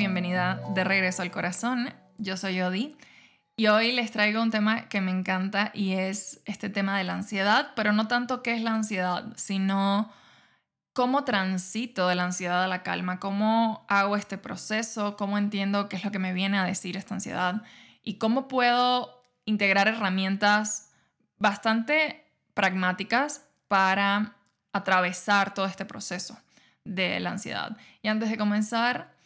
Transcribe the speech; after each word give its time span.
bienvenida 0.00 0.62
de 0.72 0.82
regreso 0.82 1.20
al 1.20 1.30
corazón. 1.30 1.92
Yo 2.16 2.38
soy 2.38 2.58
Odi 2.62 2.96
y 3.54 3.66
hoy 3.66 3.92
les 3.92 4.10
traigo 4.10 4.40
un 4.40 4.50
tema 4.50 4.88
que 4.88 5.02
me 5.02 5.10
encanta 5.10 5.72
y 5.74 5.92
es 5.92 6.40
este 6.46 6.70
tema 6.70 6.96
de 6.96 7.04
la 7.04 7.12
ansiedad, 7.12 7.72
pero 7.76 7.92
no 7.92 8.08
tanto 8.08 8.42
qué 8.42 8.54
es 8.54 8.62
la 8.62 8.72
ansiedad, 8.72 9.26
sino 9.36 10.10
cómo 10.94 11.24
transito 11.24 12.08
de 12.08 12.14
la 12.14 12.24
ansiedad 12.24 12.64
a 12.64 12.66
la 12.66 12.82
calma, 12.82 13.20
cómo 13.20 13.84
hago 13.90 14.16
este 14.16 14.38
proceso, 14.38 15.18
cómo 15.18 15.36
entiendo 15.36 15.90
qué 15.90 15.96
es 15.96 16.04
lo 16.06 16.10
que 16.10 16.18
me 16.18 16.32
viene 16.32 16.58
a 16.58 16.64
decir 16.64 16.96
esta 16.96 17.12
ansiedad 17.12 17.60
y 18.02 18.14
cómo 18.14 18.48
puedo 18.48 19.22
integrar 19.44 19.86
herramientas 19.86 20.92
bastante 21.36 22.24
pragmáticas 22.54 23.44
para 23.68 24.34
atravesar 24.72 25.52
todo 25.52 25.66
este 25.66 25.84
proceso 25.84 26.38
de 26.86 27.20
la 27.20 27.32
ansiedad. 27.32 27.76
Y 28.00 28.08
antes 28.08 28.30
de 28.30 28.38
comenzar, 28.38 29.19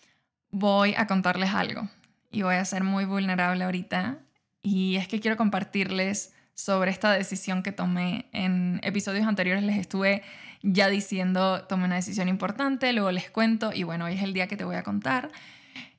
voy 0.54 0.94
a 0.96 1.08
contarles 1.08 1.52
algo 1.52 1.88
y 2.30 2.42
voy 2.42 2.54
a 2.54 2.64
ser 2.64 2.84
muy 2.84 3.04
vulnerable 3.04 3.64
ahorita. 3.64 4.18
Y 4.62 4.96
es 4.96 5.08
que 5.08 5.18
quiero 5.18 5.36
compartirles 5.36 6.32
sobre 6.54 6.92
esta 6.92 7.10
decisión 7.10 7.64
que 7.64 7.72
tomé. 7.72 8.28
En 8.32 8.80
episodios 8.84 9.26
anteriores 9.26 9.64
les 9.64 9.76
estuve 9.76 10.22
ya 10.62 10.88
diciendo, 10.88 11.64
tomé 11.64 11.86
una 11.86 11.96
decisión 11.96 12.28
importante, 12.28 12.92
luego 12.92 13.10
les 13.10 13.30
cuento 13.30 13.72
y 13.74 13.82
bueno, 13.82 14.04
hoy 14.04 14.14
es 14.14 14.22
el 14.22 14.32
día 14.32 14.46
que 14.46 14.56
te 14.56 14.64
voy 14.64 14.76
a 14.76 14.84
contar. 14.84 15.32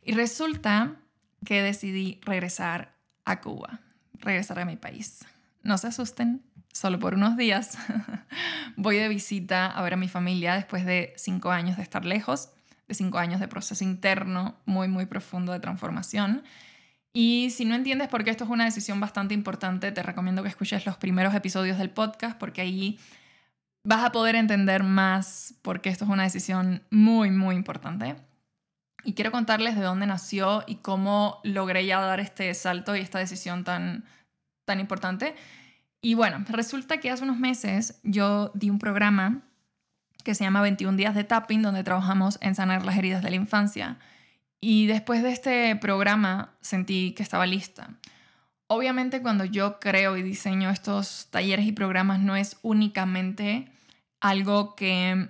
Y 0.01 0.13
resulta 0.13 0.95
que 1.45 1.61
decidí 1.61 2.21
regresar 2.23 2.95
a 3.25 3.41
Cuba, 3.41 3.81
regresar 4.13 4.57
a 4.59 4.65
mi 4.65 4.77
país. 4.77 5.25
No 5.63 5.77
se 5.77 5.87
asusten, 5.87 6.41
solo 6.71 6.97
por 6.97 7.15
unos 7.15 7.35
días. 7.35 7.77
voy 8.77 8.95
de 8.95 9.09
visita 9.09 9.67
a 9.67 9.81
ver 9.83 9.95
a 9.95 9.97
mi 9.97 10.07
familia 10.07 10.55
después 10.55 10.85
de 10.85 11.13
cinco 11.17 11.51
años 11.51 11.75
de 11.75 11.83
estar 11.83 12.05
lejos 12.05 12.51
de 12.87 12.93
cinco 12.93 13.17
años 13.17 13.39
de 13.39 13.47
proceso 13.47 13.83
interno 13.83 14.55
muy, 14.65 14.87
muy 14.87 15.05
profundo 15.05 15.51
de 15.51 15.59
transformación. 15.59 16.43
Y 17.13 17.49
si 17.51 17.65
no 17.65 17.75
entiendes 17.75 18.09
por 18.09 18.23
qué 18.23 18.29
esto 18.29 18.43
es 18.43 18.49
una 18.49 18.65
decisión 18.65 18.99
bastante 18.99 19.33
importante, 19.33 19.91
te 19.91 20.03
recomiendo 20.03 20.43
que 20.43 20.49
escuches 20.49 20.85
los 20.85 20.97
primeros 20.97 21.33
episodios 21.33 21.77
del 21.77 21.89
podcast 21.89 22.37
porque 22.37 22.61
ahí 22.61 22.99
vas 23.85 24.03
a 24.03 24.11
poder 24.11 24.35
entender 24.35 24.83
más 24.83 25.55
por 25.61 25.79
qué 25.79 25.89
esto 25.89 26.03
es 26.03 26.11
una 26.11 26.23
decisión 26.23 26.83
muy, 26.89 27.31
muy 27.31 27.55
importante. 27.55 28.15
Y 29.05 29.13
quiero 29.13 29.31
contarles 29.31 29.75
de 29.75 29.83
dónde 29.83 30.07
nació 30.07 30.63
y 30.67 30.77
cómo 30.77 31.39
logré 31.43 31.85
ya 31.85 32.01
dar 32.01 32.19
este 32.19 32.53
salto 32.53 32.95
y 32.95 33.01
esta 33.01 33.19
decisión 33.19 33.63
tan, 33.63 34.03
tan 34.65 34.79
importante. 34.79 35.35
Y 36.01 36.15
bueno, 36.15 36.43
resulta 36.49 36.99
que 36.99 37.11
hace 37.11 37.23
unos 37.23 37.37
meses 37.37 37.99
yo 38.03 38.51
di 38.55 38.69
un 38.69 38.79
programa 38.79 39.43
que 40.25 40.35
se 40.35 40.43
llama 40.43 40.61
21 40.61 40.97
días 40.97 41.15
de 41.15 41.23
tapping, 41.23 41.61
donde 41.61 41.85
trabajamos 41.85 42.37
en 42.41 42.55
sanar 42.55 42.83
las 42.83 42.97
heridas 42.97 43.23
de 43.23 43.29
la 43.29 43.35
infancia. 43.37 43.97
Y 44.59 44.87
después 44.87 45.23
de 45.23 45.31
este 45.31 45.75
programa 45.77 46.55
sentí 46.59 47.13
que 47.13 47.23
estaba 47.23 47.45
lista. 47.45 47.91
Obviamente 48.67 49.21
cuando 49.21 49.45
yo 49.45 49.79
creo 49.79 50.17
y 50.17 50.23
diseño 50.23 50.71
estos 50.71 51.27
talleres 51.29 51.67
y 51.67 51.71
programas 51.71 52.19
no 52.19 52.35
es 52.35 52.57
únicamente 52.63 53.71
algo 54.19 54.75
que 54.75 55.29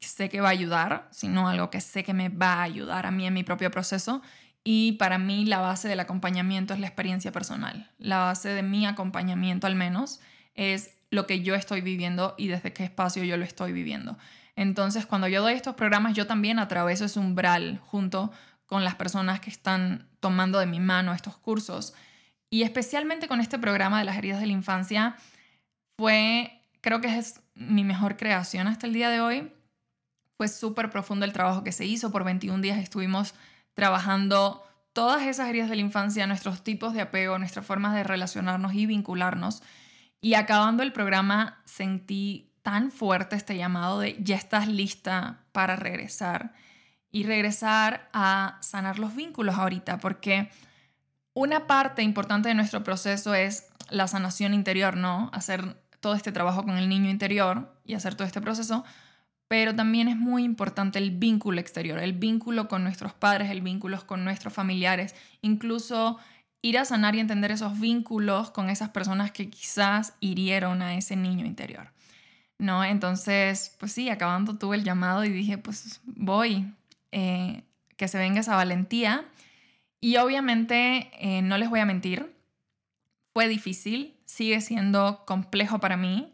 sé 0.00 0.28
que 0.28 0.40
va 0.40 0.48
a 0.48 0.52
ayudar, 0.52 1.08
sino 1.10 1.48
algo 1.48 1.68
que 1.68 1.80
sé 1.80 2.04
que 2.04 2.14
me 2.14 2.28
va 2.28 2.54
a 2.54 2.62
ayudar 2.62 3.06
a 3.06 3.10
mí 3.10 3.26
en 3.26 3.34
mi 3.34 3.42
propio 3.42 3.72
proceso. 3.72 4.22
Y 4.62 4.92
para 4.92 5.18
mí 5.18 5.44
la 5.44 5.58
base 5.58 5.88
del 5.88 5.98
acompañamiento 5.98 6.72
es 6.72 6.78
la 6.78 6.86
experiencia 6.86 7.32
personal. 7.32 7.90
La 7.98 8.18
base 8.18 8.50
de 8.50 8.62
mi 8.62 8.86
acompañamiento 8.86 9.66
al 9.66 9.74
menos 9.74 10.20
es 10.54 10.96
lo 11.10 11.26
que 11.26 11.42
yo 11.42 11.54
estoy 11.54 11.80
viviendo 11.80 12.34
y 12.38 12.48
desde 12.48 12.72
qué 12.72 12.84
espacio 12.84 13.24
yo 13.24 13.36
lo 13.36 13.44
estoy 13.44 13.72
viviendo. 13.72 14.18
Entonces, 14.56 15.06
cuando 15.06 15.28
yo 15.28 15.42
doy 15.42 15.52
estos 15.52 15.74
programas, 15.74 16.14
yo 16.14 16.26
también 16.26 16.58
atraveso 16.58 17.04
ese 17.04 17.20
umbral 17.20 17.78
junto 17.84 18.32
con 18.64 18.82
las 18.82 18.94
personas 18.96 19.38
que 19.38 19.50
están 19.50 20.08
tomando 20.18 20.58
de 20.58 20.66
mi 20.66 20.80
mano 20.80 21.12
estos 21.12 21.36
cursos. 21.36 21.94
Y 22.50 22.62
especialmente 22.62 23.28
con 23.28 23.40
este 23.40 23.58
programa 23.58 23.98
de 23.98 24.04
las 24.04 24.16
heridas 24.16 24.40
de 24.40 24.46
la 24.46 24.52
infancia, 24.52 25.16
fue, 25.96 26.62
creo 26.80 27.00
que 27.00 27.16
es 27.16 27.40
mi 27.54 27.84
mejor 27.84 28.16
creación 28.16 28.66
hasta 28.66 28.86
el 28.86 28.94
día 28.94 29.10
de 29.10 29.20
hoy. 29.20 29.52
Fue 30.36 30.48
súper 30.48 30.90
profundo 30.90 31.24
el 31.24 31.32
trabajo 31.32 31.62
que 31.62 31.72
se 31.72 31.84
hizo. 31.84 32.10
Por 32.10 32.24
21 32.24 32.60
días 32.62 32.78
estuvimos 32.78 33.34
trabajando 33.74 34.62
todas 34.92 35.22
esas 35.22 35.48
heridas 35.48 35.68
de 35.68 35.76
la 35.76 35.82
infancia, 35.82 36.26
nuestros 36.26 36.64
tipos 36.64 36.94
de 36.94 37.02
apego, 37.02 37.38
nuestras 37.38 37.66
formas 37.66 37.94
de 37.94 38.04
relacionarnos 38.04 38.72
y 38.74 38.86
vincularnos. 38.86 39.62
Y 40.20 40.34
acabando 40.34 40.82
el 40.82 40.92
programa 40.92 41.60
sentí 41.64 42.50
tan 42.66 42.90
fuerte 42.90 43.36
este 43.36 43.56
llamado 43.56 44.00
de 44.00 44.16
ya 44.20 44.34
estás 44.34 44.66
lista 44.66 45.44
para 45.52 45.76
regresar 45.76 46.52
y 47.12 47.22
regresar 47.22 48.08
a 48.12 48.58
sanar 48.60 48.98
los 48.98 49.14
vínculos 49.14 49.54
ahorita, 49.54 49.98
porque 49.98 50.50
una 51.32 51.68
parte 51.68 52.02
importante 52.02 52.48
de 52.48 52.56
nuestro 52.56 52.82
proceso 52.82 53.36
es 53.36 53.68
la 53.88 54.08
sanación 54.08 54.52
interior, 54.52 54.96
¿no? 54.96 55.30
Hacer 55.32 55.80
todo 56.00 56.16
este 56.16 56.32
trabajo 56.32 56.64
con 56.64 56.76
el 56.76 56.88
niño 56.88 57.08
interior 57.08 57.72
y 57.84 57.94
hacer 57.94 58.16
todo 58.16 58.26
este 58.26 58.40
proceso, 58.40 58.84
pero 59.46 59.76
también 59.76 60.08
es 60.08 60.16
muy 60.16 60.42
importante 60.42 60.98
el 60.98 61.12
vínculo 61.12 61.60
exterior, 61.60 62.00
el 62.00 62.14
vínculo 62.14 62.66
con 62.66 62.82
nuestros 62.82 63.14
padres, 63.14 63.48
el 63.52 63.60
vínculo 63.60 64.04
con 64.08 64.24
nuestros 64.24 64.52
familiares, 64.52 65.14
incluso 65.40 66.18
ir 66.62 66.78
a 66.78 66.84
sanar 66.84 67.14
y 67.14 67.20
entender 67.20 67.52
esos 67.52 67.78
vínculos 67.78 68.50
con 68.50 68.70
esas 68.70 68.88
personas 68.88 69.30
que 69.30 69.50
quizás 69.50 70.14
hirieron 70.18 70.82
a 70.82 70.96
ese 70.96 71.14
niño 71.14 71.46
interior. 71.46 71.94
¿No? 72.58 72.84
Entonces, 72.84 73.76
pues 73.78 73.92
sí, 73.92 74.08
acabando 74.08 74.56
tuve 74.56 74.76
el 74.76 74.84
llamado 74.84 75.24
y 75.24 75.28
dije, 75.30 75.58
pues 75.58 76.00
voy, 76.04 76.72
eh, 77.12 77.62
que 77.96 78.08
se 78.08 78.18
venga 78.18 78.40
esa 78.40 78.56
valentía. 78.56 79.24
Y 80.00 80.16
obviamente, 80.16 81.10
eh, 81.18 81.42
no 81.42 81.58
les 81.58 81.68
voy 81.68 81.80
a 81.80 81.86
mentir, 81.86 82.34
fue 83.32 83.48
difícil, 83.48 84.14
sigue 84.24 84.60
siendo 84.60 85.24
complejo 85.26 85.78
para 85.78 85.96
mí. 85.96 86.32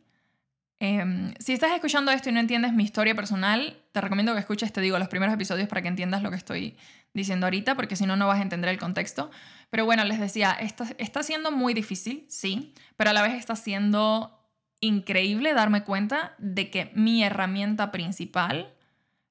Em, 0.78 1.33
si 1.38 1.53
estás 1.53 1.72
escuchando 1.72 2.10
esto 2.10 2.28
y 2.28 2.33
no 2.33 2.41
entiendes 2.41 2.72
mi 2.72 2.83
historia 2.83 3.15
personal, 3.15 3.78
te 3.93 4.00
recomiendo 4.00 4.34
que 4.34 4.41
escuches, 4.41 4.72
te 4.72 4.81
digo, 4.81 4.99
los 4.99 5.09
primeros 5.09 5.34
episodios 5.34 5.69
para 5.69 5.83
que 5.83 5.89
entiendas 5.89 6.22
lo 6.22 6.31
que 6.31 6.37
estoy 6.37 6.77
diciendo 7.15 7.47
ahorita, 7.47 7.77
porque 7.77 7.97
si 7.97 8.06
no, 8.06 8.16
no 8.16 8.27
vas 8.27 8.39
a 8.39 8.43
entender 8.43 8.71
el 8.71 8.78
contexto. 8.78 9.31
Pero 9.71 9.84
bueno, 9.84 10.04
les 10.04 10.19
decía, 10.19 10.53
está, 10.53 10.87
está 10.99 11.22
siendo 11.22 11.50
muy 11.50 11.75
difícil, 11.75 12.25
sí, 12.28 12.75
pero 12.97 13.10
a 13.10 13.12
la 13.12 13.22
vez 13.22 13.34
está 13.34 13.54
siendo 13.56 14.41
increíble 14.82 15.54
darme 15.54 15.84
cuenta 15.84 16.34
de 16.38 16.69
que 16.69 16.91
mi 16.94 17.25
herramienta 17.25 17.91
principal 17.91 18.75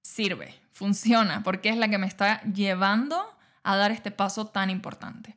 sirve, 0.01 0.55
funciona, 0.71 1.43
porque 1.43 1.69
es 1.69 1.77
la 1.77 1.89
que 1.89 1.99
me 1.99 2.07
está 2.07 2.41
llevando 2.43 3.21
a 3.61 3.75
dar 3.75 3.91
este 3.91 4.09
paso 4.09 4.47
tan 4.47 4.71
importante. 4.71 5.35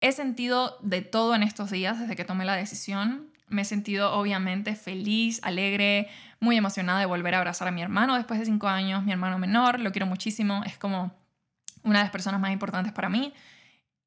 He 0.00 0.10
sentido 0.12 0.78
de 0.82 1.02
todo 1.02 1.34
en 1.34 1.42
estos 1.42 1.70
días 1.70 2.00
desde 2.00 2.16
que 2.16 2.24
tomé 2.24 2.44
la 2.44 2.56
decisión. 2.56 3.30
Me 3.48 3.62
he 3.62 3.64
sentido 3.64 4.12
obviamente 4.14 4.74
feliz, 4.74 5.38
alegre, 5.42 6.08
muy 6.40 6.56
emocionada 6.56 6.98
de 6.98 7.06
volver 7.06 7.34
a 7.34 7.38
abrazar 7.38 7.68
a 7.68 7.72
mi 7.72 7.82
hermano 7.82 8.16
después 8.16 8.40
de 8.40 8.46
cinco 8.46 8.68
años, 8.68 9.04
mi 9.04 9.12
hermano 9.12 9.38
menor, 9.38 9.80
lo 9.80 9.92
quiero 9.92 10.06
muchísimo, 10.06 10.62
es 10.64 10.78
como 10.78 11.14
una 11.82 11.98
de 11.98 12.04
las 12.04 12.10
personas 12.10 12.40
más 12.40 12.52
importantes 12.52 12.92
para 12.92 13.10
mí. 13.10 13.34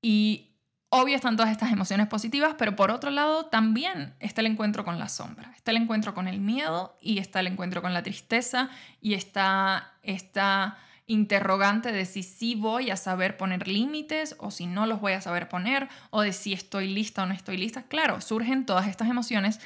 Y 0.01 0.46
obvio 0.89 1.15
están 1.15 1.35
todas 1.35 1.51
estas 1.51 1.71
emociones 1.71 2.07
positivas, 2.07 2.55
pero 2.57 2.75
por 2.75 2.91
otro 2.91 3.09
lado 3.09 3.45
también 3.47 4.15
está 4.19 4.41
el 4.41 4.47
encuentro 4.47 4.85
con 4.85 4.99
la 4.99 5.09
sombra, 5.09 5.53
está 5.55 5.71
el 5.71 5.77
encuentro 5.77 6.13
con 6.13 6.27
el 6.27 6.39
miedo 6.39 6.97
y 7.01 7.19
está 7.19 7.39
el 7.41 7.47
encuentro 7.47 7.81
con 7.81 7.93
la 7.93 8.03
tristeza 8.03 8.69
y 9.01 9.13
está 9.13 9.93
esta 10.03 10.77
interrogante 11.05 11.91
de 11.91 12.05
si 12.05 12.21
sí 12.21 12.55
voy 12.55 12.89
a 12.89 12.97
saber 12.97 13.37
poner 13.37 13.67
límites 13.67 14.35
o 14.39 14.51
si 14.51 14.65
no 14.65 14.85
los 14.85 14.99
voy 14.99 15.13
a 15.13 15.21
saber 15.21 15.47
poner 15.47 15.87
o 16.09 16.21
de 16.21 16.33
si 16.33 16.53
estoy 16.53 16.87
lista 16.87 17.23
o 17.23 17.25
no 17.25 17.33
estoy 17.33 17.57
lista. 17.57 17.83
Claro, 17.83 18.19
surgen 18.21 18.65
todas 18.65 18.87
estas 18.87 19.09
emociones 19.09 19.59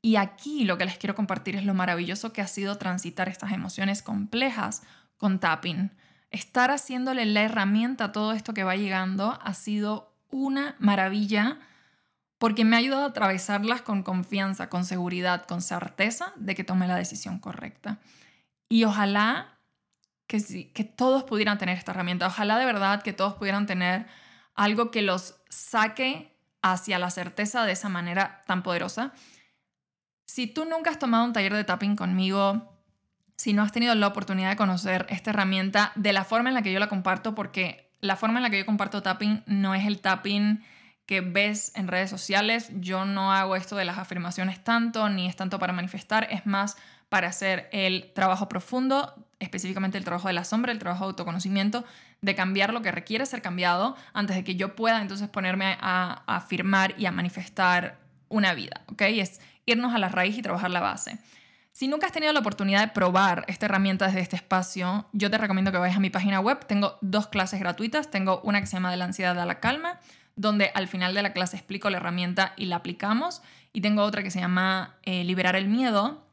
y 0.00 0.16
aquí 0.16 0.64
lo 0.64 0.78
que 0.78 0.84
les 0.84 0.96
quiero 0.96 1.16
compartir 1.16 1.56
es 1.56 1.64
lo 1.64 1.74
maravilloso 1.74 2.32
que 2.32 2.42
ha 2.42 2.46
sido 2.46 2.78
transitar 2.78 3.28
estas 3.28 3.52
emociones 3.52 4.02
complejas 4.02 4.82
con 5.16 5.40
tapping 5.40 5.90
estar 6.30 6.70
haciéndole 6.70 7.24
la 7.26 7.42
herramienta 7.42 8.04
a 8.04 8.12
todo 8.12 8.32
esto 8.32 8.54
que 8.54 8.64
va 8.64 8.76
llegando 8.76 9.38
ha 9.42 9.54
sido 9.54 10.07
una 10.30 10.76
maravilla 10.78 11.58
porque 12.38 12.64
me 12.64 12.76
ha 12.76 12.78
ayudado 12.78 13.02
a 13.02 13.08
atravesarlas 13.08 13.82
con 13.82 14.02
confianza, 14.02 14.68
con 14.68 14.84
seguridad, 14.84 15.44
con 15.46 15.60
certeza 15.60 16.32
de 16.36 16.54
que 16.54 16.64
tomé 16.64 16.86
la 16.86 16.96
decisión 16.96 17.40
correcta. 17.40 17.98
Y 18.68 18.84
ojalá 18.84 19.58
que, 20.26 20.70
que 20.72 20.84
todos 20.84 21.24
pudieran 21.24 21.58
tener 21.58 21.76
esta 21.76 21.92
herramienta, 21.92 22.28
ojalá 22.28 22.58
de 22.58 22.66
verdad 22.66 23.02
que 23.02 23.12
todos 23.12 23.34
pudieran 23.34 23.66
tener 23.66 24.06
algo 24.54 24.90
que 24.90 25.02
los 25.02 25.40
saque 25.48 26.36
hacia 26.62 26.98
la 26.98 27.10
certeza 27.10 27.64
de 27.64 27.72
esa 27.72 27.88
manera 27.88 28.42
tan 28.46 28.62
poderosa. 28.62 29.12
Si 30.26 30.46
tú 30.46 30.64
nunca 30.64 30.90
has 30.90 30.98
tomado 30.98 31.24
un 31.24 31.32
taller 31.32 31.54
de 31.54 31.64
tapping 31.64 31.96
conmigo, 31.96 32.78
si 33.36 33.52
no 33.52 33.62
has 33.62 33.72
tenido 33.72 33.94
la 33.94 34.08
oportunidad 34.08 34.50
de 34.50 34.56
conocer 34.56 35.06
esta 35.08 35.30
herramienta 35.30 35.92
de 35.94 36.12
la 36.12 36.24
forma 36.24 36.50
en 36.50 36.54
la 36.54 36.62
que 36.62 36.72
yo 36.72 36.78
la 36.78 36.88
comparto, 36.88 37.34
porque 37.34 37.87
la 38.00 38.16
forma 38.16 38.38
en 38.38 38.42
la 38.42 38.50
que 38.50 38.58
yo 38.58 38.66
comparto 38.66 39.02
tapping 39.02 39.42
no 39.46 39.74
es 39.74 39.86
el 39.86 40.00
tapping 40.00 40.62
que 41.06 41.20
ves 41.22 41.72
en 41.74 41.88
redes 41.88 42.10
sociales. 42.10 42.70
Yo 42.74 43.04
no 43.04 43.32
hago 43.32 43.56
esto 43.56 43.76
de 43.76 43.84
las 43.84 43.98
afirmaciones 43.98 44.62
tanto, 44.62 45.08
ni 45.08 45.26
es 45.26 45.36
tanto 45.36 45.58
para 45.58 45.72
manifestar, 45.72 46.28
es 46.30 46.44
más 46.46 46.76
para 47.08 47.28
hacer 47.28 47.68
el 47.72 48.12
trabajo 48.12 48.48
profundo, 48.48 49.14
específicamente 49.40 49.96
el 49.96 50.04
trabajo 50.04 50.28
de 50.28 50.34
la 50.34 50.44
sombra, 50.44 50.70
el 50.70 50.78
trabajo 50.78 51.04
de 51.04 51.10
autoconocimiento, 51.10 51.84
de 52.20 52.34
cambiar 52.34 52.74
lo 52.74 52.82
que 52.82 52.92
requiere 52.92 53.24
ser 53.24 53.40
cambiado 53.40 53.96
antes 54.12 54.36
de 54.36 54.44
que 54.44 54.56
yo 54.56 54.76
pueda 54.76 55.00
entonces 55.00 55.28
ponerme 55.28 55.78
a, 55.80 56.22
afirmar 56.26 56.94
y 56.98 57.06
a 57.06 57.12
manifestar 57.12 57.98
una 58.28 58.52
vida, 58.52 58.82
¿ok? 58.88 59.02
Es 59.02 59.40
irnos 59.64 59.94
a 59.94 59.98
la 59.98 60.10
raíz 60.10 60.36
y 60.36 60.42
trabajar 60.42 60.70
la 60.70 60.80
base. 60.80 61.18
Si 61.78 61.86
nunca 61.86 62.06
has 62.06 62.12
tenido 62.12 62.32
la 62.32 62.40
oportunidad 62.40 62.80
de 62.80 62.88
probar 62.88 63.44
esta 63.46 63.66
herramienta 63.66 64.06
desde 64.08 64.18
este 64.18 64.34
espacio, 64.34 65.06
yo 65.12 65.30
te 65.30 65.38
recomiendo 65.38 65.70
que 65.70 65.78
vayas 65.78 65.96
a 65.96 66.00
mi 66.00 66.10
página 66.10 66.40
web. 66.40 66.66
Tengo 66.66 66.98
dos 67.02 67.28
clases 67.28 67.60
gratuitas. 67.60 68.10
Tengo 68.10 68.40
una 68.42 68.58
que 68.58 68.66
se 68.66 68.72
llama 68.72 68.90
De 68.90 68.96
la 68.96 69.04
ansiedad 69.04 69.38
a 69.38 69.46
la 69.46 69.60
calma, 69.60 70.00
donde 70.34 70.72
al 70.74 70.88
final 70.88 71.14
de 71.14 71.22
la 71.22 71.32
clase 71.32 71.56
explico 71.56 71.88
la 71.88 71.98
herramienta 71.98 72.52
y 72.56 72.64
la 72.64 72.74
aplicamos. 72.74 73.42
Y 73.72 73.80
tengo 73.80 74.02
otra 74.02 74.24
que 74.24 74.32
se 74.32 74.40
llama 74.40 74.96
eh, 75.04 75.22
Liberar 75.22 75.54
el 75.54 75.68
miedo, 75.68 76.26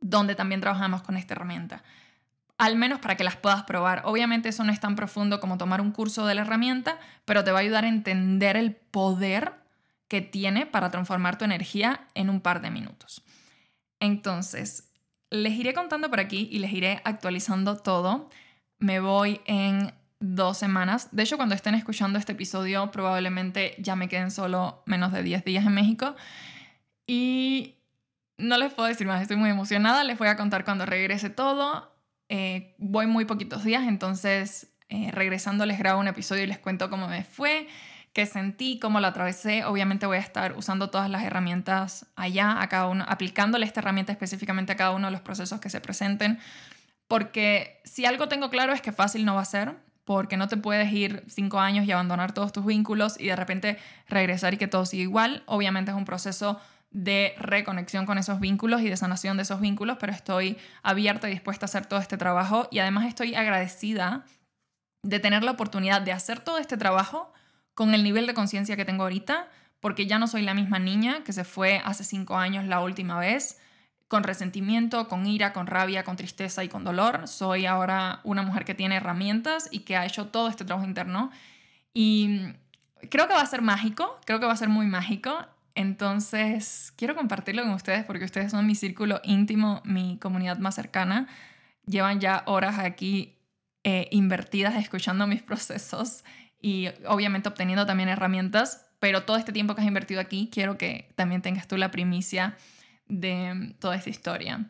donde 0.00 0.36
también 0.36 0.60
trabajamos 0.60 1.02
con 1.02 1.16
esta 1.16 1.34
herramienta. 1.34 1.82
Al 2.56 2.76
menos 2.76 3.00
para 3.00 3.16
que 3.16 3.24
las 3.24 3.34
puedas 3.34 3.64
probar. 3.64 4.02
Obviamente 4.04 4.50
eso 4.50 4.62
no 4.62 4.70
es 4.70 4.78
tan 4.78 4.94
profundo 4.94 5.40
como 5.40 5.58
tomar 5.58 5.80
un 5.80 5.90
curso 5.90 6.24
de 6.24 6.36
la 6.36 6.42
herramienta, 6.42 7.00
pero 7.24 7.42
te 7.42 7.50
va 7.50 7.58
a 7.58 7.62
ayudar 7.62 7.82
a 7.82 7.88
entender 7.88 8.56
el 8.56 8.76
poder 8.76 9.54
que 10.06 10.20
tiene 10.20 10.66
para 10.66 10.88
transformar 10.90 11.36
tu 11.36 11.44
energía 11.44 12.02
en 12.14 12.30
un 12.30 12.40
par 12.40 12.62
de 12.62 12.70
minutos. 12.70 13.24
Entonces, 14.00 14.92
les 15.30 15.52
iré 15.54 15.74
contando 15.74 16.08
por 16.10 16.20
aquí 16.20 16.48
y 16.50 16.58
les 16.58 16.72
iré 16.72 17.00
actualizando 17.04 17.76
todo. 17.76 18.28
Me 18.78 19.00
voy 19.00 19.40
en 19.46 19.92
dos 20.20 20.58
semanas. 20.58 21.08
De 21.12 21.22
hecho, 21.22 21.36
cuando 21.36 21.54
estén 21.54 21.74
escuchando 21.74 22.18
este 22.18 22.32
episodio, 22.32 22.90
probablemente 22.90 23.74
ya 23.78 23.96
me 23.96 24.08
queden 24.08 24.30
solo 24.30 24.82
menos 24.86 25.12
de 25.12 25.22
10 25.22 25.44
días 25.44 25.66
en 25.66 25.74
México. 25.74 26.16
Y 27.06 27.76
no 28.36 28.56
les 28.56 28.72
puedo 28.72 28.88
decir 28.88 29.06
más, 29.06 29.22
estoy 29.22 29.36
muy 29.36 29.50
emocionada. 29.50 30.04
Les 30.04 30.18
voy 30.18 30.28
a 30.28 30.36
contar 30.36 30.64
cuando 30.64 30.86
regrese 30.86 31.30
todo. 31.30 31.92
Eh, 32.28 32.74
voy 32.78 33.06
muy 33.06 33.24
poquitos 33.24 33.64
días, 33.64 33.84
entonces 33.86 34.68
eh, 34.90 35.10
regresando 35.12 35.64
les 35.64 35.78
grabo 35.78 36.00
un 36.00 36.08
episodio 36.08 36.44
y 36.44 36.46
les 36.46 36.58
cuento 36.58 36.90
cómo 36.90 37.08
me 37.08 37.24
fue 37.24 37.68
qué 38.18 38.26
sentí, 38.26 38.80
cómo 38.80 38.98
lo 38.98 39.06
atravesé. 39.06 39.64
Obviamente 39.64 40.04
voy 40.04 40.16
a 40.16 40.20
estar 40.20 40.58
usando 40.58 40.90
todas 40.90 41.08
las 41.08 41.22
herramientas 41.22 42.04
allá, 42.16 42.60
a 42.60 42.68
cada 42.68 42.88
uno, 42.88 43.04
aplicándole 43.06 43.64
esta 43.64 43.78
herramienta 43.78 44.10
específicamente 44.10 44.72
a 44.72 44.76
cada 44.76 44.90
uno 44.90 45.06
de 45.06 45.12
los 45.12 45.20
procesos 45.20 45.60
que 45.60 45.70
se 45.70 45.80
presenten. 45.80 46.40
Porque 47.06 47.80
si 47.84 48.06
algo 48.06 48.26
tengo 48.26 48.50
claro 48.50 48.72
es 48.72 48.82
que 48.82 48.90
fácil 48.90 49.24
no 49.24 49.36
va 49.36 49.42
a 49.42 49.44
ser, 49.44 49.76
porque 50.04 50.36
no 50.36 50.48
te 50.48 50.56
puedes 50.56 50.92
ir 50.92 51.22
cinco 51.28 51.60
años 51.60 51.86
y 51.86 51.92
abandonar 51.92 52.32
todos 52.32 52.50
tus 52.50 52.66
vínculos 52.66 53.20
y 53.20 53.26
de 53.26 53.36
repente 53.36 53.78
regresar 54.08 54.52
y 54.52 54.56
que 54.56 54.66
todo 54.66 54.84
siga 54.84 55.04
igual. 55.04 55.44
Obviamente 55.46 55.92
es 55.92 55.96
un 55.96 56.04
proceso 56.04 56.60
de 56.90 57.36
reconexión 57.38 58.04
con 58.04 58.18
esos 58.18 58.40
vínculos 58.40 58.80
y 58.80 58.88
de 58.90 58.96
sanación 58.96 59.36
de 59.36 59.44
esos 59.44 59.60
vínculos, 59.60 59.96
pero 60.00 60.12
estoy 60.12 60.58
abierta 60.82 61.28
y 61.28 61.34
dispuesta 61.34 61.66
a 61.66 61.68
hacer 61.68 61.86
todo 61.86 62.00
este 62.00 62.16
trabajo 62.16 62.66
y 62.72 62.80
además 62.80 63.06
estoy 63.06 63.36
agradecida 63.36 64.24
de 65.04 65.20
tener 65.20 65.44
la 65.44 65.52
oportunidad 65.52 66.02
de 66.02 66.10
hacer 66.10 66.40
todo 66.40 66.58
este 66.58 66.76
trabajo 66.76 67.32
con 67.78 67.94
el 67.94 68.02
nivel 68.02 68.26
de 68.26 68.34
conciencia 68.34 68.74
que 68.74 68.84
tengo 68.84 69.04
ahorita, 69.04 69.46
porque 69.78 70.08
ya 70.08 70.18
no 70.18 70.26
soy 70.26 70.42
la 70.42 70.52
misma 70.52 70.80
niña 70.80 71.22
que 71.22 71.32
se 71.32 71.44
fue 71.44 71.80
hace 71.84 72.02
cinco 72.02 72.36
años 72.36 72.64
la 72.64 72.80
última 72.80 73.20
vez, 73.20 73.60
con 74.08 74.24
resentimiento, 74.24 75.06
con 75.06 75.28
ira, 75.28 75.52
con 75.52 75.68
rabia, 75.68 76.02
con 76.02 76.16
tristeza 76.16 76.64
y 76.64 76.68
con 76.68 76.82
dolor. 76.82 77.28
Soy 77.28 77.66
ahora 77.66 78.18
una 78.24 78.42
mujer 78.42 78.64
que 78.64 78.74
tiene 78.74 78.96
herramientas 78.96 79.68
y 79.70 79.84
que 79.84 79.96
ha 79.96 80.04
hecho 80.04 80.26
todo 80.26 80.48
este 80.48 80.64
trabajo 80.64 80.88
interno. 80.88 81.30
Y 81.94 82.40
creo 83.12 83.28
que 83.28 83.34
va 83.34 83.42
a 83.42 83.46
ser 83.46 83.62
mágico, 83.62 84.18
creo 84.26 84.40
que 84.40 84.46
va 84.46 84.54
a 84.54 84.56
ser 84.56 84.70
muy 84.70 84.88
mágico. 84.88 85.46
Entonces, 85.76 86.92
quiero 86.96 87.14
compartirlo 87.14 87.62
con 87.62 87.70
ustedes 87.74 88.04
porque 88.04 88.24
ustedes 88.24 88.50
son 88.50 88.66
mi 88.66 88.74
círculo 88.74 89.20
íntimo, 89.22 89.82
mi 89.84 90.18
comunidad 90.18 90.58
más 90.58 90.74
cercana. 90.74 91.28
Llevan 91.86 92.18
ya 92.18 92.42
horas 92.46 92.80
aquí 92.80 93.36
eh, 93.84 94.08
invertidas 94.10 94.74
escuchando 94.74 95.28
mis 95.28 95.42
procesos 95.44 96.24
y 96.60 96.88
obviamente 97.06 97.48
obteniendo 97.48 97.86
también 97.86 98.08
herramientas, 98.08 98.86
pero 98.98 99.22
todo 99.22 99.36
este 99.36 99.52
tiempo 99.52 99.74
que 99.74 99.82
has 99.82 99.86
invertido 99.86 100.20
aquí, 100.20 100.50
quiero 100.52 100.76
que 100.76 101.12
también 101.14 101.42
tengas 101.42 101.68
tú 101.68 101.76
la 101.76 101.90
primicia 101.90 102.56
de 103.06 103.74
toda 103.78 103.96
esta 103.96 104.10
historia. 104.10 104.66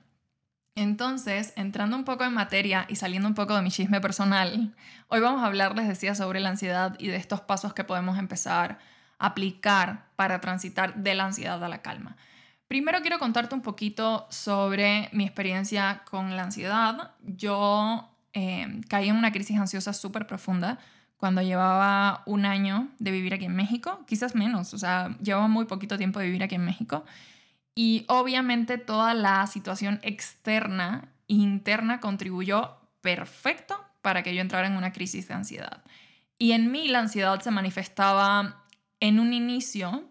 Entonces, 0.75 1.53
entrando 1.57 1.97
un 1.97 2.05
poco 2.05 2.25
en 2.25 2.33
materia 2.33 2.87
y 2.89 2.97
saliendo 2.97 3.27
un 3.27 3.35
poco 3.35 3.57
de 3.57 3.63
mi 3.63 3.71
chisme 3.71 4.01
personal, 4.01 4.77
hoy 5.09 5.21
vamos 5.21 5.43
a 5.43 5.47
hablar, 5.47 5.75
les 5.75 5.89
decía, 5.89 6.15
sobre 6.15 6.39
la 6.39 6.51
ansiedad 6.51 6.95
y 7.01 7.09
de 7.09 7.17
estos 7.17 7.41
pasos 7.41 7.75
que 7.75 7.83
podemos 7.83 8.17
empezar 8.17 8.79
a 9.19 9.27
aplicar 9.27 10.07
para 10.15 10.41
transitar 10.41 10.95
de 10.95 11.15
la 11.17 11.25
ansiedad 11.25 11.63
a 11.65 11.69
la 11.69 11.83
calma. 11.83 12.17
Primero 12.69 13.01
quiero 13.01 13.19
contarte 13.19 13.55
un 13.55 13.63
poquito 13.63 14.29
sobre 14.31 15.09
mi 15.13 15.25
experiencia 15.25 16.03
con 16.09 16.37
la 16.37 16.45
ansiedad. 16.45 17.13
Yo 17.23 18.15
eh, 18.35 18.81
caí 18.89 19.09
en 19.09 19.17
una 19.17 19.33
crisis 19.33 19.59
ansiosa 19.59 19.93
súper 19.93 20.27
profunda 20.29 20.79
cuando 21.19 21.43
llevaba 21.43 22.23
un 22.27 22.47
año 22.47 22.89
de 23.01 23.11
vivir 23.11 23.35
aquí 23.35 23.45
en 23.45 23.57
México, 23.57 24.05
quizás 24.07 24.35
menos, 24.35 24.73
o 24.73 24.79
sea, 24.79 25.17
llevaba 25.21 25.49
muy 25.49 25.67
poquito 25.67 25.99
tiempo 25.99 26.21
de 26.21 26.27
vivir 26.27 26.45
aquí 26.45 26.55
en 26.55 26.65
México. 26.65 27.05
Y 27.75 28.05
obviamente 28.09 28.79
toda 28.79 29.15
la 29.15 29.47
situación 29.49 29.99
externa 30.03 31.13
e 31.29 31.35
interna 31.35 32.01
contribuyó 32.01 32.79
perfecto 33.01 33.85
para 34.01 34.23
que 34.23 34.35
yo 34.35 34.41
entrara 34.41 34.69
en 34.69 34.77
una 34.77 34.93
crisis 34.93 35.29
de 35.29 35.35
ansiedad. 35.35 35.83
Y 36.39 36.53
en 36.53 36.71
mí 36.71 36.87
la 36.87 37.01
ansiedad 37.01 37.41
se 37.41 37.51
manifestaba 37.51 38.65
en 39.01 39.19
un 39.19 39.33
inicio 39.33 40.05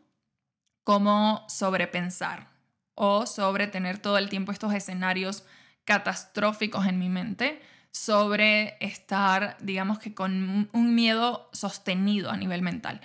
como 0.84 1.46
sobrepensar 1.48 2.50
o 2.96 3.26
sobre 3.26 3.68
tener 3.68 3.98
todo 3.98 4.18
el 4.18 4.30
tiempo 4.30 4.52
estos 4.52 4.74
escenarios 4.74 5.46
catastróficos 5.86 6.86
en 6.86 7.00
mi 7.00 7.08
mente 7.08 7.62
sobre 7.98 8.78
estar, 8.80 9.58
digamos 9.60 10.00
que 10.00 10.14
con 10.14 10.70
un 10.72 10.96
miedo 10.96 11.50
sostenido 11.52 12.30
a 12.30 12.38
nivel 12.38 12.62
mental. 12.62 13.02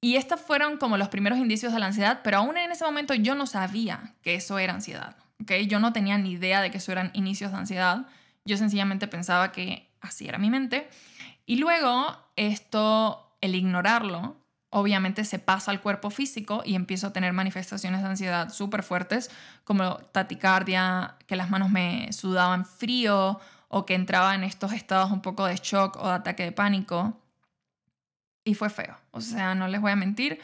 Y 0.00 0.16
estos 0.16 0.40
fueron 0.40 0.76
como 0.76 0.96
los 0.96 1.08
primeros 1.08 1.38
indicios 1.38 1.72
de 1.72 1.78
la 1.78 1.86
ansiedad, 1.86 2.20
pero 2.22 2.38
aún 2.38 2.56
en 2.56 2.72
ese 2.72 2.84
momento 2.84 3.14
yo 3.14 3.34
no 3.34 3.46
sabía 3.46 4.14
que 4.22 4.34
eso 4.34 4.58
era 4.58 4.74
ansiedad. 4.74 5.16
¿okay? 5.40 5.66
Yo 5.66 5.78
no 5.78 5.92
tenía 5.92 6.18
ni 6.18 6.32
idea 6.32 6.60
de 6.60 6.70
que 6.70 6.78
eso 6.78 6.92
eran 6.92 7.10
inicios 7.14 7.52
de 7.52 7.58
ansiedad. 7.58 8.06
Yo 8.44 8.56
sencillamente 8.56 9.06
pensaba 9.06 9.52
que 9.52 9.88
así 10.00 10.28
era 10.28 10.38
mi 10.38 10.50
mente. 10.50 10.90
Y 11.46 11.56
luego 11.56 12.16
esto, 12.36 13.36
el 13.40 13.54
ignorarlo, 13.54 14.36
obviamente 14.70 15.24
se 15.24 15.38
pasa 15.38 15.70
al 15.70 15.80
cuerpo 15.80 16.10
físico 16.10 16.62
y 16.64 16.74
empiezo 16.74 17.08
a 17.08 17.12
tener 17.12 17.32
manifestaciones 17.32 18.02
de 18.02 18.08
ansiedad 18.08 18.52
súper 18.52 18.82
fuertes, 18.82 19.30
como 19.64 19.96
taticardia, 19.96 21.16
que 21.26 21.36
las 21.36 21.50
manos 21.50 21.70
me 21.70 22.12
sudaban 22.12 22.64
frío 22.64 23.40
o 23.74 23.86
que 23.86 23.94
entraba 23.94 24.34
en 24.34 24.44
estos 24.44 24.72
estados 24.74 25.10
un 25.10 25.22
poco 25.22 25.46
de 25.46 25.56
shock 25.56 25.96
o 25.96 26.06
de 26.06 26.12
ataque 26.12 26.44
de 26.44 26.52
pánico. 26.52 27.18
Y 28.44 28.52
fue 28.54 28.68
feo. 28.68 28.98
O 29.12 29.22
sea, 29.22 29.54
no 29.54 29.66
les 29.66 29.80
voy 29.80 29.90
a 29.92 29.96
mentir. 29.96 30.40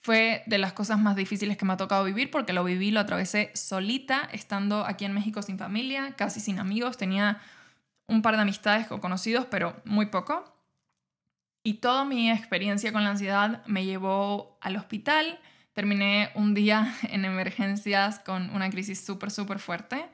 Fue 0.00 0.42
de 0.46 0.58
las 0.58 0.72
cosas 0.72 0.98
más 0.98 1.14
difíciles 1.14 1.56
que 1.56 1.64
me 1.64 1.74
ha 1.74 1.76
tocado 1.76 2.02
vivir 2.02 2.32
porque 2.32 2.52
lo 2.52 2.64
viví, 2.64 2.90
lo 2.90 2.98
atravesé 2.98 3.52
solita, 3.54 4.28
estando 4.32 4.84
aquí 4.84 5.04
en 5.04 5.12
México 5.12 5.42
sin 5.42 5.58
familia, 5.58 6.14
casi 6.16 6.40
sin 6.40 6.58
amigos. 6.58 6.96
Tenía 6.96 7.40
un 8.08 8.20
par 8.20 8.34
de 8.34 8.42
amistades 8.42 8.90
o 8.90 9.00
conocidos, 9.00 9.46
pero 9.48 9.80
muy 9.84 10.06
poco. 10.06 10.52
Y 11.62 11.74
toda 11.74 12.04
mi 12.04 12.32
experiencia 12.32 12.92
con 12.92 13.04
la 13.04 13.10
ansiedad 13.10 13.64
me 13.66 13.84
llevó 13.84 14.58
al 14.60 14.74
hospital. 14.74 15.38
Terminé 15.72 16.32
un 16.34 16.52
día 16.52 16.92
en 17.04 17.24
emergencias 17.24 18.18
con 18.18 18.50
una 18.50 18.68
crisis 18.70 19.04
súper, 19.04 19.30
súper 19.30 19.60
fuerte 19.60 20.04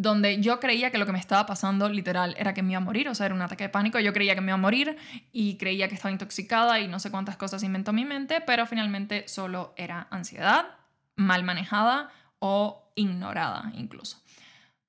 donde 0.00 0.40
yo 0.40 0.60
creía 0.60 0.90
que 0.90 0.96
lo 0.96 1.04
que 1.04 1.12
me 1.12 1.18
estaba 1.18 1.44
pasando 1.44 1.90
literal 1.90 2.34
era 2.38 2.54
que 2.54 2.62
me 2.62 2.72
iba 2.72 2.78
a 2.78 2.80
morir, 2.80 3.06
o 3.10 3.14
sea, 3.14 3.26
era 3.26 3.34
un 3.34 3.42
ataque 3.42 3.64
de 3.64 3.68
pánico, 3.68 4.00
yo 4.00 4.14
creía 4.14 4.34
que 4.34 4.40
me 4.40 4.46
iba 4.46 4.54
a 4.54 4.56
morir 4.56 4.96
y 5.30 5.58
creía 5.58 5.88
que 5.88 5.94
estaba 5.94 6.10
intoxicada 6.10 6.80
y 6.80 6.88
no 6.88 6.98
sé 6.98 7.10
cuántas 7.10 7.36
cosas 7.36 7.62
inventó 7.62 7.92
mi 7.92 8.06
mente, 8.06 8.40
pero 8.40 8.64
finalmente 8.66 9.28
solo 9.28 9.74
era 9.76 10.08
ansiedad, 10.10 10.64
mal 11.16 11.44
manejada 11.44 12.08
o 12.38 12.90
ignorada 12.94 13.72
incluso. 13.74 14.16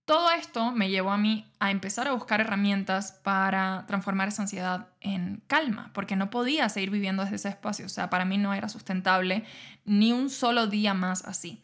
Todo 0.06 0.32
esto 0.32 0.72
me 0.72 0.90
llevó 0.90 1.12
a 1.12 1.18
mí 1.18 1.46
a 1.60 1.72
empezar 1.72 2.08
a 2.08 2.14
buscar 2.14 2.40
herramientas 2.40 3.20
para 3.22 3.84
transformar 3.88 4.30
esa 4.30 4.44
ansiedad 4.44 4.88
en 5.02 5.44
calma, 5.48 5.92
porque 5.94 6.16
no 6.16 6.30
podía 6.30 6.70
seguir 6.70 6.90
viviendo 6.90 7.24
desde 7.24 7.36
ese 7.36 7.50
espacio, 7.50 7.86
o 7.86 7.90
sea, 7.90 8.10
para 8.10 8.24
mí 8.24 8.38
no 8.38 8.54
era 8.54 8.70
sustentable 8.70 9.44
ni 9.84 10.14
un 10.14 10.30
solo 10.30 10.68
día 10.68 10.94
más 10.94 11.26
así. 11.26 11.62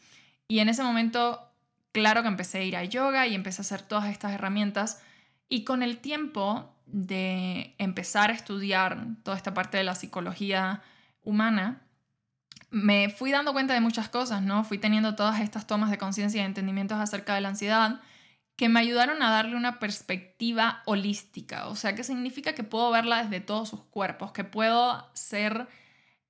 Y 0.50 0.60
en 0.60 0.68
ese 0.68 0.84
momento 0.84 1.47
claro 2.00 2.22
que 2.22 2.28
empecé 2.28 2.60
a 2.60 2.64
ir 2.64 2.78
a 2.78 2.84
yoga 2.84 3.26
y 3.26 3.34
empecé 3.34 3.62
a 3.62 3.64
hacer 3.64 3.82
todas 3.82 4.10
estas 4.10 4.34
herramientas 4.34 5.02
y 5.50 5.64
con 5.64 5.82
el 5.82 5.98
tiempo 5.98 6.76
de 6.86 7.76
empezar 7.80 8.30
a 8.30 8.34
estudiar 8.34 9.08
toda 9.24 9.36
esta 9.36 9.54
parte 9.54 9.78
de 9.78 9.84
la 9.84 9.96
psicología 9.96 10.84
humana, 11.24 11.82
me 12.70 13.10
fui 13.10 13.32
dando 13.32 13.54
cuenta 13.54 13.74
de 13.74 13.82
muchas 13.82 14.10
cosas, 14.10 14.44
¿no? 14.44 14.64
Fui 14.64 14.78
teniendo 14.78 15.16
todas 15.16 15.40
estas 15.40 15.66
tomas 15.66 15.90
de 15.90 15.98
conciencia 15.98 16.42
y 16.42 16.46
entendimientos 16.46 17.00
acerca 17.00 17.34
de 17.34 17.42
la 17.42 17.50
ansiedad 17.50 18.00
que 18.56 18.70
me 18.70 18.80
ayudaron 18.80 19.22
a 19.24 19.32
darle 19.32 19.56
una 19.56 19.80
perspectiva 19.80 20.82
holística, 20.86 21.68
o 21.68 21.76
sea, 21.76 21.96
que 21.96 22.04
significa 22.04 22.54
que 22.54 22.64
puedo 22.64 22.92
verla 22.92 23.24
desde 23.24 23.40
todos 23.40 23.70
sus 23.70 23.82
cuerpos, 23.82 24.32
que 24.32 24.44
puedo 24.44 25.10
ser 25.14 25.68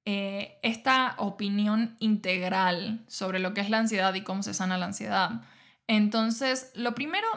eh, 0.09 0.57
esta 0.61 1.15
opinión 1.17 1.97
integral 1.99 3.03
sobre 3.09 3.39
lo 3.39 3.53
que 3.53 3.59
es 3.59 3.69
la 3.69 3.79
ansiedad 3.79 4.13
y 4.13 4.21
cómo 4.21 4.41
se 4.41 4.53
sana 4.53 4.77
la 4.77 4.85
ansiedad. 4.85 5.41
Entonces, 5.87 6.71
lo 6.75 6.93
primero 6.93 7.27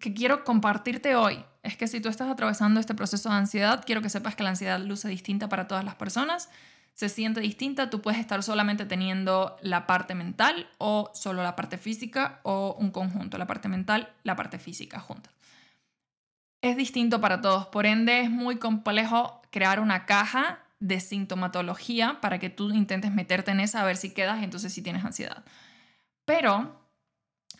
que 0.00 0.12
quiero 0.12 0.44
compartirte 0.44 1.14
hoy 1.14 1.44
es 1.62 1.76
que 1.76 1.86
si 1.86 2.00
tú 2.00 2.08
estás 2.08 2.28
atravesando 2.28 2.80
este 2.80 2.94
proceso 2.94 3.28
de 3.28 3.36
ansiedad, 3.36 3.84
quiero 3.84 4.02
que 4.02 4.10
sepas 4.10 4.34
que 4.34 4.42
la 4.42 4.50
ansiedad 4.50 4.80
luce 4.80 5.08
distinta 5.08 5.48
para 5.48 5.68
todas 5.68 5.84
las 5.84 5.94
personas, 5.94 6.48
se 6.94 7.08
siente 7.08 7.40
distinta, 7.40 7.90
tú 7.90 8.00
puedes 8.00 8.18
estar 8.18 8.42
solamente 8.42 8.86
teniendo 8.86 9.56
la 9.60 9.86
parte 9.86 10.14
mental 10.14 10.66
o 10.78 11.10
solo 11.14 11.42
la 11.42 11.54
parte 11.54 11.76
física 11.76 12.40
o 12.42 12.74
un 12.78 12.90
conjunto, 12.90 13.36
la 13.36 13.46
parte 13.46 13.68
mental, 13.68 14.12
la 14.22 14.34
parte 14.34 14.58
física 14.58 14.98
juntas. 14.98 15.32
Es 16.62 16.76
distinto 16.76 17.20
para 17.20 17.42
todos, 17.42 17.66
por 17.66 17.84
ende 17.84 18.22
es 18.22 18.30
muy 18.30 18.56
complejo 18.56 19.42
crear 19.50 19.78
una 19.78 20.06
caja 20.06 20.60
de 20.80 21.00
sintomatología 21.00 22.18
para 22.20 22.38
que 22.38 22.48
tú 22.48 22.72
intentes 22.72 23.12
meterte 23.12 23.50
en 23.50 23.60
esa 23.60 23.82
a 23.82 23.84
ver 23.84 23.96
si 23.98 24.14
quedas, 24.14 24.42
entonces 24.42 24.72
si 24.72 24.82
tienes 24.82 25.04
ansiedad. 25.04 25.44
Pero 26.24 26.80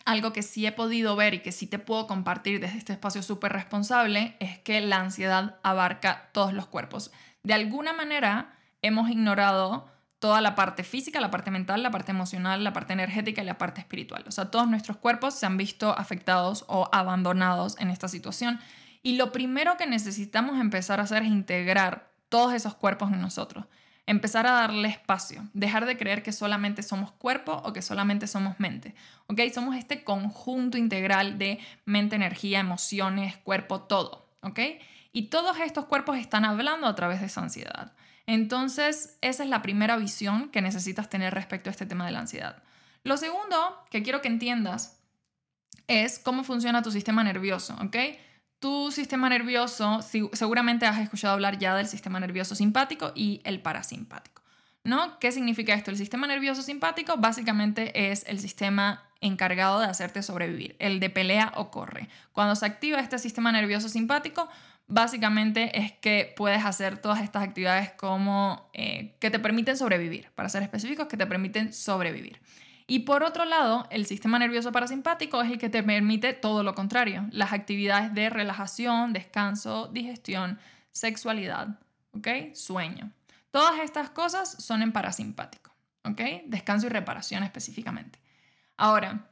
algo 0.06 0.32
que 0.32 0.42
sí 0.42 0.64
he 0.64 0.72
podido 0.72 1.16
ver 1.16 1.34
y 1.34 1.40
que 1.40 1.52
sí 1.52 1.66
te 1.66 1.80
puedo 1.80 2.06
compartir 2.06 2.60
desde 2.60 2.78
este 2.78 2.92
espacio 2.92 3.22
súper 3.22 3.52
responsable 3.52 4.36
es 4.38 4.58
que 4.58 4.80
la 4.80 5.00
ansiedad 5.00 5.56
abarca 5.62 6.30
todos 6.32 6.52
los 6.52 6.66
cuerpos. 6.66 7.10
De 7.42 7.54
alguna 7.54 7.92
manera 7.92 8.56
hemos 8.82 9.10
ignorado 9.10 9.90
toda 10.20 10.40
la 10.40 10.54
parte 10.54 10.84
física, 10.84 11.20
la 11.20 11.30
parte 11.30 11.50
mental, 11.50 11.82
la 11.82 11.90
parte 11.90 12.12
emocional, 12.12 12.62
la 12.62 12.72
parte 12.72 12.92
energética 12.92 13.42
y 13.42 13.46
la 13.46 13.58
parte 13.58 13.80
espiritual. 13.80 14.24
O 14.28 14.30
sea, 14.30 14.50
todos 14.50 14.68
nuestros 14.68 14.96
cuerpos 14.96 15.34
se 15.34 15.44
han 15.44 15.56
visto 15.56 15.90
afectados 15.98 16.64
o 16.68 16.88
abandonados 16.92 17.76
en 17.80 17.90
esta 17.90 18.08
situación. 18.08 18.60
Y 19.02 19.16
lo 19.16 19.32
primero 19.32 19.76
que 19.76 19.86
necesitamos 19.86 20.60
empezar 20.60 21.00
a 21.00 21.04
hacer 21.04 21.24
es 21.24 21.28
integrar 21.28 22.10
todos 22.28 22.54
esos 22.54 22.74
cuerpos 22.74 23.12
en 23.12 23.20
nosotros 23.20 23.66
empezar 24.06 24.46
a 24.46 24.52
darle 24.52 24.88
espacio, 24.88 25.48
dejar 25.52 25.84
de 25.84 25.96
creer 25.96 26.22
que 26.22 26.32
solamente 26.32 26.82
somos 26.82 27.10
cuerpo 27.12 27.60
o 27.64 27.72
que 27.72 27.82
solamente 27.82 28.26
somos 28.26 28.58
mente. 28.60 28.94
¿Ok? 29.26 29.40
Somos 29.52 29.76
este 29.76 30.04
conjunto 30.04 30.78
integral 30.78 31.38
de 31.38 31.58
mente, 31.84 32.16
energía, 32.16 32.60
emociones, 32.60 33.36
cuerpo, 33.36 33.82
todo. 33.82 34.28
¿Ok? 34.42 34.60
Y 35.12 35.22
todos 35.28 35.58
estos 35.58 35.86
cuerpos 35.86 36.18
están 36.18 36.44
hablando 36.44 36.86
a 36.86 36.94
través 36.94 37.20
de 37.20 37.26
esa 37.26 37.40
ansiedad. 37.40 37.92
Entonces, 38.26 39.18
esa 39.20 39.44
es 39.44 39.48
la 39.48 39.62
primera 39.62 39.96
visión 39.96 40.50
que 40.50 40.62
necesitas 40.62 41.08
tener 41.08 41.34
respecto 41.34 41.70
a 41.70 41.72
este 41.72 41.86
tema 41.86 42.06
de 42.06 42.12
la 42.12 42.20
ansiedad. 42.20 42.62
Lo 43.02 43.16
segundo 43.16 43.84
que 43.90 44.02
quiero 44.02 44.20
que 44.20 44.28
entiendas 44.28 45.00
es 45.86 46.18
cómo 46.18 46.42
funciona 46.44 46.82
tu 46.82 46.90
sistema 46.90 47.22
nervioso, 47.22 47.76
¿ok? 47.80 47.96
Tu 48.58 48.90
sistema 48.90 49.28
nervioso, 49.28 50.00
seguramente 50.32 50.86
has 50.86 50.98
escuchado 50.98 51.34
hablar 51.34 51.58
ya 51.58 51.75
del 51.75 51.86
sistema 51.86 52.20
nervioso 52.20 52.54
simpático 52.54 53.12
y 53.14 53.40
el 53.44 53.60
parasimpático. 53.60 54.42
¿No? 54.82 55.18
¿Qué 55.18 55.32
significa 55.32 55.75
esto? 55.75 55.90
El 55.90 55.96
sistema 55.96 56.26
nervioso 56.28 56.62
simpático 56.62 57.16
básicamente 57.16 58.12
es 58.12 58.25
el 58.28 58.38
sistema 58.38 59.02
encargado 59.20 59.80
de 59.80 59.86
hacerte 59.86 60.22
sobrevivir, 60.22 60.76
el 60.78 61.00
de 61.00 61.10
pelea 61.10 61.52
o 61.56 61.70
corre. 61.70 62.08
Cuando 62.32 62.54
se 62.54 62.66
activa 62.66 63.00
este 63.00 63.18
sistema 63.18 63.50
nervioso 63.50 63.88
simpático, 63.88 64.48
básicamente 64.86 65.78
es 65.78 65.92
que 65.92 66.32
puedes 66.36 66.64
hacer 66.64 66.98
todas 66.98 67.20
estas 67.22 67.42
actividades 67.42 67.90
como 67.92 68.70
eh, 68.72 69.16
que 69.18 69.30
te 69.30 69.38
permiten 69.38 69.76
sobrevivir, 69.76 70.30
para 70.34 70.48
ser 70.48 70.62
específicos, 70.62 71.08
que 71.08 71.16
te 71.16 71.26
permiten 71.26 71.72
sobrevivir. 71.72 72.40
Y 72.86 73.00
por 73.00 73.24
otro 73.24 73.44
lado, 73.44 73.86
el 73.90 74.06
sistema 74.06 74.38
nervioso 74.38 74.70
parasimpático 74.70 75.42
es 75.42 75.50
el 75.50 75.58
que 75.58 75.68
te 75.68 75.82
permite 75.82 76.32
todo 76.32 76.62
lo 76.62 76.74
contrario, 76.74 77.26
las 77.32 77.52
actividades 77.52 78.14
de 78.14 78.30
relajación, 78.30 79.12
descanso, 79.12 79.88
digestión, 79.88 80.60
sexualidad, 80.92 81.80
¿ok? 82.12 82.54
Sueño. 82.54 83.10
Todas 83.50 83.80
estas 83.80 84.10
cosas 84.10 84.62
son 84.62 84.82
en 84.82 84.92
parasimpático, 84.92 85.74
¿ok? 86.04 86.20
Descanso 86.46 86.86
y 86.86 86.90
reparación 86.90 87.42
específicamente. 87.42 88.20
Ahora, 88.76 89.26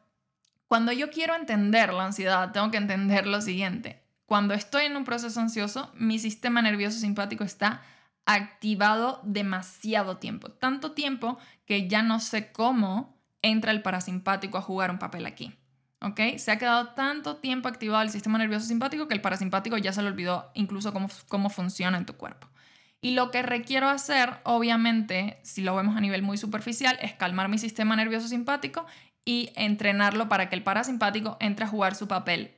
cuando 0.67 0.91
yo 0.91 1.11
quiero 1.11 1.37
entender 1.37 1.93
la 1.93 2.07
ansiedad, 2.07 2.51
tengo 2.51 2.71
que 2.73 2.79
entender 2.79 3.27
lo 3.27 3.41
siguiente. 3.41 4.03
Cuando 4.27 4.55
estoy 4.55 4.87
en 4.87 4.97
un 4.97 5.05
proceso 5.05 5.39
ansioso, 5.39 5.93
mi 5.95 6.19
sistema 6.19 6.63
nervioso 6.63 6.99
simpático 6.99 7.45
está 7.45 7.83
activado 8.27 9.21
demasiado 9.23 10.17
tiempo. 10.17 10.49
Tanto 10.49 10.93
tiempo 10.93 11.39
que 11.67 11.89
ya 11.89 12.03
no 12.03 12.19
sé 12.19 12.51
cómo 12.51 13.14
entra 13.45 13.71
el 13.71 13.83
parasimpático 13.83 14.59
a 14.59 14.63
jugar 14.63 14.91
un 14.91 14.99
papel 14.99 15.27
aquí. 15.27 15.55
¿Ok? 16.01 16.21
Se 16.39 16.51
ha 16.51 16.59
quedado 16.59 16.89
tanto 16.89 17.37
tiempo 17.37 17.69
activado 17.69 18.03
el 18.03 18.11
sistema 18.11 18.39
nervioso 18.39 18.67
simpático 18.67 19.09
que 19.09 19.15
el 19.15 19.21
parasimpático 19.21 19.79
ya 19.79 19.93
se 19.93 20.03
le 20.03 20.09
olvidó 20.09 20.51
incluso 20.55 20.93
cómo, 20.93 21.09
cómo 21.29 21.51
funciona 21.51 21.97
en 21.97 22.07
tu 22.07 22.15
cuerpo. 22.15 22.49
Y 23.01 23.11
lo 23.11 23.31
que 23.31 23.43
requiero 23.43 23.89
hacer, 23.89 24.41
obviamente, 24.45 25.39
si 25.43 25.63
lo 25.63 25.77
vemos 25.77 25.97
a 25.97 26.01
nivel 26.01 26.23
muy 26.23 26.39
superficial, 26.39 26.99
es 27.03 27.13
calmar 27.13 27.49
mi 27.49 27.59
sistema 27.59 27.97
nervioso 27.97 28.29
simpático 28.29 28.87
y 29.25 29.51
entrenarlo 29.57 30.29
para 30.29 30.49
que 30.49 30.57
el 30.57 30.63
parasimpático 30.63 31.37
entre 31.41 31.67
a 31.67 31.69
jugar 31.69 31.95
su 31.95 32.09
papel 32.09 32.57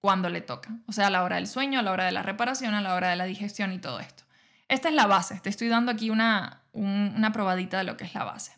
cuando 0.00 0.28
le 0.28 0.40
toca. 0.40 0.70
O 0.86 0.92
sea, 0.92 1.08
a 1.08 1.10
la 1.10 1.24
hora 1.24 1.36
del 1.36 1.48
sueño, 1.48 1.80
a 1.80 1.82
la 1.82 1.92
hora 1.92 2.04
de 2.04 2.12
la 2.12 2.22
reparación, 2.22 2.74
a 2.74 2.80
la 2.80 2.94
hora 2.94 3.10
de 3.10 3.16
la 3.16 3.24
digestión 3.24 3.72
y 3.72 3.78
todo 3.78 4.00
esto. 4.00 4.24
Esta 4.68 4.88
es 4.88 4.94
la 4.94 5.06
base. 5.06 5.40
Te 5.40 5.48
estoy 5.48 5.68
dando 5.68 5.90
aquí 5.90 6.10
una, 6.10 6.62
una 6.72 7.32
probadita 7.32 7.78
de 7.78 7.84
lo 7.84 7.96
que 7.96 8.04
es 8.04 8.14
la 8.14 8.24
base. 8.24 8.57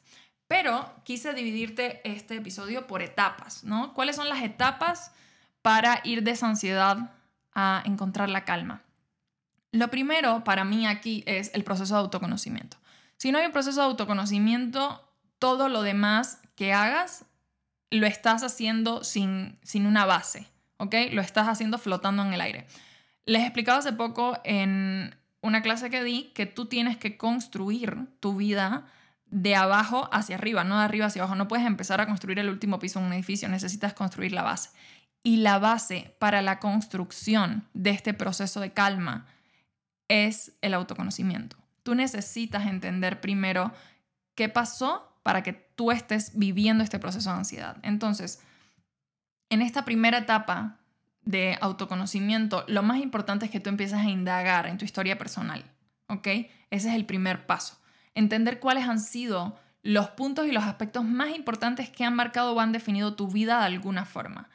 Pero 0.51 0.93
quise 1.05 1.33
dividirte 1.33 2.01
este 2.03 2.35
episodio 2.35 2.89
por 2.89 3.03
etapas, 3.03 3.63
¿no? 3.63 3.95
¿Cuáles 3.95 4.17
son 4.17 4.29
las 4.29 4.43
etapas 4.43 5.13
para 5.63 6.01
ir 6.03 6.25
de 6.25 6.33
esa 6.33 6.49
ansiedad 6.49 7.15
a 7.55 7.85
encontrar 7.87 8.29
la 8.29 8.45
calma? 8.45 8.83
Lo 9.71 9.91
primero 9.91 10.43
para 10.43 10.65
mí 10.65 10.89
aquí 10.89 11.23
es 11.27 11.53
el 11.55 11.63
proceso 11.63 11.95
de 11.95 12.01
autoconocimiento. 12.01 12.79
Si 13.17 13.31
no 13.31 13.39
hay 13.39 13.47
un 13.47 13.53
proceso 13.53 13.79
de 13.79 13.87
autoconocimiento, 13.87 15.09
todo 15.39 15.69
lo 15.69 15.83
demás 15.83 16.41
que 16.57 16.73
hagas 16.73 17.27
lo 17.93 18.09
estás 18.09 18.43
haciendo 18.43 19.05
sin, 19.05 19.57
sin 19.63 19.87
una 19.87 20.05
base, 20.05 20.49
¿ok? 20.79 20.97
Lo 21.13 21.23
estás 21.23 21.47
haciendo 21.47 21.79
flotando 21.79 22.25
en 22.25 22.33
el 22.33 22.41
aire. 22.41 22.67
Les 23.25 23.43
explicaba 23.43 23.79
hace 23.79 23.93
poco 23.93 24.37
en 24.43 25.15
una 25.43 25.63
clase 25.63 25.91
que 25.91 26.03
di 26.03 26.33
que 26.35 26.47
tú 26.47 26.67
tienes 26.67 26.97
que 26.97 27.17
construir 27.17 28.09
tu 28.19 28.35
vida 28.35 28.91
de 29.31 29.55
abajo 29.55 30.09
hacia 30.13 30.37
arriba, 30.37 30.65
no 30.65 30.79
de 30.79 30.85
arriba 30.85 31.07
hacia 31.07 31.23
abajo. 31.23 31.37
No 31.37 31.49
puedes 31.49 31.67
empezar 31.67 32.01
a 32.01 32.07
construir 32.07 32.39
el 32.39 32.49
último 32.49 32.79
piso 32.79 33.01
de 33.01 33.07
un 33.07 33.13
edificio, 33.13 33.49
necesitas 33.49 33.95
construir 33.95 34.33
la 34.33 34.43
base. 34.43 34.71
Y 35.23 35.39
la 35.39 35.59
base 35.59 36.15
para 36.19 36.43
la 36.43 36.59
construcción 36.59 37.69
de 37.75 37.91
este 37.91 38.15
proceso 38.15 38.61
de 38.61 38.73
calma 38.73 39.27
es 40.09 40.53
el 40.61 40.75
autoconocimiento. 40.75 41.57
Tú 41.83 41.95
necesitas 41.95 42.67
entender 42.67 43.21
primero 43.21 43.73
qué 44.35 44.49
pasó 44.49 45.19
para 45.23 45.43
que 45.43 45.53
tú 45.53 45.91
estés 45.91 46.33
viviendo 46.35 46.83
este 46.83 46.99
proceso 46.99 47.31
de 47.31 47.37
ansiedad. 47.37 47.77
Entonces, 47.83 48.41
en 49.51 49.63
esta 49.63 49.85
primera 49.85 50.19
etapa 50.19 50.79
de 51.23 51.59
autoconocimiento, 51.61 52.65
lo 52.67 52.83
más 52.83 52.99
importante 52.99 53.45
es 53.45 53.51
que 53.51 53.61
tú 53.61 53.69
empieces 53.69 53.99
a 53.99 54.09
indagar 54.09 54.67
en 54.67 54.79
tu 54.79 54.85
historia 54.85 55.19
personal, 55.19 55.65
¿ok? 56.09 56.27
Ese 56.71 56.89
es 56.89 56.95
el 56.95 57.05
primer 57.05 57.47
paso 57.47 57.80
entender 58.15 58.61
cuáles 58.61 58.89
han 58.89 59.01
sido 59.01 59.57
los 59.83 60.11
puntos 60.11 60.47
y 60.47 60.53
los 60.53 60.65
aspectos 60.65 61.05
más 61.05 61.31
importantes 61.31 61.89
que 61.89 62.05
han 62.05 62.15
marcado 62.15 62.55
o 62.55 62.61
han 62.61 62.73
definido 62.73 63.15
tu 63.15 63.29
vida 63.29 63.61
de 63.61 63.67
alguna 63.67 64.05
forma. 64.05 64.51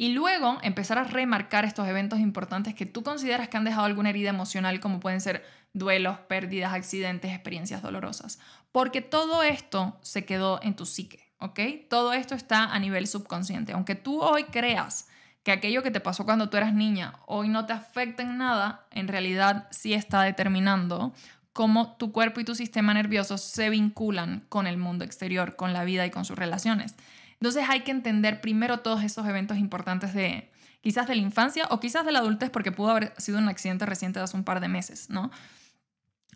Y 0.00 0.12
luego 0.12 0.58
empezar 0.62 0.98
a 0.98 1.04
remarcar 1.04 1.64
estos 1.64 1.88
eventos 1.88 2.20
importantes 2.20 2.74
que 2.74 2.86
tú 2.86 3.02
consideras 3.02 3.48
que 3.48 3.56
han 3.56 3.64
dejado 3.64 3.86
alguna 3.86 4.10
herida 4.10 4.30
emocional, 4.30 4.78
como 4.78 5.00
pueden 5.00 5.20
ser 5.20 5.44
duelos, 5.72 6.18
pérdidas, 6.20 6.72
accidentes, 6.72 7.32
experiencias 7.32 7.82
dolorosas. 7.82 8.38
Porque 8.70 9.00
todo 9.00 9.42
esto 9.42 9.98
se 10.02 10.24
quedó 10.24 10.60
en 10.62 10.76
tu 10.76 10.86
psique, 10.86 11.32
¿ok? 11.38 11.60
Todo 11.90 12.12
esto 12.12 12.36
está 12.36 12.64
a 12.64 12.78
nivel 12.78 13.08
subconsciente. 13.08 13.72
Aunque 13.72 13.96
tú 13.96 14.20
hoy 14.20 14.44
creas 14.44 15.08
que 15.42 15.50
aquello 15.50 15.82
que 15.82 15.90
te 15.90 16.00
pasó 16.00 16.24
cuando 16.24 16.48
tú 16.48 16.58
eras 16.58 16.74
niña 16.74 17.14
hoy 17.26 17.48
no 17.48 17.66
te 17.66 17.72
afecta 17.72 18.22
en 18.22 18.38
nada, 18.38 18.86
en 18.92 19.08
realidad 19.08 19.66
sí 19.70 19.94
está 19.94 20.22
determinando 20.22 21.12
cómo 21.58 21.96
tu 21.96 22.12
cuerpo 22.12 22.38
y 22.38 22.44
tu 22.44 22.54
sistema 22.54 22.94
nervioso 22.94 23.36
se 23.36 23.68
vinculan 23.68 24.44
con 24.48 24.68
el 24.68 24.76
mundo 24.76 25.04
exterior, 25.04 25.56
con 25.56 25.72
la 25.72 25.82
vida 25.82 26.06
y 26.06 26.10
con 26.12 26.24
sus 26.24 26.38
relaciones. 26.38 26.94
Entonces 27.32 27.64
hay 27.68 27.80
que 27.80 27.90
entender 27.90 28.40
primero 28.40 28.78
todos 28.78 29.02
esos 29.02 29.26
eventos 29.26 29.58
importantes 29.58 30.14
de 30.14 30.52
quizás 30.82 31.08
de 31.08 31.16
la 31.16 31.22
infancia 31.22 31.66
o 31.70 31.80
quizás 31.80 32.06
de 32.06 32.12
la 32.12 32.20
adultez 32.20 32.50
porque 32.50 32.70
pudo 32.70 32.90
haber 32.90 33.12
sido 33.18 33.38
un 33.38 33.48
accidente 33.48 33.86
reciente 33.86 34.20
de 34.20 34.24
hace 34.24 34.36
un 34.36 34.44
par 34.44 34.60
de 34.60 34.68
meses, 34.68 35.10
¿no? 35.10 35.32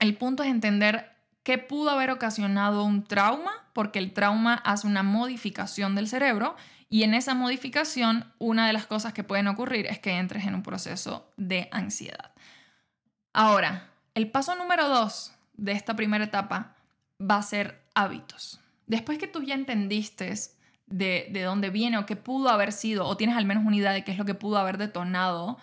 El 0.01 0.17
punto 0.17 0.43
es 0.43 0.51
entender 0.51 1.13
qué 1.45 1.57
pudo 1.57 1.91
haber 1.91 2.11
ocasionado 2.11 2.83
un 2.83 3.05
trauma 3.05 3.53
porque 3.75 4.01
el 4.01 4.15
trauma 4.15 4.55
hace 4.55 4.89
una 4.89 5.05
modificación 5.05 5.95
del 5.95 6.09
cerebro 6.09 6.57
y 6.89 7.05
en 7.05 7.15
esa 7.15 7.35
modificación 7.35 8.33
una 8.41 8.67
de 8.67 8.73
las 8.73 8.87
cosas 8.87 9.13
que 9.13 9.23
pueden 9.23 9.47
ocurrir 9.47 9.87
es 9.87 10.01
que 10.01 10.19
entres 10.19 10.47
en 10.47 10.57
un 10.57 10.65
proceso 10.65 11.31
de 11.37 11.69
ansiedad. 11.71 12.33
Ahora, 13.33 13.92
el 14.15 14.31
paso 14.31 14.55
número 14.55 14.89
dos 14.89 15.33
de 15.55 15.73
esta 15.73 15.97
primera 15.97 16.25
etapa 16.25 16.77
va 17.21 17.37
a 17.37 17.43
ser 17.43 17.83
hábitos. 17.95 18.61
Después 18.87 19.19
que 19.19 19.27
tú 19.27 19.43
ya 19.43 19.55
entendiste 19.55 20.35
de, 20.87 21.29
de 21.31 21.43
dónde 21.43 21.71
viene 21.71 21.99
o 21.99 22.07
qué 22.07 22.17
pudo 22.17 22.49
haber 22.49 22.73
sido, 22.73 23.07
o 23.07 23.17
tienes 23.17 23.37
al 23.37 23.47
menos 23.47 23.65
una 23.65 23.77
idea 23.77 23.93
de 23.93 24.05
qué 24.05 24.13
es 24.13 24.19
lo 24.19 24.25
que 24.25 24.35
pudo 24.35 24.59
haber 24.59 24.79
detonado 24.79 25.59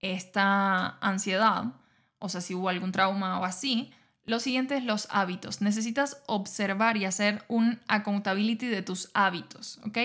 esta 0.00 0.98
ansiedad, 1.00 1.72
o 2.18 2.28
sea, 2.28 2.40
si 2.40 2.54
hubo 2.54 2.68
algún 2.68 2.92
trauma 2.92 3.40
o 3.40 3.44
así, 3.44 3.92
lo 4.24 4.40
siguiente 4.40 4.76
es 4.76 4.84
los 4.84 5.08
hábitos. 5.10 5.60
Necesitas 5.60 6.22
observar 6.26 6.96
y 6.96 7.04
hacer 7.04 7.44
un 7.48 7.80
accountability 7.88 8.66
de 8.66 8.82
tus 8.82 9.10
hábitos, 9.14 9.78
¿ok? 9.86 9.98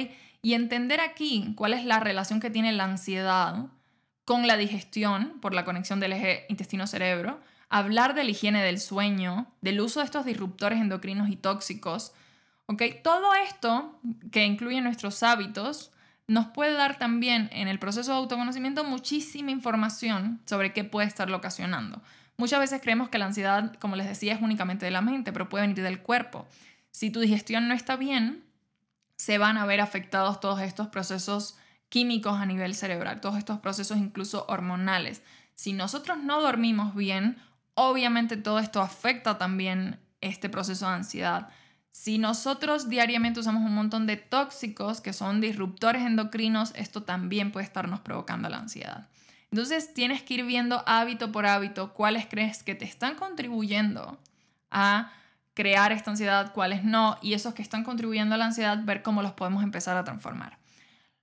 Y 0.44 0.54
entender 0.54 1.02
aquí 1.02 1.54
cuál 1.56 1.74
es 1.74 1.86
la 1.86 2.00
relación 2.00 2.40
que 2.40 2.50
tiene 2.50 2.72
la 2.72 2.86
ansiedad 2.86 3.66
con 4.26 4.48
la 4.48 4.58
digestión 4.58 5.40
por 5.42 5.54
la 5.54 5.66
conexión 5.66 6.00
del 6.00 6.14
eje 6.14 6.46
intestino-cerebro, 6.50 7.40
hablar 7.72 8.14
de 8.14 8.26
la 8.26 8.32
higiene 8.32 8.62
del 8.62 8.80
sueño, 8.80 9.48
del 9.62 9.80
uso 9.80 10.02
de 10.02 10.06
estos 10.06 10.26
disruptores 10.26 10.80
endocrinos 10.80 11.30
y 11.30 11.38
tóxicos, 11.38 12.12
¿ok? 12.66 12.84
Todo 13.02 13.34
esto 13.34 13.98
que 14.30 14.46
incluye 14.46 14.82
nuestros 14.82 15.24
hábitos 15.24 15.92
nos 16.28 16.48
puede 16.48 16.74
dar 16.74 17.00
también 17.00 17.50
en 17.54 17.70
el 17.70 17.80
proceso 17.80 18.12
de 18.12 18.18
autoconocimiento 18.18 18.84
muchísima 18.84 19.52
información 19.52 20.42
sobre 20.46 20.74
qué 20.74 20.84
puede 20.84 21.08
estarlo 21.08 21.38
ocasionando. 21.38 22.02
Muchas 22.36 22.60
veces 22.60 22.82
creemos 22.82 23.08
que 23.08 23.18
la 23.18 23.26
ansiedad, 23.26 23.74
como 23.76 23.96
les 23.96 24.08
decía, 24.08 24.34
es 24.34 24.42
únicamente 24.42 24.86
de 24.86 24.92
la 24.92 25.02
mente, 25.02 25.32
pero 25.32 25.48
puede 25.48 25.66
venir 25.66 25.82
del 25.82 26.02
cuerpo. 26.02 26.46
Si 26.92 27.10
tu 27.10 27.22
digestión 27.22 27.70
no 27.70 27.74
está 27.74 27.96
bien, 27.96 28.44
se 29.16 29.38
van 29.38 29.58
a 29.58 29.66
ver 29.66 29.80
afectados 29.80 30.42
todos 30.42 30.60
estos 30.60 30.88
procesos 30.88 31.58
químicos 31.88 32.38
a 32.38 32.46
nivel 32.46 32.76
cerebral, 32.76 33.22
todos 33.22 33.38
estos 33.38 33.60
procesos 33.60 33.98
incluso 33.98 34.46
hormonales. 34.50 35.22
Si 35.56 35.72
nosotros 35.74 36.18
no 36.18 36.42
dormimos 36.42 36.96
bien, 36.96 37.38
obviamente 37.76 38.38
todo 38.38 38.60
esto 38.60 38.82
afecta 38.82 39.38
también 39.38 40.00
este 40.22 40.50
proceso 40.50 40.88
de 40.88 40.94
ansiedad. 40.94 41.50
Si 41.92 42.18
nosotros 42.18 42.90
diariamente 42.90 43.40
usamos 43.40 43.64
un 43.64 43.76
montón 43.76 44.08
de 44.08 44.18
tóxicos 44.18 45.02
que 45.02 45.14
son 45.14 45.42
disruptores 45.42 46.04
endocrinos, 46.04 46.72
esto 46.76 47.04
también 47.04 47.52
puede 47.52 47.66
estarnos 47.66 48.00
provocando 48.00 48.48
la 48.50 48.58
ansiedad. 48.58 49.10
Entonces 49.52 49.94
tienes 49.94 50.24
que 50.24 50.36
ir 50.36 50.46
viendo 50.46 50.84
hábito 50.88 51.32
por 51.32 51.46
hábito 51.46 51.94
cuáles 51.94 52.26
crees 52.26 52.64
que 52.64 52.76
te 52.76 52.86
están 52.86 53.16
contribuyendo 53.16 54.18
a 54.70 55.12
crear 55.54 55.92
esta 55.92 56.12
ansiedad, 56.12 56.54
cuáles 56.54 56.86
no, 56.86 57.18
y 57.22 57.34
esos 57.34 57.54
que 57.54 57.62
están 57.62 57.84
contribuyendo 57.84 58.36
a 58.36 58.38
la 58.38 58.46
ansiedad, 58.46 58.80
ver 58.84 59.02
cómo 59.02 59.22
los 59.22 59.34
podemos 59.34 59.64
empezar 59.64 59.98
a 59.98 60.06
transformar. 60.06 60.58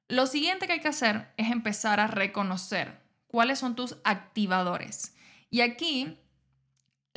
Lo 0.09 0.27
siguiente 0.27 0.67
que 0.67 0.75
hay 0.75 0.81
que 0.81 0.89
hacer 0.89 1.33
es 1.39 1.51
empezar 1.51 2.01
a 2.01 2.07
reconocer 2.07 3.01
cuáles 3.27 3.59
son 3.59 3.75
tus 3.75 3.97
activadores. 4.05 5.15
Y 5.51 5.63
aquí 5.63 6.19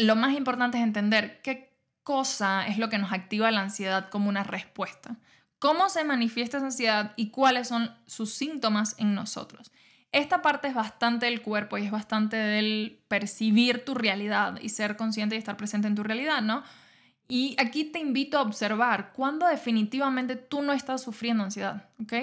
lo 0.01 0.15
más 0.15 0.33
importante 0.35 0.77
es 0.77 0.83
entender 0.83 1.41
qué 1.41 1.71
cosa 2.03 2.67
es 2.67 2.77
lo 2.77 2.89
que 2.89 2.97
nos 2.97 3.13
activa 3.13 3.51
la 3.51 3.61
ansiedad 3.61 4.09
como 4.09 4.29
una 4.29 4.43
respuesta. 4.43 5.17
Cómo 5.59 5.89
se 5.89 6.03
manifiesta 6.03 6.57
esa 6.57 6.67
ansiedad 6.67 7.13
y 7.15 7.29
cuáles 7.29 7.67
son 7.67 7.95
sus 8.07 8.33
síntomas 8.33 8.95
en 8.97 9.13
nosotros. 9.13 9.71
Esta 10.11 10.41
parte 10.41 10.67
es 10.67 10.73
bastante 10.73 11.27
del 11.27 11.41
cuerpo 11.41 11.77
y 11.77 11.85
es 11.85 11.91
bastante 11.91 12.35
del 12.35 12.99
percibir 13.07 13.85
tu 13.85 13.93
realidad 13.93 14.59
y 14.61 14.69
ser 14.69 14.97
consciente 14.97 15.35
y 15.35 15.37
estar 15.37 15.55
presente 15.55 15.87
en 15.87 15.95
tu 15.95 16.03
realidad, 16.03 16.41
¿no? 16.41 16.63
Y 17.29 17.55
aquí 17.59 17.85
te 17.85 17.99
invito 17.99 18.37
a 18.37 18.41
observar 18.41 19.13
cuándo 19.13 19.47
definitivamente 19.47 20.35
tú 20.35 20.61
no 20.63 20.73
estás 20.73 21.01
sufriendo 21.01 21.43
ansiedad, 21.43 21.89
¿ok? 22.01 22.13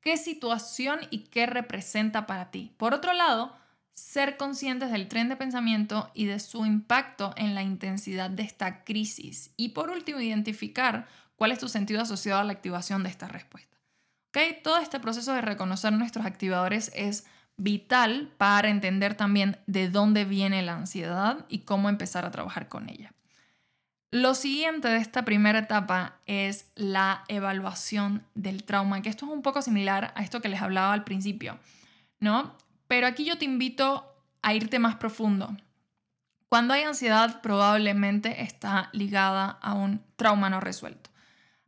¿Qué 0.00 0.16
situación 0.16 1.00
y 1.10 1.24
qué 1.24 1.46
representa 1.46 2.26
para 2.26 2.50
ti? 2.50 2.72
Por 2.76 2.94
otro 2.94 3.12
lado, 3.12 3.54
ser 3.98 4.36
conscientes 4.36 4.90
del 4.90 5.08
tren 5.08 5.28
de 5.28 5.36
pensamiento 5.36 6.10
y 6.14 6.26
de 6.26 6.38
su 6.38 6.64
impacto 6.64 7.34
en 7.36 7.54
la 7.54 7.62
intensidad 7.62 8.30
de 8.30 8.42
esta 8.42 8.84
crisis. 8.84 9.52
Y 9.56 9.70
por 9.70 9.90
último, 9.90 10.20
identificar 10.20 11.06
cuál 11.36 11.52
es 11.52 11.58
tu 11.58 11.68
sentido 11.68 12.00
asociado 12.00 12.40
a 12.40 12.44
la 12.44 12.52
activación 12.52 13.02
de 13.02 13.10
esta 13.10 13.28
respuesta. 13.28 13.76
¿Ok? 14.28 14.62
Todo 14.62 14.78
este 14.78 15.00
proceso 15.00 15.32
de 15.32 15.40
reconocer 15.40 15.92
nuestros 15.92 16.26
activadores 16.26 16.90
es 16.94 17.26
vital 17.56 18.32
para 18.38 18.68
entender 18.68 19.14
también 19.14 19.58
de 19.66 19.90
dónde 19.90 20.24
viene 20.24 20.62
la 20.62 20.74
ansiedad 20.74 21.44
y 21.48 21.60
cómo 21.60 21.88
empezar 21.88 22.24
a 22.24 22.30
trabajar 22.30 22.68
con 22.68 22.88
ella. 22.88 23.12
Lo 24.10 24.34
siguiente 24.34 24.88
de 24.88 24.98
esta 24.98 25.24
primera 25.24 25.58
etapa 25.58 26.16
es 26.24 26.70
la 26.76 27.24
evaluación 27.28 28.24
del 28.34 28.64
trauma, 28.64 29.02
que 29.02 29.10
esto 29.10 29.26
es 29.26 29.32
un 29.32 29.42
poco 29.42 29.60
similar 29.60 30.12
a 30.14 30.22
esto 30.22 30.40
que 30.40 30.48
les 30.48 30.62
hablaba 30.62 30.94
al 30.94 31.04
principio, 31.04 31.58
¿no? 32.20 32.54
Pero 32.88 33.06
aquí 33.06 33.24
yo 33.24 33.38
te 33.38 33.44
invito 33.44 34.12
a 34.42 34.54
irte 34.54 34.78
más 34.78 34.96
profundo. 34.96 35.56
Cuando 36.48 36.72
hay 36.72 36.82
ansiedad, 36.82 37.42
probablemente 37.42 38.42
está 38.42 38.88
ligada 38.92 39.58
a 39.60 39.74
un 39.74 40.02
trauma 40.16 40.48
no 40.48 40.60
resuelto. 40.60 41.10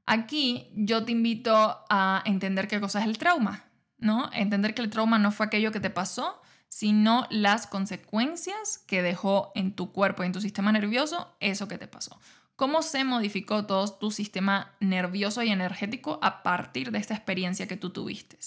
Aquí 0.07 0.69
yo 0.75 1.05
te 1.05 1.13
invito 1.13 1.85
a 1.89 2.23
entender 2.25 2.67
qué 2.67 2.81
cosa 2.81 3.01
es 3.01 3.07
el 3.07 3.19
trauma, 3.19 3.67
¿no? 3.99 4.31
Entender 4.33 4.75
que 4.75 4.83
el 4.83 4.91
trauma 4.91 5.19
no 5.19 5.31
fue 5.31 5.47
aquello 5.47 5.71
que 5.71 5.81
te 5.81 5.91
pasó, 5.91 6.41
sino 6.69 7.27
las 7.31 7.67
consecuencias 7.67 8.79
que 8.87 9.03
dejó 9.03 9.53
en 9.55 9.75
tu 9.77 9.93
cuerpo 9.93 10.23
y 10.23 10.27
en 10.27 10.33
tu 10.33 10.41
sistema 10.41 10.73
nervioso 10.73 11.37
eso 11.41 11.69
que 11.69 11.79
te 11.79 11.87
pasó. 11.87 12.19
¿Cómo 12.57 12.83
se 12.83 13.05
modificó 13.05 13.67
todo 13.67 13.93
tu 13.93 14.11
sistema 14.11 14.73
nervioso 14.81 15.43
y 15.43 15.51
energético 15.51 16.19
a 16.23 16.43
partir 16.43 16.91
de 16.91 16.99
esta 16.99 17.15
experiencia 17.15 17.69
que 17.69 17.77
tú 17.77 17.91
tuviste? 17.91 18.39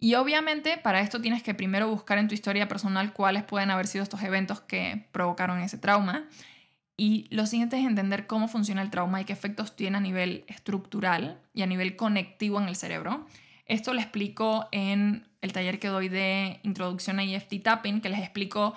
Y 0.00 0.14
obviamente 0.14 0.78
para 0.78 1.00
esto 1.00 1.20
tienes 1.20 1.42
que 1.42 1.54
primero 1.54 1.88
buscar 1.88 2.18
en 2.18 2.28
tu 2.28 2.34
historia 2.34 2.68
personal 2.68 3.12
cuáles 3.12 3.42
pueden 3.42 3.70
haber 3.70 3.86
sido 3.86 4.04
estos 4.04 4.22
eventos 4.22 4.60
que 4.60 5.08
provocaron 5.12 5.60
ese 5.60 5.78
trauma. 5.78 6.28
Y 6.96 7.26
lo 7.30 7.46
siguiente 7.46 7.78
es 7.78 7.86
entender 7.86 8.26
cómo 8.26 8.48
funciona 8.48 8.82
el 8.82 8.90
trauma 8.90 9.20
y 9.20 9.24
qué 9.24 9.32
efectos 9.32 9.76
tiene 9.76 9.98
a 9.98 10.00
nivel 10.00 10.44
estructural 10.48 11.40
y 11.52 11.62
a 11.62 11.66
nivel 11.66 11.96
conectivo 11.96 12.60
en 12.60 12.68
el 12.68 12.76
cerebro. 12.76 13.26
Esto 13.66 13.92
lo 13.92 14.00
explico 14.00 14.68
en 14.72 15.28
el 15.40 15.52
taller 15.52 15.78
que 15.78 15.88
doy 15.88 16.08
de 16.08 16.60
introducción 16.62 17.18
a 17.18 17.24
EFT 17.24 17.62
Tapping, 17.62 18.00
que 18.00 18.08
les 18.08 18.20
explico 18.20 18.74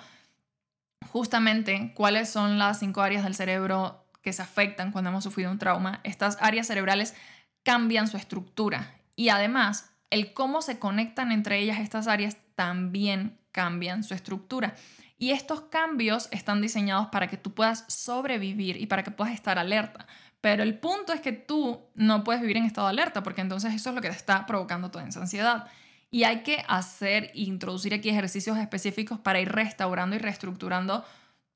justamente 1.08 1.92
cuáles 1.94 2.28
son 2.28 2.58
las 2.58 2.78
cinco 2.78 3.02
áreas 3.02 3.24
del 3.24 3.34
cerebro 3.34 4.04
que 4.22 4.32
se 4.32 4.42
afectan 4.42 4.92
cuando 4.92 5.10
hemos 5.10 5.24
sufrido 5.24 5.50
un 5.50 5.58
trauma. 5.58 6.00
Estas 6.04 6.38
áreas 6.40 6.66
cerebrales 6.66 7.14
cambian 7.62 8.06
su 8.06 8.16
estructura 8.16 8.94
y 9.16 9.30
además 9.30 9.91
el 10.12 10.34
cómo 10.34 10.60
se 10.60 10.78
conectan 10.78 11.32
entre 11.32 11.58
ellas 11.58 11.80
estas 11.80 12.06
áreas 12.06 12.36
también 12.54 13.38
cambian 13.50 14.04
su 14.04 14.12
estructura. 14.12 14.74
Y 15.18 15.30
estos 15.30 15.62
cambios 15.62 16.28
están 16.32 16.60
diseñados 16.60 17.06
para 17.08 17.28
que 17.28 17.38
tú 17.38 17.54
puedas 17.54 17.84
sobrevivir 17.88 18.76
y 18.76 18.86
para 18.86 19.02
que 19.02 19.10
puedas 19.10 19.32
estar 19.32 19.58
alerta. 19.58 20.06
Pero 20.42 20.62
el 20.62 20.78
punto 20.78 21.14
es 21.14 21.22
que 21.22 21.32
tú 21.32 21.80
no 21.94 22.24
puedes 22.24 22.42
vivir 22.42 22.58
en 22.58 22.64
estado 22.64 22.88
de 22.88 22.92
alerta 22.92 23.22
porque 23.22 23.40
entonces 23.40 23.72
eso 23.72 23.88
es 23.88 23.94
lo 23.94 24.02
que 24.02 24.10
te 24.10 24.16
está 24.16 24.44
provocando 24.44 24.90
toda 24.90 25.08
esa 25.08 25.20
ansiedad. 25.20 25.66
Y 26.10 26.24
hay 26.24 26.42
que 26.42 26.62
hacer 26.68 27.30
e 27.34 27.42
introducir 27.42 27.94
aquí 27.94 28.10
ejercicios 28.10 28.58
específicos 28.58 29.18
para 29.18 29.40
ir 29.40 29.50
restaurando 29.50 30.14
y 30.14 30.18
reestructurando 30.18 31.06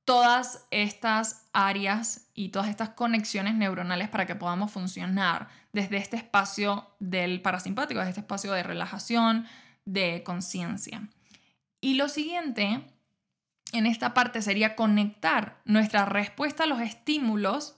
todas 0.07 0.64
estas 0.71 1.47
áreas 1.53 2.29
y 2.33 2.51
todas 2.51 2.69
estas 2.69 2.90
conexiones 2.90 3.55
neuronales 3.55 4.09
para 4.09 4.25
que 4.25 4.37
podamos 4.37 4.71
funcionar 4.71 5.49
desde 5.77 5.99
este 5.99 6.17
espacio 6.17 6.89
del 7.01 7.43
parasimpático, 7.43 8.01
desde 8.01 8.12
este 8.12 8.21
espacio 8.23 8.53
de 8.53 8.62
relajación, 8.62 9.47
de 9.85 10.23
conciencia. 10.25 11.07
Y 11.83 11.95
lo 11.95 12.09
siguiente 12.09 12.81
en 13.73 13.85
esta 13.85 14.15
parte 14.15 14.41
sería 14.41 14.75
conectar 14.75 15.61
nuestra 15.67 16.07
respuesta 16.07 16.65
a 16.65 16.67
los 16.67 16.81
estímulos 16.81 17.77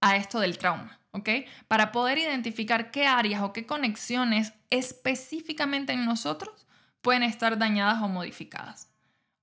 a 0.00 0.16
esto 0.16 0.40
del 0.40 0.56
trauma, 0.56 0.98
¿ok? 1.10 1.28
Para 1.68 1.92
poder 1.92 2.16
identificar 2.16 2.90
qué 2.90 3.06
áreas 3.06 3.42
o 3.42 3.52
qué 3.52 3.66
conexiones 3.66 4.54
específicamente 4.70 5.92
en 5.92 6.06
nosotros 6.06 6.66
pueden 7.02 7.24
estar 7.24 7.58
dañadas 7.58 8.02
o 8.02 8.08
modificadas. 8.08 8.90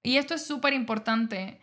Y 0.02 0.18
esto 0.18 0.34
es 0.34 0.44
súper 0.44 0.74
importante 0.74 1.62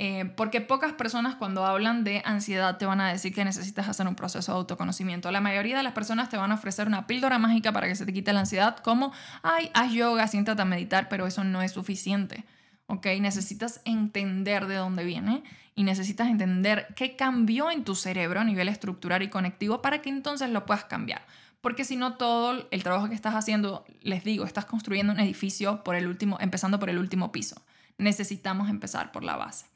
eh, 0.00 0.26
porque 0.36 0.60
pocas 0.60 0.92
personas 0.92 1.34
cuando 1.34 1.66
hablan 1.66 2.04
de 2.04 2.22
ansiedad 2.24 2.78
te 2.78 2.86
van 2.86 3.00
a 3.00 3.10
decir 3.10 3.34
que 3.34 3.44
necesitas 3.44 3.88
hacer 3.88 4.06
un 4.06 4.14
proceso 4.14 4.52
de 4.52 4.58
autoconocimiento. 4.58 5.32
La 5.32 5.40
mayoría 5.40 5.76
de 5.76 5.82
las 5.82 5.92
personas 5.92 6.28
te 6.28 6.36
van 6.36 6.52
a 6.52 6.54
ofrecer 6.54 6.86
una 6.86 7.08
píldora 7.08 7.38
mágica 7.40 7.72
para 7.72 7.88
que 7.88 7.96
se 7.96 8.06
te 8.06 8.12
quite 8.12 8.32
la 8.32 8.40
ansiedad, 8.40 8.78
como, 8.78 9.12
ay, 9.42 9.70
haz 9.74 9.92
yoga, 9.92 10.28
siéntate 10.28 10.62
a 10.62 10.64
meditar, 10.64 11.08
pero 11.08 11.26
eso 11.26 11.42
no 11.42 11.62
es 11.62 11.72
suficiente. 11.72 12.44
¿Ok? 12.86 13.06
Necesitas 13.20 13.80
entender 13.84 14.66
de 14.66 14.76
dónde 14.76 15.04
viene 15.04 15.42
y 15.74 15.82
necesitas 15.82 16.28
entender 16.28 16.86
qué 16.94 17.16
cambió 17.16 17.70
en 17.70 17.84
tu 17.84 17.94
cerebro 17.96 18.40
a 18.40 18.44
nivel 18.44 18.68
estructural 18.68 19.22
y 19.22 19.28
conectivo 19.28 19.82
para 19.82 20.00
que 20.00 20.10
entonces 20.10 20.48
lo 20.50 20.64
puedas 20.64 20.84
cambiar. 20.84 21.26
Porque 21.60 21.84
si 21.84 21.96
no, 21.96 22.14
todo 22.14 22.68
el 22.70 22.82
trabajo 22.84 23.08
que 23.08 23.16
estás 23.16 23.34
haciendo, 23.34 23.84
les 24.00 24.22
digo, 24.22 24.44
estás 24.44 24.64
construyendo 24.64 25.12
un 25.12 25.18
edificio 25.18 25.82
por 25.82 25.96
el 25.96 26.06
último, 26.06 26.38
empezando 26.40 26.78
por 26.78 26.88
el 26.88 26.98
último 26.98 27.32
piso. 27.32 27.60
Necesitamos 27.98 28.70
empezar 28.70 29.10
por 29.10 29.24
la 29.24 29.36
base. 29.36 29.66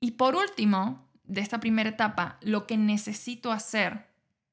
Y 0.00 0.12
por 0.12 0.36
último, 0.36 1.06
de 1.24 1.40
esta 1.40 1.60
primera 1.60 1.90
etapa, 1.90 2.38
lo 2.40 2.66
que 2.66 2.76
necesito 2.76 3.52
hacer, 3.52 4.06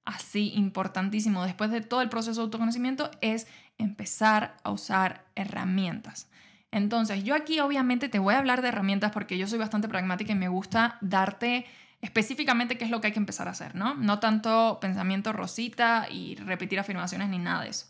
así 0.06 0.54
importantísimo, 0.56 1.44
después 1.44 1.72
de 1.72 1.82
todo 1.82 2.02
el 2.02 2.10
proceso 2.10 2.42
de 2.42 2.46
autoconocimiento, 2.46 3.12
es 3.22 3.48
empezar 3.78 4.58
a 4.64 4.72
usar 4.72 5.26
herramientas. 5.36 6.30
Entonces, 6.72 7.24
yo 7.24 7.36
aquí 7.36 7.60
obviamente 7.60 8.10
te 8.10 8.20
voy 8.20 8.34
a 8.34 8.40
hablar 8.40 8.62
de 8.62 8.70
herramientas 8.70 9.12
porque 9.12 9.38
yo 9.38 9.48
soy 9.48 9.60
bastante 9.60 9.88
pragmática 9.88 10.32
y 10.32 10.36
me 10.36 10.48
gusta 10.48 10.98
darte 11.02 11.66
específicamente 12.02 12.78
qué 12.78 12.86
es 12.86 12.92
lo 12.92 13.00
que 13.00 13.08
hay 13.08 13.14
que 13.14 13.20
empezar 13.20 13.48
a 13.48 13.52
hacer, 13.52 13.76
¿no? 13.76 13.94
No 13.94 14.20
tanto 14.20 14.80
pensamiento 14.82 15.32
rosita 15.32 16.08
y 16.10 16.36
repetir 16.36 16.80
afirmaciones 16.80 17.30
ni 17.30 17.38
nada 17.38 17.64
de 17.64 17.70
eso. 17.70 17.88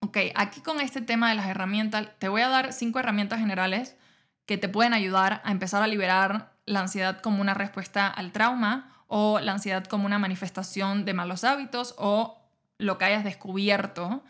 Ok, 0.00 0.18
aquí 0.34 0.60
con 0.60 0.80
este 0.80 1.02
tema 1.02 1.28
de 1.28 1.36
las 1.36 1.48
herramientas, 1.48 2.08
te 2.18 2.28
voy 2.28 2.40
a 2.40 2.48
dar 2.48 2.72
cinco 2.72 2.98
herramientas 2.98 3.40
generales 3.40 3.96
que 4.46 4.56
te 4.56 4.68
pueden 4.68 4.94
ayudar 4.94 5.42
a 5.44 5.50
empezar 5.50 5.82
a 5.82 5.86
liberar 5.86 6.52
la 6.64 6.80
ansiedad 6.80 7.20
como 7.20 7.40
una 7.40 7.54
respuesta 7.54 8.06
al 8.08 8.32
trauma 8.32 8.92
o 9.08 9.40
la 9.40 9.52
ansiedad 9.52 9.84
como 9.84 10.06
una 10.06 10.18
manifestación 10.18 11.04
de 11.04 11.14
malos 11.14 11.44
hábitos 11.44 11.94
o 11.98 12.38
lo 12.78 12.98
que 12.98 13.04
hayas 13.04 13.24
descubierto 13.24 14.22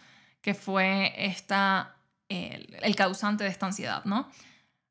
que 0.47 0.55
fue 0.55 1.13
esta, 1.17 1.97
el, 2.29 2.95
causante 2.95 3.43
de 3.43 3.51
esta 3.51 3.67
ansiedad, 3.67 4.05
¿no? 4.05 4.31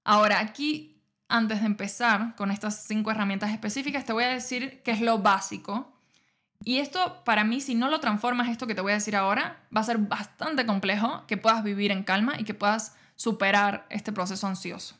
Ahora, 0.03 0.39
aquí, 0.39 1.01
antes 1.29 1.61
de 1.61 1.65
empezar 1.65 2.35
con 2.35 2.51
estas 2.51 2.83
cinco 2.83 3.09
herramientas 3.09 3.51
específicas, 3.51 4.03
te 4.03 4.11
voy 4.11 4.25
a 4.25 4.29
decir 4.29 4.81
qué 4.83 4.91
es 4.91 4.99
lo 4.99 5.19
básico. 5.19 5.93
Y 6.63 6.79
esto, 6.79 7.23
para 7.23 7.45
mí, 7.45 7.61
si 7.61 7.73
no 7.73 7.89
lo 7.89 8.01
transformas, 8.01 8.49
esto 8.49 8.67
que 8.67 8.75
te 8.75 8.81
voy 8.81 8.91
a 8.91 8.95
decir 8.95 9.15
ahora, 9.15 9.61
va 9.73 9.79
a 9.79 9.85
ser 9.85 9.97
bastante 9.99 10.65
complejo 10.65 11.23
que 11.25 11.37
puedas 11.37 11.63
vivir 11.63 11.89
en 11.91 12.03
calma 12.03 12.33
y 12.37 12.43
que 12.43 12.53
puedas 12.53 12.97
superar 13.15 13.85
este 13.89 14.11
proceso 14.11 14.47
ansioso. 14.47 14.97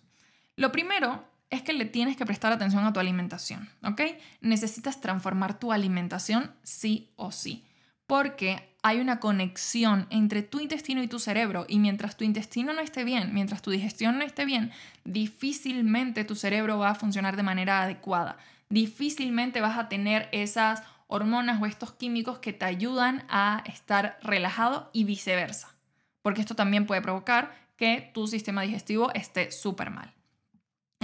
Lo 0.57 0.71
primero 0.71 1.23
es 1.49 1.61
que 1.61 1.73
le 1.73 1.85
tienes 1.85 2.15
que 2.15 2.25
prestar 2.25 2.51
atención 2.51 2.85
a 2.85 2.93
tu 2.93 2.99
alimentación, 2.99 3.69
¿ok? 3.83 4.01
Necesitas 4.41 5.01
transformar 5.01 5.59
tu 5.59 5.71
alimentación 5.71 6.51
sí 6.63 7.11
o 7.17 7.31
sí, 7.31 7.65
porque 8.07 8.75
hay 8.81 8.99
una 8.99 9.19
conexión 9.19 10.07
entre 10.11 10.43
tu 10.43 10.59
intestino 10.59 11.03
y 11.03 11.07
tu 11.07 11.19
cerebro 11.19 11.65
y 11.67 11.79
mientras 11.79 12.15
tu 12.15 12.23
intestino 12.23 12.71
no 12.71 12.81
esté 12.81 13.03
bien, 13.03 13.33
mientras 13.33 13.61
tu 13.61 13.71
digestión 13.71 14.17
no 14.17 14.23
esté 14.23 14.45
bien, 14.45 14.71
difícilmente 15.03 16.23
tu 16.23 16.35
cerebro 16.35 16.77
va 16.77 16.91
a 16.91 16.95
funcionar 16.95 17.35
de 17.35 17.43
manera 17.43 17.81
adecuada. 17.81 18.37
Difícilmente 18.69 19.59
vas 19.59 19.77
a 19.77 19.89
tener 19.89 20.29
esas 20.31 20.83
hormonas 21.07 21.61
o 21.61 21.65
estos 21.65 21.93
químicos 21.93 22.39
que 22.39 22.53
te 22.53 22.65
ayudan 22.65 23.23
a 23.27 23.63
estar 23.65 24.17
relajado 24.21 24.89
y 24.93 25.03
viceversa, 25.03 25.75
porque 26.21 26.41
esto 26.41 26.55
también 26.55 26.85
puede 26.85 27.01
provocar 27.01 27.53
que 27.75 28.09
tu 28.13 28.27
sistema 28.27 28.61
digestivo 28.61 29.11
esté 29.13 29.51
súper 29.51 29.89
mal. 29.89 30.15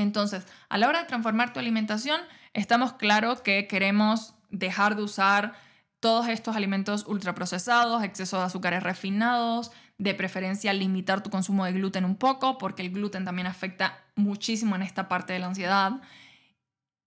Entonces, 0.02 0.46
a 0.70 0.78
la 0.78 0.88
hora 0.88 1.00
de 1.00 1.08
transformar 1.08 1.54
tu 1.54 1.60
alimentación, 1.60 2.20
estamos 2.54 2.94
claros 2.94 3.42
que 3.42 3.68
queremos 3.68 4.34
dejar 4.50 4.96
de 4.96 5.04
usar 5.04 5.54
todos 6.00 6.28
estos 6.28 6.56
alimentos 6.56 7.06
ultraprocesados, 7.08 8.04
exceso 8.04 8.38
de 8.38 8.46
azúcares 8.46 8.84
refinados, 8.84 9.72
de 9.98 10.16
preferencia 10.16 10.74
limitar 10.74 11.22
tu 11.22 11.30
consumo 11.30 11.64
de 11.64 11.74
gluten 11.74 12.06
un 12.06 12.16
poco, 12.16 12.58
porque 12.58 12.82
el 12.82 12.92
gluten 12.92 13.24
también 13.24 13.48
afecta 13.48 14.00
muchísimo 14.16 14.76
en 14.76 14.82
esta 14.82 15.08
parte 15.08 15.34
de 15.34 15.40
la 15.40 15.48
ansiedad. 15.48 16.02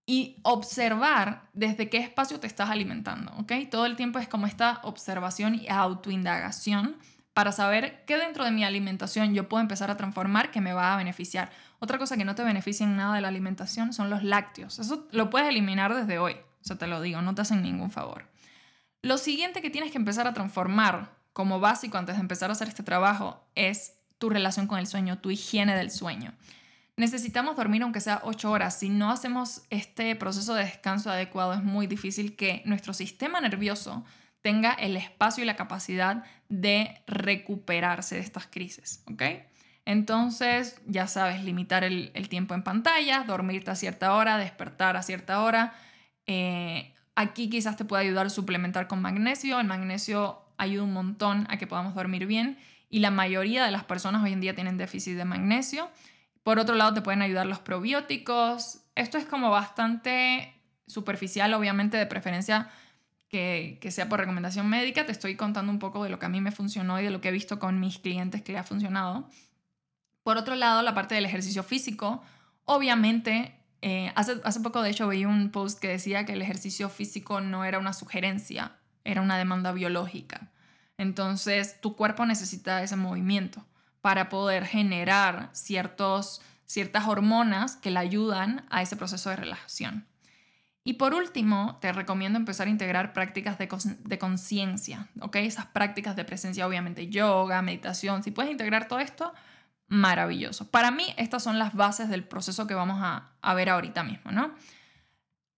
Y 0.07 0.37
observar 0.43 1.49
desde 1.53 1.89
qué 1.89 1.97
espacio 1.97 2.39
te 2.39 2.47
estás 2.47 2.69
alimentando, 2.69 3.33
¿ok? 3.37 3.51
Todo 3.69 3.85
el 3.85 3.95
tiempo 3.95 4.19
es 4.19 4.29
como 4.29 4.47
esta 4.47 4.79
observación 4.83 5.55
y 5.55 5.67
autoindagación 5.67 6.95
para 7.33 7.51
saber 7.51 8.05
qué 8.05 8.17
dentro 8.17 8.45
de 8.45 8.51
mi 8.51 8.63
alimentación 8.63 9.33
yo 9.33 9.49
puedo 9.49 9.61
empezar 9.61 9.91
a 9.91 9.97
transformar 9.97 10.51
que 10.51 10.61
me 10.61 10.71
va 10.71 10.93
a 10.93 10.97
beneficiar. 10.97 11.51
Otra 11.85 11.99
cosa 11.99 12.17
que 12.17 12.25
no 12.25 12.33
te 12.33 12.43
beneficia 12.43 12.83
en 12.83 12.95
nada 12.95 13.13
de 13.13 13.21
la 13.21 13.27
alimentación 13.27 13.93
son 13.93 14.09
los 14.09 14.23
lácteos. 14.23 14.79
Eso 14.79 15.07
lo 15.11 15.29
puedes 15.29 15.47
eliminar 15.47 15.93
desde 15.93 16.17
hoy. 16.17 16.35
O 16.67 16.75
te 16.77 16.87
lo 16.87 16.99
digo, 16.99 17.21
no 17.21 17.35
te 17.35 17.43
hacen 17.43 17.61
ningún 17.61 17.91
favor. 17.91 18.25
Lo 19.03 19.19
siguiente 19.19 19.61
que 19.61 19.69
tienes 19.69 19.91
que 19.91 19.99
empezar 19.99 20.25
a 20.25 20.33
transformar 20.33 21.11
como 21.31 21.59
básico 21.59 21.99
antes 21.99 22.15
de 22.15 22.21
empezar 22.21 22.49
a 22.49 22.53
hacer 22.53 22.69
este 22.69 22.81
trabajo 22.81 23.39
es 23.53 23.93
tu 24.17 24.31
relación 24.31 24.65
con 24.65 24.79
el 24.79 24.87
sueño, 24.87 25.19
tu 25.19 25.29
higiene 25.29 25.75
del 25.75 25.91
sueño. 25.91 26.33
Necesitamos 26.97 27.55
dormir 27.55 27.83
aunque 27.83 28.01
sea 28.01 28.21
8 28.23 28.49
horas. 28.49 28.79
Si 28.79 28.89
no 28.89 29.11
hacemos 29.11 29.61
este 29.69 30.15
proceso 30.15 30.55
de 30.55 30.63
descanso 30.63 31.11
adecuado, 31.11 31.53
es 31.53 31.63
muy 31.63 31.85
difícil 31.85 32.35
que 32.35 32.63
nuestro 32.65 32.95
sistema 32.95 33.39
nervioso 33.41 34.03
tenga 34.41 34.73
el 34.73 34.97
espacio 34.97 35.43
y 35.43 35.45
la 35.45 35.55
capacidad 35.55 36.23
de 36.49 37.03
recuperarse 37.05 38.15
de 38.15 38.21
estas 38.21 38.47
crisis, 38.47 39.03
¿ok? 39.05 39.21
Entonces, 39.85 40.81
ya 40.87 41.07
sabes, 41.07 41.43
limitar 41.43 41.83
el, 41.83 42.11
tiempo 42.29 42.53
en 42.55 42.63
pantalla, 42.63 43.23
dormirte 43.25 43.71
a 43.71 43.75
cierta 43.75 44.15
hora, 44.15 44.37
despertar 44.37 44.97
a 44.97 45.03
cierta 45.03 45.41
hora. 45.41 45.73
Eh, 46.25 46.93
aquí 47.15 47.49
quizás 47.49 47.77
te 47.77 47.85
pueda 47.85 48.01
ayudar 48.01 48.29
suplementar 48.29 48.87
con 48.87 49.01
magnesio. 49.01 49.59
El 49.59 49.67
magnesio 49.67 50.41
ayuda 50.57 50.83
un 50.83 50.93
montón 50.93 51.45
a 51.49 51.57
que 51.57 51.67
podamos 51.67 51.93
dormir 51.93 52.25
bien 52.25 52.57
y 52.89 52.99
la 52.99 53.11
mayoría 53.11 53.65
de 53.65 53.71
las 53.71 53.83
personas 53.83 54.23
hoy 54.23 54.33
en 54.33 54.41
día 54.41 54.55
tienen 54.55 54.77
déficit 54.77 55.17
de 55.17 55.25
magnesio. 55.25 55.89
Por 56.43 56.59
otro 56.59 56.75
lado, 56.75 56.93
te 56.93 57.01
pueden 57.01 57.21
ayudar 57.21 57.45
los 57.45 57.59
probióticos. 57.59 58.79
Esto 58.95 59.17
es 59.17 59.25
como 59.25 59.49
bastante 59.49 60.53
superficial, 60.87 61.53
obviamente, 61.53 61.97
de 61.97 62.05
preferencia 62.05 62.69
que, 63.29 63.79
sea 63.91 64.07
por 64.07 64.19
recomendación 64.19 64.69
médica, 64.69 65.05
te 65.05 65.11
estoy 65.11 65.35
contando 65.35 65.71
un 65.71 65.79
poco 65.79 66.03
de 66.03 66.09
lo 66.09 66.19
que 66.19 66.25
a 66.25 66.29
mí 66.29 66.39
me 66.41 66.51
funcionó 66.51 66.99
y 66.99 67.03
de 67.03 67.09
lo 67.09 67.19
que 67.19 67.29
he 67.29 67.31
visto 67.31 67.59
con 67.59 67.79
mis 67.79 67.99
clientes 67.99 68.41
que 68.41 68.53
le 68.53 68.59
ha 68.59 68.63
funcionado. 68.63 69.27
Por 70.25 70.37
otro 70.37 70.55
lado, 70.55 70.81
la 70.81 70.95
parte 70.95 71.13
del 71.13 71.23
ejercicio 71.23 71.61
físico, 71.61 72.23
obviamente, 72.65 73.53
eh, 73.83 74.11
hace, 74.15 74.41
hace 74.43 74.59
poco 74.61 74.81
de 74.81 74.89
hecho 74.89 75.07
veí 75.07 75.23
un 75.23 75.51
post 75.51 75.77
que 75.79 75.87
decía 75.87 76.25
que 76.25 76.33
el 76.33 76.41
ejercicio 76.41 76.89
físico 76.89 77.41
no 77.41 77.63
era 77.63 77.77
una 77.77 77.93
sugerencia, 77.93 78.71
era 79.03 79.21
una 79.21 79.37
demanda 79.37 79.71
biológica. 79.71 80.49
Entonces, 80.97 81.79
tu 81.79 81.95
cuerpo 81.95 82.25
necesita 82.25 82.81
ese 82.81 82.95
movimiento 82.95 83.63
para 84.01 84.27
poder 84.27 84.65
generar 84.65 85.49
ciertos, 85.51 86.41
ciertas 86.65 87.07
hormonas 87.07 87.75
que 87.75 87.91
le 87.91 87.99
ayudan 87.99 88.65
a 88.71 88.81
ese 88.81 88.95
proceso 88.95 89.29
de 89.29 89.35
relajación. 89.35 90.07
Y 90.83 90.93
por 90.93 91.13
último, 91.13 91.77
te 91.81 91.93
recomiendo 91.93 92.39
empezar 92.39 92.65
a 92.65 92.71
integrar 92.71 93.13
prácticas 93.13 93.59
de, 93.59 94.17
conciencia, 94.17 95.07
¿ok? 95.21 95.35
Esas 95.35 95.67
prácticas 95.67 96.15
de 96.15 96.25
presencia, 96.25 96.65
obviamente, 96.65 97.09
yoga, 97.09 97.61
meditación. 97.61 98.23
Si 98.23 98.31
puedes 98.31 98.51
integrar 98.51 98.87
todo 98.87 98.97
esto, 98.97 99.31
maravilloso. 99.87 100.69
Para 100.69 100.91
mí, 100.91 101.13
estas 101.17 101.43
son 101.43 101.59
las 101.59 101.73
bases 101.73 102.09
del 102.09 102.23
proceso 102.23 102.67
que 102.67 102.73
vamos 102.73 102.99
a, 103.01 103.53
ver 103.53 103.69
ahorita 103.69 104.03
mismo, 104.03 104.31
¿no? 104.31 104.53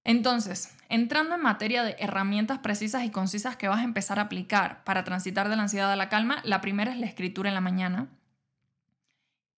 Entonces, 0.03 0.75
entrando 0.89 1.35
en 1.35 1.41
materia 1.41 1.83
de 1.83 1.95
herramientas 1.99 2.59
precisas 2.59 3.03
y 3.03 3.09
concisas 3.09 3.55
que 3.57 3.67
vas 3.67 3.79
a 3.79 3.83
empezar 3.83 4.19
a 4.19 4.23
aplicar 4.23 4.83
para 4.83 5.03
transitar 5.03 5.49
de 5.49 5.55
la 5.55 5.63
ansiedad 5.63 5.91
a 5.91 5.95
la 5.95 6.09
calma, 6.09 6.41
la 6.43 6.61
primera 6.61 6.91
es 6.91 6.97
la 6.97 7.05
escritura 7.05 7.49
en 7.49 7.55
la 7.55 7.61
mañana. 7.61 8.07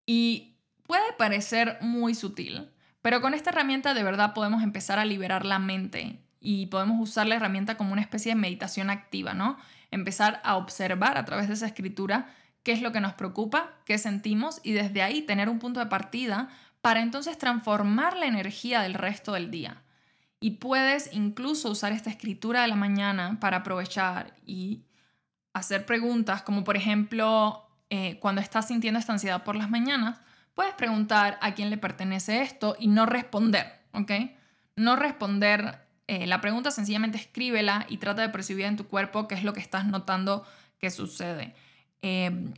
Y 0.05 0.55
puede 0.87 1.13
parecer 1.17 1.77
muy 1.81 2.15
sutil, 2.15 2.69
pero 3.01 3.21
con 3.21 3.35
esta 3.35 3.51
herramienta 3.51 3.93
de 3.93 4.03
verdad 4.03 4.33
podemos 4.33 4.63
empezar 4.63 4.97
a 4.97 5.05
liberar 5.05 5.45
la 5.45 5.59
mente 5.59 6.19
y 6.39 6.67
podemos 6.67 6.99
usar 6.99 7.27
la 7.27 7.35
herramienta 7.35 7.77
como 7.77 7.93
una 7.93 8.01
especie 8.01 8.31
de 8.33 8.39
meditación 8.39 8.89
activa, 8.89 9.33
¿no? 9.33 9.57
Empezar 9.91 10.41
a 10.43 10.55
observar 10.55 11.17
a 11.17 11.25
través 11.25 11.47
de 11.47 11.53
esa 11.53 11.67
escritura 11.67 12.33
qué 12.69 12.73
es 12.73 12.83
lo 12.83 12.91
que 12.91 13.01
nos 13.01 13.13
preocupa, 13.13 13.71
qué 13.83 13.97
sentimos 13.97 14.61
y 14.61 14.73
desde 14.73 15.01
ahí 15.01 15.23
tener 15.23 15.49
un 15.49 15.57
punto 15.57 15.79
de 15.79 15.87
partida 15.87 16.49
para 16.81 17.01
entonces 17.01 17.35
transformar 17.35 18.15
la 18.15 18.27
energía 18.27 18.81
del 18.81 18.93
resto 18.93 19.33
del 19.33 19.49
día. 19.49 19.81
Y 20.39 20.51
puedes 20.51 21.11
incluso 21.11 21.71
usar 21.71 21.93
esta 21.93 22.11
escritura 22.11 22.61
de 22.61 22.67
la 22.67 22.75
mañana 22.75 23.39
para 23.39 23.57
aprovechar 23.57 24.35
y 24.45 24.83
hacer 25.51 25.87
preguntas 25.87 26.43
como 26.43 26.63
por 26.63 26.77
ejemplo 26.77 27.67
eh, 27.89 28.19
cuando 28.19 28.39
estás 28.39 28.67
sintiendo 28.67 28.99
esta 28.99 29.13
ansiedad 29.13 29.43
por 29.43 29.55
las 29.55 29.71
mañanas, 29.71 30.21
puedes 30.53 30.75
preguntar 30.75 31.39
a 31.41 31.55
quién 31.55 31.71
le 31.71 31.77
pertenece 31.79 32.43
esto 32.43 32.75
y 32.79 32.87
no 32.87 33.07
responder, 33.07 33.79
¿ok? 33.93 34.11
No 34.75 34.95
responder 34.95 35.87
eh, 36.05 36.27
la 36.27 36.39
pregunta, 36.39 36.69
sencillamente 36.69 37.17
escríbela 37.17 37.87
y 37.89 37.97
trata 37.97 38.21
de 38.21 38.29
percibir 38.29 38.65
en 38.65 38.77
tu 38.77 38.85
cuerpo 38.85 39.27
qué 39.27 39.33
es 39.33 39.43
lo 39.43 39.53
que 39.53 39.59
estás 39.59 39.87
notando 39.87 40.45
que 40.77 40.91
sucede. 40.91 41.55
Em, 42.01 42.53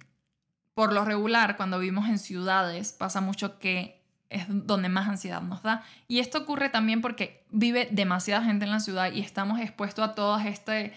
por 0.73 0.93
lo 0.93 1.05
regular, 1.05 1.57
cuando 1.57 1.79
vivimos 1.79 2.09
en 2.09 2.19
ciudades, 2.19 2.93
pasa 2.93 3.21
mucho 3.21 3.59
que 3.59 4.01
es 4.29 4.45
donde 4.47 4.89
más 4.89 5.09
ansiedad 5.09 5.41
nos 5.41 5.61
da. 5.61 5.83
Y 6.07 6.19
esto 6.19 6.39
ocurre 6.39 6.69
también 6.69 7.01
porque 7.01 7.43
vive 7.51 7.89
demasiada 7.91 8.43
gente 8.43 8.65
en 8.65 8.71
la 8.71 8.79
ciudad 8.79 9.11
y 9.11 9.19
estamos 9.19 9.59
expuestos 9.59 10.07
a 10.07 10.15
todo 10.15 10.39
este 10.39 10.93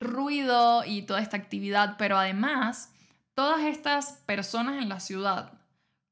ruido 0.00 0.84
y 0.84 1.02
toda 1.02 1.20
esta 1.20 1.36
actividad, 1.36 1.96
pero 1.98 2.16
además, 2.16 2.92
todas 3.34 3.64
estas 3.64 4.12
personas 4.26 4.80
en 4.80 4.88
la 4.88 5.00
ciudad 5.00 5.52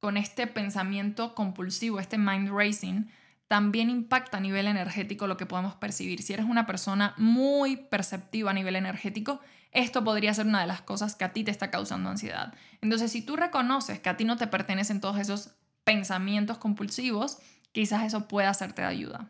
con 0.01 0.17
este 0.17 0.47
pensamiento 0.47 1.35
compulsivo, 1.35 2.01
este 2.01 2.19
mind 2.19 2.51
racing, 2.51 3.05
también 3.49 3.91
impacta 3.91 4.39
a 4.39 4.41
nivel 4.41 4.67
energético 4.67 5.27
lo 5.27 5.37
que 5.37 5.47
podemos 5.47 5.75
percibir. 5.77 6.23
Si 6.23 6.33
eres 6.33 6.47
una 6.47 6.67
persona 6.67 7.15
muy 7.17 7.77
perceptiva 7.77 8.51
a 8.51 8.55
nivel 8.55 8.77
energético, 8.77 9.41
esto 9.77 10.03
podría 10.03 10.33
ser 10.33 10.47
una 10.47 10.63
de 10.63 10.67
las 10.67 10.81
cosas 10.81 11.15
que 11.15 11.25
a 11.25 11.35
ti 11.35 11.45
te 11.45 11.51
está 11.51 11.71
causando 11.71 12.09
ansiedad. 12.09 12.55
Entonces, 12.81 13.13
si 13.13 13.21
tú 13.21 13.37
reconoces 13.37 14.01
que 14.01 14.09
a 14.09 14.17
ti 14.17 14.25
no 14.25 14.39
te 14.39 14.47
pertenecen 14.47 15.03
todos 15.03 15.19
esos 15.19 15.51
pensamientos 15.85 16.57
compulsivos, 16.57 17.39
quizás 17.73 18.05
eso 18.05 18.27
pueda 18.27 18.49
hacerte 18.49 18.81
de 18.81 18.89
ayuda. 18.89 19.29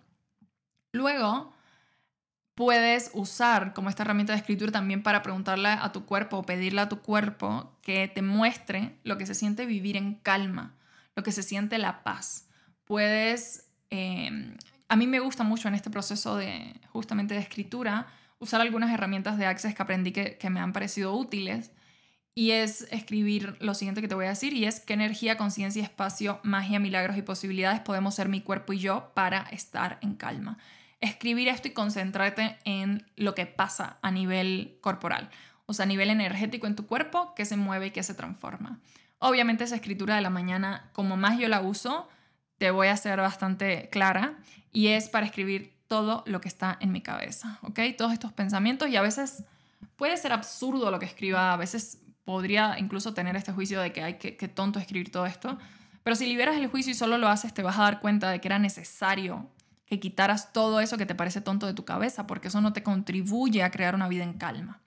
Luego, 0.93 1.53
puedes 2.55 3.11
usar 3.13 3.75
como 3.75 3.91
esta 3.91 4.05
herramienta 4.05 4.35
de 4.35 4.39
escritura 4.39 4.71
también 4.71 5.03
para 5.03 5.23
preguntarle 5.23 5.69
a 5.69 5.91
tu 5.91 6.07
cuerpo 6.07 6.39
o 6.39 6.43
pedirle 6.45 6.81
a 6.81 6.89
tu 6.89 7.01
cuerpo 7.01 7.77
que 7.83 8.07
te 8.07 8.23
muestre 8.23 9.01
lo 9.03 9.19
que 9.19 9.27
se 9.27 9.35
siente 9.35 9.67
vivir 9.67 9.97
en 9.97 10.15
calma, 10.15 10.77
lo 11.17 11.25
que 11.25 11.33
se 11.33 11.43
siente 11.43 11.77
la 11.79 12.05
paz. 12.05 12.47
Puedes, 12.85 13.67
em, 13.91 14.57
a 14.89 14.95
mí 14.95 15.09
me 15.09 15.19
gusta 15.19 15.43
mucho 15.43 15.67
en 15.67 15.75
este 15.75 15.91
proceso 15.91 16.37
de 16.37 16.81
justamente 16.93 17.35
de 17.35 17.41
escritura 17.41 18.07
usar 18.39 18.61
algunas 18.61 18.93
herramientas 18.93 19.39
de 19.39 19.47
Access 19.47 19.75
que 19.75 19.83
aprendí 19.83 20.13
que, 20.13 20.37
que 20.39 20.51
me 20.51 20.61
han 20.61 20.73
parecido 20.73 21.15
útiles 21.15 21.73
y 22.35 22.51
es 22.51 22.87
escribir 22.91 23.57
lo 23.61 23.75
siguiente 23.75 24.03
que 24.03 24.09
te 24.09 24.15
voy 24.15 24.27
a 24.27 24.31
decir 24.31 24.53
y 24.53 24.67
es 24.67 24.81
qué 24.81 24.95
energía, 24.95 25.37
conciencia, 25.37 25.83
espacio, 25.83 26.41
magia, 26.43 26.79
milagros 26.79 27.17
y 27.17 27.23
posibilidades 27.23 27.81
podemos 27.81 28.15
ser 28.15 28.29
mi 28.29 28.43
cuerpo 28.43 28.75
y 28.75 28.79
yo 28.79 29.13
para 29.15 29.43
estar 29.51 29.99
en 30.03 30.15
calma 30.15 30.59
escribir 31.01 31.49
esto 31.49 31.69
y 31.69 31.73
concentrarte 31.73 32.59
en 32.65 33.07
lo 33.17 33.35
que 33.35 33.47
pasa 33.47 33.99
a 34.03 34.11
nivel 34.11 34.79
corporal. 34.81 35.31
o 35.69 35.73
sea, 35.73 35.83
a 35.83 35.89
nivel 35.89 36.11
energético 36.11 36.69
en 36.69 36.77
tu 36.77 36.87
cuerpo, 36.87 37.35
que 37.35 37.45
se 37.45 37.57
mueve 37.57 37.87
y 37.87 37.91
que 37.91 38.05
se 38.05 38.15
transforma. 38.15 38.79
Obviamente 39.19 39.65
esa 39.65 39.75
escritura 39.75 40.15
de 40.15 40.21
la 40.21 40.31
mañana, 40.31 40.91
como 40.93 41.17
más 41.17 41.41
yo 41.41 41.49
la 41.49 41.61
uso, 41.61 42.09
te 42.57 42.71
voy 42.71 42.87
a 42.87 42.93
hacer 42.93 43.19
bastante 43.19 43.89
clara 43.91 44.39
y 44.71 44.89
es 44.89 45.09
para 45.09 45.27
escribir 45.27 45.76
todo 45.89 46.25
lo 46.27 46.41
que 46.41 46.49
está 46.49 46.77
en 46.81 46.93
mi 46.93 47.01
cabeza, 47.01 47.59
¿ok? 47.63 47.81
Todos 47.97 48.13
estos 48.13 48.33
pensamientos 48.33 48.89
y 48.89 48.97
a 48.97 49.03
veces 49.03 49.45
puede 49.97 50.17
ser 50.17 50.33
absurdo 50.33 50.91
lo 50.91 50.99
que 50.99 51.07
escriba, 51.07 51.53
a 51.53 51.57
veces 51.57 51.99
podría 52.25 52.79
incluso 52.79 53.15
tener 53.15 53.37
este 53.37 53.53
juicio 53.53 53.81
de 53.81 53.93
que 53.93 54.03
hay 54.03 54.15
que, 54.15 54.37
que 54.37 54.49
tonto 54.49 54.79
escribir 54.79 55.13
todo 55.13 55.27
esto, 55.27 55.59
pero 56.03 56.15
si 56.15 56.27
liberas 56.27 56.57
el 56.57 56.69
juicio 56.69 56.93
y 56.93 56.95
solo 56.95 57.19
lo 57.19 57.29
haces, 57.29 57.53
te 57.53 57.63
vas 57.63 57.79
a 57.79 57.83
dar 57.83 58.01
cuenta 58.01 58.31
de 58.31 58.41
que 58.41 58.49
era 58.49 58.59
necesario 58.59 59.49
que 59.87 60.01
quitaras 60.01 60.53
todo 60.53 60.81
eso 60.81 60.99
que 60.99 61.07
te 61.07 61.15
parece 61.15 61.41
tonto 61.41 61.67
de 61.67 61.75
tu 61.75 61.85
cabeza, 61.85 62.27
porque 62.27 62.49
eso 62.49 62.61
no 62.61 62.73
te 62.73 62.83
contribuye 62.83 63.63
a 63.63 63.71
crear 63.71 63.95
una 63.95 64.09
vida 64.09 64.25
en 64.25 64.35
calma. 64.35 64.81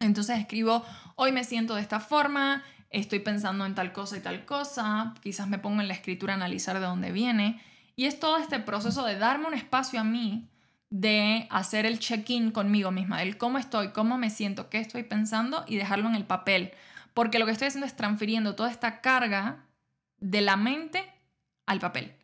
Entonces 0.00 0.38
escribo, 0.38 0.84
hoy 1.16 1.32
me 1.32 1.44
siento 1.44 1.74
de 1.74 1.82
esta 1.82 2.00
forma, 2.00 2.62
estoy 2.90 3.20
pensando 3.20 3.64
en 3.66 3.74
tal 3.74 3.92
cosa 3.92 4.16
y 4.16 4.20
tal 4.20 4.44
cosa, 4.44 5.14
quizás 5.22 5.48
me 5.48 5.58
pongo 5.58 5.80
en 5.80 5.88
la 5.88 5.94
escritura 5.94 6.32
a 6.32 6.36
analizar 6.36 6.78
de 6.78 6.86
dónde 6.86 7.12
viene. 7.12 7.60
Y 7.96 8.06
es 8.06 8.18
todo 8.18 8.38
este 8.38 8.58
proceso 8.58 9.04
de 9.04 9.18
darme 9.18 9.46
un 9.46 9.54
espacio 9.54 10.00
a 10.00 10.04
mí, 10.04 10.48
de 10.90 11.46
hacer 11.50 11.86
el 11.86 11.98
check-in 11.98 12.50
conmigo 12.50 12.90
misma, 12.90 13.18
del 13.18 13.36
cómo 13.36 13.58
estoy, 13.58 13.88
cómo 13.88 14.18
me 14.18 14.30
siento, 14.30 14.68
qué 14.70 14.78
estoy 14.78 15.02
pensando 15.02 15.64
y 15.66 15.76
dejarlo 15.76 16.08
en 16.08 16.14
el 16.14 16.24
papel. 16.24 16.72
Porque 17.14 17.38
lo 17.38 17.46
que 17.46 17.52
estoy 17.52 17.68
haciendo 17.68 17.86
es 17.86 17.96
transfiriendo 17.96 18.54
toda 18.54 18.70
esta 18.70 19.00
carga 19.00 19.64
de 20.18 20.40
la 20.40 20.56
mente 20.56 21.04
al 21.66 21.80
papel. 21.80 22.14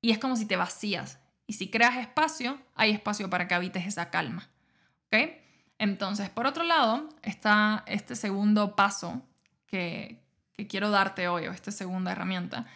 Y 0.00 0.10
es 0.10 0.18
como 0.18 0.36
si 0.36 0.46
te 0.46 0.56
vacías. 0.56 1.18
Y 1.46 1.54
si 1.54 1.70
creas 1.70 1.96
espacio, 1.96 2.58
hay 2.74 2.90
espacio 2.90 3.30
para 3.30 3.48
que 3.48 3.54
habites 3.54 3.86
esa 3.86 4.10
calma. 4.10 4.48
¿Ok? 5.06 5.30
Entonces, 5.78 6.30
por 6.30 6.46
otro 6.46 6.64
lado, 6.64 7.08
está 7.22 7.84
este 7.86 8.16
segundo 8.16 8.76
paso 8.76 9.22
que, 9.66 10.22
quiero 10.68 10.90
darte 10.90 11.28
hoy, 11.28 11.46
o 11.46 11.52
esta 11.52 11.72
segunda 11.72 12.12
herramienta, 12.12 12.66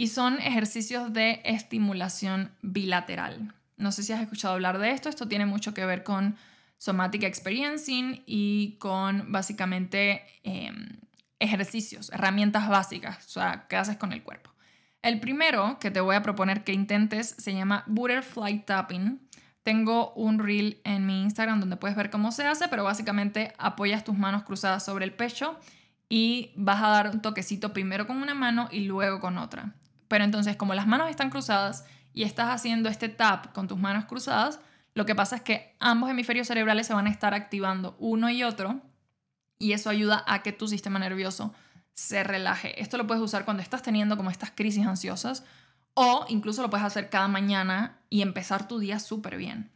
y 0.00 0.06
son 0.06 0.38
ejercicios 0.38 1.12
de 1.12 1.42
estimulación 1.44 2.50
bilateral. 2.62 3.52
No 3.76 3.92
sé 3.92 4.02
si 4.02 4.14
has 4.14 4.22
escuchado 4.22 4.54
hablar 4.54 4.78
de 4.78 4.92
esto, 4.92 5.10
esto 5.10 5.28
tiene 5.28 5.44
mucho 5.44 5.74
que 5.74 5.84
ver 5.84 6.04
con 6.04 6.36
somatic 6.78 7.24
experiencing 7.24 8.22
y 8.24 8.78
con 8.78 9.30
básicamente 9.30 10.22
em, 10.42 10.88
ejercicios, 11.38 12.10
herramientas 12.14 12.66
básicas, 12.70 13.26
o 13.26 13.28
sea, 13.28 13.66
qué 13.68 13.76
haces 13.76 13.98
con 13.98 14.14
el 14.14 14.22
cuerpo. 14.22 14.50
El 15.02 15.20
primero 15.20 15.78
que 15.78 15.90
te 15.90 16.00
voy 16.00 16.16
a 16.16 16.22
proponer 16.22 16.64
que 16.64 16.72
intentes 16.72 17.34
se 17.36 17.52
llama 17.52 17.84
Butterfly 17.86 18.60
Tapping. 18.60 19.20
Tengo 19.62 20.14
un 20.14 20.38
reel 20.38 20.80
en 20.84 21.04
mi 21.04 21.20
Instagram 21.24 21.60
donde 21.60 21.76
puedes 21.76 21.94
ver 21.94 22.08
cómo 22.08 22.32
se 22.32 22.46
hace, 22.46 22.68
pero 22.68 22.84
básicamente 22.84 23.52
apoyas 23.58 24.02
tus 24.02 24.16
manos 24.16 24.44
cruzadas 24.44 24.82
sobre 24.82 25.04
el 25.04 25.12
pecho 25.12 25.60
y 26.08 26.52
vas 26.56 26.82
a 26.82 26.88
dar 26.88 27.10
un 27.10 27.20
toquecito 27.20 27.74
primero 27.74 28.06
con 28.06 28.16
una 28.16 28.32
mano 28.32 28.70
y 28.72 28.86
luego 28.86 29.20
con 29.20 29.36
otra. 29.36 29.74
Pero 30.10 30.24
entonces, 30.24 30.56
como 30.56 30.74
las 30.74 30.88
manos 30.88 31.08
están 31.08 31.30
cruzadas 31.30 31.84
y 32.12 32.24
estás 32.24 32.48
haciendo 32.48 32.88
este 32.88 33.08
tap 33.08 33.52
con 33.52 33.68
tus 33.68 33.78
manos 33.78 34.06
cruzadas, 34.06 34.58
lo 34.92 35.06
que 35.06 35.14
pasa 35.14 35.36
es 35.36 35.42
que 35.42 35.76
ambos 35.78 36.10
hemisferios 36.10 36.48
cerebrales 36.48 36.88
se 36.88 36.94
van 36.94 37.06
a 37.06 37.10
estar 37.10 37.32
activando 37.32 37.94
uno 38.00 38.28
y 38.28 38.42
otro 38.42 38.80
y 39.56 39.70
eso 39.70 39.88
ayuda 39.88 40.24
a 40.26 40.42
que 40.42 40.50
tu 40.50 40.66
sistema 40.66 40.98
nervioso 40.98 41.54
se 41.94 42.24
relaje. 42.24 42.82
Esto 42.82 42.96
lo 42.96 43.06
puedes 43.06 43.22
usar 43.22 43.44
cuando 43.44 43.62
estás 43.62 43.84
teniendo 43.84 44.16
como 44.16 44.32
estas 44.32 44.50
crisis 44.50 44.84
ansiosas 44.84 45.44
o 45.94 46.26
incluso 46.28 46.60
lo 46.60 46.70
puedes 46.70 46.86
hacer 46.86 47.08
cada 47.08 47.28
mañana 47.28 48.00
y 48.08 48.22
empezar 48.22 48.66
tu 48.66 48.80
día 48.80 48.98
súper 48.98 49.36
bien. 49.36 49.70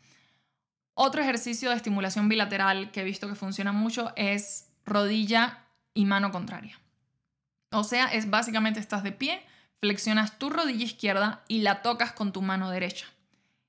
Otro 0.94 1.22
ejercicio 1.22 1.70
de 1.70 1.76
estimulación 1.76 2.28
bilateral 2.28 2.90
que 2.90 3.02
he 3.02 3.04
visto 3.04 3.28
que 3.28 3.36
funciona 3.36 3.70
mucho 3.70 4.12
es 4.16 4.68
rodilla 4.84 5.60
y 5.94 6.06
mano 6.06 6.32
contraria. 6.32 6.80
O 7.70 7.84
sea, 7.84 8.06
es 8.06 8.28
básicamente 8.30 8.80
estás 8.80 9.04
de 9.04 9.12
pie, 9.12 9.40
flexionas 9.84 10.38
tu 10.38 10.48
rodilla 10.48 10.82
izquierda 10.82 11.42
y 11.46 11.60
la 11.60 11.82
tocas 11.82 12.12
con 12.12 12.32
tu 12.32 12.40
mano 12.40 12.70
derecha. 12.70 13.04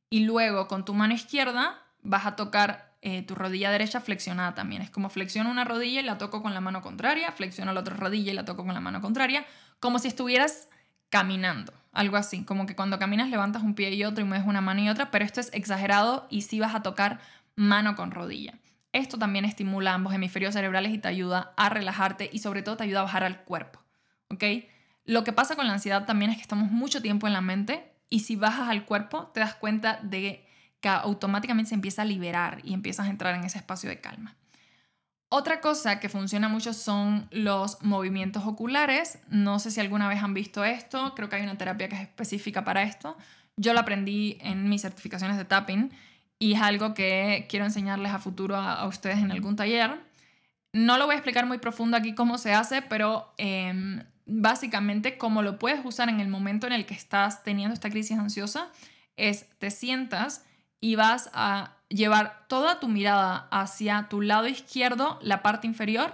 Y 0.10 0.22
luego 0.22 0.70
con 0.70 0.86
tu 0.86 0.94
mano 0.94 1.14
izquierda 1.14 1.84
vas 2.04 2.26
a 2.26 2.38
tocar 2.38 2.94
eh, 3.02 3.24
tu 3.24 3.36
rodilla 3.36 3.70
derecha 3.70 4.00
flexionada 4.00 4.56
también. 4.56 4.82
Es 4.82 4.90
como 4.90 5.10
flexiono 5.10 5.52
una 5.52 5.66
rodilla 5.66 6.00
y 6.00 6.04
la 6.04 6.18
toco 6.18 6.42
con 6.42 6.54
la 6.54 6.62
mano 6.62 6.82
contraria, 6.82 7.34
flexiono 7.34 7.74
la 7.74 7.82
otra 7.82 7.98
rodilla 7.98 8.32
y 8.32 8.34
la 8.36 8.46
toco 8.46 8.64
con 8.64 8.74
la 8.74 8.80
mano 8.80 9.02
contraria, 9.02 9.46
como 9.82 10.00
si 10.00 10.08
estuvieras 10.08 10.70
caminando. 11.10 11.74
Algo 11.92 12.16
así, 12.16 12.46
como 12.46 12.66
que 12.66 12.78
cuando 12.78 12.98
caminas 12.98 13.30
levantas 13.30 13.62
un 13.64 13.76
pie 13.76 13.94
y 13.94 14.06
otro 14.06 14.24
y 14.24 14.28
mueves 14.28 14.48
una 14.48 14.62
mano 14.62 14.84
y 14.84 14.88
otra, 14.88 15.12
pero 15.12 15.26
esto 15.26 15.42
es 15.42 15.50
exagerado 15.52 16.28
y 16.30 16.44
sí 16.44 16.62
vas 16.62 16.76
a 16.76 16.82
tocar 16.82 17.20
mano 17.58 17.98
con 17.98 18.12
rodilla. 18.12 18.54
Esto 18.94 19.18
también 19.18 19.44
estimula 19.44 19.94
ambos 19.94 20.14
hemisferios 20.14 20.54
cerebrales 20.54 20.94
y 20.94 20.98
te 20.98 21.10
ayuda 21.10 21.52
a 21.58 21.68
relajarte 21.68 22.30
y 22.32 22.40
sobre 22.40 22.62
todo 22.62 22.78
te 22.78 22.86
ayuda 22.86 23.02
a 23.02 23.04
bajar 23.04 23.26
al 23.26 23.42
cuerpo. 23.42 23.82
¿Ok? 24.30 24.46
Lo 25.06 25.24
que 25.24 25.34
pasa 25.34 25.56
con 25.56 25.68
la 25.68 25.74
ansiedad 25.74 26.06
también 26.06 26.32
es 26.32 26.38
que 26.38 26.42
estamos 26.42 26.72
mucho 26.72 27.02
tiempo 27.02 27.28
en 27.28 27.34
la 27.34 27.42
mente 27.42 27.92
y 28.10 28.22
si 28.22 28.36
bajas 28.36 28.70
al 28.70 28.86
cuerpo 28.86 29.28
te 29.28 29.40
das 29.40 29.56
cuenta 29.56 30.00
de 30.02 30.46
que 30.80 30.90
automáticamente 30.90 31.70
se 31.70 31.76
empieza 31.76 32.02
a 32.02 32.06
liberar 32.06 32.60
y 32.64 32.74
empiezas 32.74 33.08
a 33.08 33.10
entrar 33.10 33.36
en 33.36 33.44
ese 33.44 33.58
espacio 33.58 33.90
de 33.90 34.02
calma. 34.02 34.36
Otra 35.30 35.60
cosa 35.60 36.00
que 36.00 36.08
funciona 36.08 36.48
mucho 36.48 36.74
son 36.74 37.28
los 37.32 37.82
movimientos 37.82 38.46
oculares. 38.46 39.20
No 39.30 39.60
sé 39.60 39.72
si 39.72 39.80
alguna 39.80 40.08
vez 40.08 40.22
han 40.22 40.34
visto 40.34 40.64
esto, 40.64 41.14
creo 41.16 41.30
que 41.30 41.36
hay 41.38 41.44
una 41.44 41.58
terapia 41.58 41.90
que 41.90 41.96
es 41.96 42.02
específica 42.02 42.64
para 42.64 42.84
esto. 42.84 43.18
Yo 43.58 43.74
la 43.74 43.82
aprendí 43.82 44.38
en 44.42 44.70
mis 44.70 44.82
certificaciones 44.84 45.38
de 45.38 45.46
tapping 45.46 45.92
y 46.40 46.54
es 46.54 46.62
algo 46.62 46.94
que 46.94 47.48
quiero 47.50 47.66
enseñarles 47.66 48.12
a 48.12 48.20
futuro 48.20 48.56
a, 48.56 48.86
ustedes 48.88 49.18
en 49.18 49.32
algún 49.32 49.56
taller. 49.56 50.00
No 50.74 50.98
lo 50.98 51.06
voy 51.06 51.14
a 51.14 51.18
explicar 51.18 51.46
muy 51.46 51.58
profundo 51.58 51.98
aquí 51.98 52.14
cómo 52.14 52.38
se 52.38 52.54
hace, 52.54 52.82
pero 52.82 53.34
em, 53.38 54.04
básicamente 54.26 55.18
cómo 55.18 55.42
lo 55.42 55.60
puedes 55.60 55.84
usar 55.86 56.10
en 56.10 56.20
el 56.20 56.28
momento 56.28 56.68
en 56.68 56.74
el 56.74 56.86
que 56.86 56.94
estás 56.94 57.44
teniendo 57.44 57.74
esta 57.74 57.90
crisis 57.90 58.18
ansiosa 58.18 58.72
es 59.18 59.48
te 59.60 59.72
sientas 59.72 60.44
y 60.82 60.96
vas 60.96 61.30
a 61.34 61.78
llevar 61.90 62.46
toda 62.48 62.80
tu 62.80 62.88
mirada 62.88 63.48
hacia 63.52 64.08
tu 64.10 64.22
lado 64.22 64.48
izquierdo, 64.48 65.20
la 65.22 65.42
parte 65.42 65.68
inferior, 65.68 66.14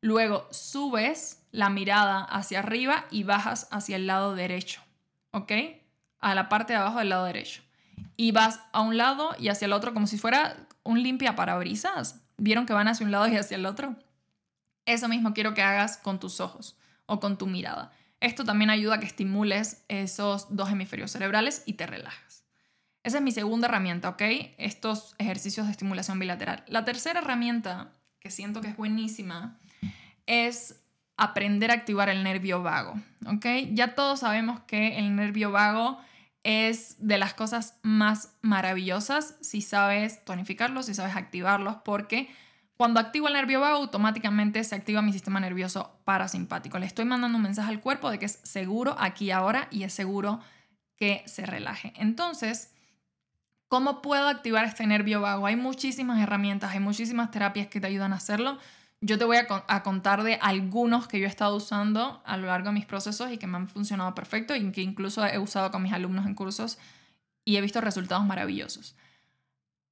luego 0.00 0.48
subes 0.50 1.42
la 1.52 1.68
mirada 1.68 2.24
hacia 2.24 2.60
arriba 2.60 3.04
y 3.10 3.22
bajas 3.24 3.68
hacia 3.70 3.96
el 3.96 4.06
lado 4.06 4.34
derecho, 4.34 4.80
¿ok? 5.32 5.52
A 6.18 6.34
la 6.34 6.48
parte 6.48 6.72
de 6.72 6.78
abajo 6.78 6.98
del 6.98 7.10
lado 7.10 7.24
derecho 7.24 7.62
y 8.16 8.32
vas 8.32 8.60
a 8.72 8.80
un 8.80 8.96
lado 8.96 9.34
y 9.38 9.48
hacia 9.48 9.66
el 9.66 9.72
otro 9.72 9.94
como 9.94 10.06
si 10.06 10.18
fuera 10.18 10.56
un 10.82 11.02
limpia 11.02 11.36
parabrisas. 11.36 12.20
¿Vieron 12.36 12.66
que 12.66 12.72
van 12.72 12.88
hacia 12.88 13.04
un 13.04 13.12
lado 13.12 13.28
y 13.28 13.36
hacia 13.36 13.56
el 13.56 13.66
otro? 13.66 13.96
Eso 14.86 15.08
mismo 15.08 15.34
quiero 15.34 15.54
que 15.54 15.62
hagas 15.62 15.98
con 15.98 16.18
tus 16.18 16.40
ojos 16.40 16.76
o 17.10 17.18
con 17.18 17.36
tu 17.36 17.48
mirada. 17.48 17.90
Esto 18.20 18.44
también 18.44 18.70
ayuda 18.70 18.94
a 18.94 19.00
que 19.00 19.06
estimules 19.06 19.84
esos 19.88 20.54
dos 20.54 20.70
hemisferios 20.70 21.10
cerebrales 21.10 21.64
y 21.66 21.72
te 21.72 21.86
relajas. 21.86 22.44
Esa 23.02 23.16
es 23.16 23.22
mi 23.22 23.32
segunda 23.32 23.66
herramienta, 23.66 24.10
¿ok? 24.10 24.22
Estos 24.58 25.16
ejercicios 25.18 25.66
de 25.66 25.72
estimulación 25.72 26.20
bilateral. 26.20 26.62
La 26.68 26.84
tercera 26.84 27.18
herramienta, 27.18 27.92
que 28.20 28.30
siento 28.30 28.60
que 28.60 28.68
es 28.68 28.76
buenísima, 28.76 29.58
es 30.26 30.76
aprender 31.16 31.72
a 31.72 31.74
activar 31.74 32.08
el 32.08 32.22
nervio 32.22 32.62
vago, 32.62 32.94
¿ok? 33.26 33.46
Ya 33.72 33.96
todos 33.96 34.20
sabemos 34.20 34.60
que 34.60 34.98
el 34.98 35.16
nervio 35.16 35.50
vago 35.50 35.98
es 36.44 36.94
de 36.98 37.18
las 37.18 37.34
cosas 37.34 37.80
más 37.82 38.36
maravillosas 38.40 39.34
si 39.40 39.62
sabes 39.62 40.24
tonificarlos, 40.24 40.86
si 40.86 40.94
sabes 40.94 41.16
activarlos, 41.16 41.76
porque 41.84 42.30
cuando 42.80 42.98
activo 42.98 43.28
el 43.28 43.34
nervio 43.34 43.60
vago, 43.60 43.76
automáticamente 43.76 44.64
se 44.64 44.74
activa 44.74 45.02
mi 45.02 45.12
sistema 45.12 45.38
nervioso 45.38 46.00
parasimpático. 46.04 46.78
Le 46.78 46.86
estoy 46.86 47.04
mandando 47.04 47.36
un 47.36 47.42
mensaje 47.42 47.68
al 47.68 47.80
cuerpo 47.80 48.10
de 48.10 48.18
que 48.18 48.24
es 48.24 48.40
seguro 48.42 48.96
aquí 48.98 49.26
y 49.26 49.30
ahora 49.32 49.68
y 49.70 49.82
es 49.82 49.92
seguro 49.92 50.40
que 50.96 51.22
se 51.26 51.44
relaje. 51.44 51.92
Entonces, 51.96 52.72
¿cómo 53.68 54.00
puedo 54.00 54.28
activar 54.28 54.64
este 54.64 54.86
nervio 54.86 55.20
vago? 55.20 55.44
Hay 55.44 55.56
muchísimas 55.56 56.22
herramientas, 56.22 56.70
hay 56.70 56.80
muchísimas 56.80 57.30
terapias 57.30 57.66
que 57.66 57.82
te 57.82 57.86
ayudan 57.86 58.14
a 58.14 58.16
hacerlo. 58.16 58.56
Yo 59.02 59.18
te 59.18 59.26
voy 59.26 59.36
a, 59.36 59.82
contar 59.82 60.22
de 60.22 60.38
algunos 60.40 61.06
que 61.06 61.20
yo 61.20 61.26
he 61.26 61.28
estado 61.28 61.56
usando 61.56 62.22
a 62.24 62.38
lo 62.38 62.46
largo 62.46 62.68
de 62.68 62.76
mis 62.76 62.86
procesos 62.86 63.30
y 63.30 63.36
que 63.36 63.46
me 63.46 63.58
han 63.58 63.68
funcionado 63.68 64.14
perfecto 64.14 64.56
y 64.56 64.72
que 64.72 64.80
incluso 64.80 65.22
he 65.26 65.38
usado 65.38 65.70
con 65.70 65.82
mis 65.82 65.92
alumnos 65.92 66.24
en 66.24 66.34
cursos 66.34 66.78
y 67.44 67.58
he 67.58 67.60
visto 67.60 67.82
resultados 67.82 68.24
maravillosos. 68.24 68.96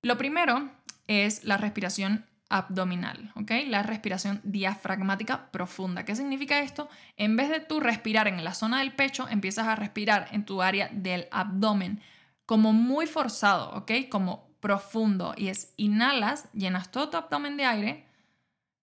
Lo 0.01 0.17
primero 0.17 0.71
es 1.07 1.45
la 1.45 1.59
respiración 1.59 2.25
abdominal, 2.49 3.33
¿ok? 3.35 3.51
La 3.67 3.83
respiración 3.83 4.41
diafragmática 4.43 5.51
profunda. 5.51 6.05
¿Qué 6.05 6.17
significa 6.17 6.61
esto? 6.61 6.89
En 7.17 7.37
vez 7.37 7.51
de 7.51 7.61
tú 7.61 7.81
respirar 7.81 8.29
en 8.29 8.43
la 8.43 8.55
zona 8.55 8.79
del 8.79 8.93
pecho, 8.93 9.29
empiezas 9.29 9.67
a 9.67 9.77
respirar 9.77 10.29
en 10.33 10.45
tu 10.45 10.63
área 10.63 10.89
del 10.93 11.29
abdomen, 11.31 12.01
como 12.47 12.73
muy 12.73 13.07
forzado, 13.07 13.71
¿ok? 13.73 13.93
Como 14.11 14.49
profundo. 14.61 15.35
Y 15.37 15.49
es 15.49 15.75
inhalas, 15.77 16.49
llenas 16.53 16.91
todo 16.91 17.11
tu 17.11 17.17
abdomen 17.19 17.57
de 17.57 17.67
aire, 17.67 18.07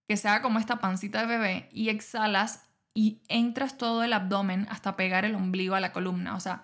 que 0.08 0.16
sea 0.16 0.42
como 0.42 0.58
esta 0.58 0.78
pancita 0.78 1.20
de 1.20 1.26
bebé 1.26 1.68
y 1.72 1.88
exhalas 1.88 2.68
y 2.94 3.20
entras 3.28 3.76
todo 3.76 4.04
el 4.04 4.12
abdomen 4.12 4.66
hasta 4.70 4.96
pegar 4.96 5.24
el 5.24 5.34
ombligo 5.34 5.74
a 5.74 5.80
la 5.80 5.92
columna. 5.92 6.36
O 6.36 6.40
sea, 6.40 6.62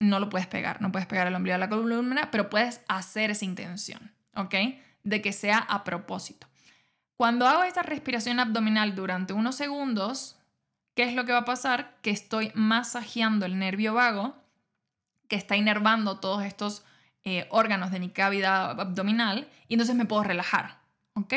no 0.00 0.18
lo 0.18 0.28
puedes 0.28 0.46
pegar, 0.46 0.82
no 0.82 0.92
puedes 0.92 1.06
pegar 1.06 1.26
el 1.26 1.34
ombligo 1.34 1.54
a 1.54 1.58
la 1.58 1.68
columna, 1.68 2.30
pero 2.30 2.50
puedes 2.50 2.80
hacer 2.88 3.30
esa 3.30 3.44
intención, 3.44 4.12
¿ok? 4.34 4.54
De 5.06 5.22
que 5.22 5.32
sea 5.32 5.58
a 5.58 5.84
propósito. 5.84 6.48
Cuando 7.16 7.46
hago 7.46 7.62
esta 7.62 7.82
respiración 7.82 8.40
abdominal 8.40 8.94
durante 8.96 9.32
unos 9.32 9.54
segundos, 9.54 10.36
¿qué 10.94 11.04
es 11.04 11.14
lo 11.14 11.24
que 11.24 11.32
va 11.32 11.38
a 11.38 11.44
pasar? 11.44 11.96
Que 12.02 12.10
estoy 12.10 12.50
masajeando 12.54 13.46
el 13.46 13.58
nervio 13.58 13.94
vago, 13.94 14.34
que 15.28 15.36
está 15.36 15.56
inervando 15.56 16.18
todos 16.18 16.44
estos 16.44 16.84
eh, 17.24 17.46
órganos 17.50 17.92
de 17.92 18.00
mi 18.00 18.10
cavidad 18.10 18.78
abdominal, 18.78 19.48
y 19.68 19.74
entonces 19.74 19.96
me 19.96 20.06
puedo 20.06 20.24
relajar, 20.24 20.80
¿ok? 21.14 21.32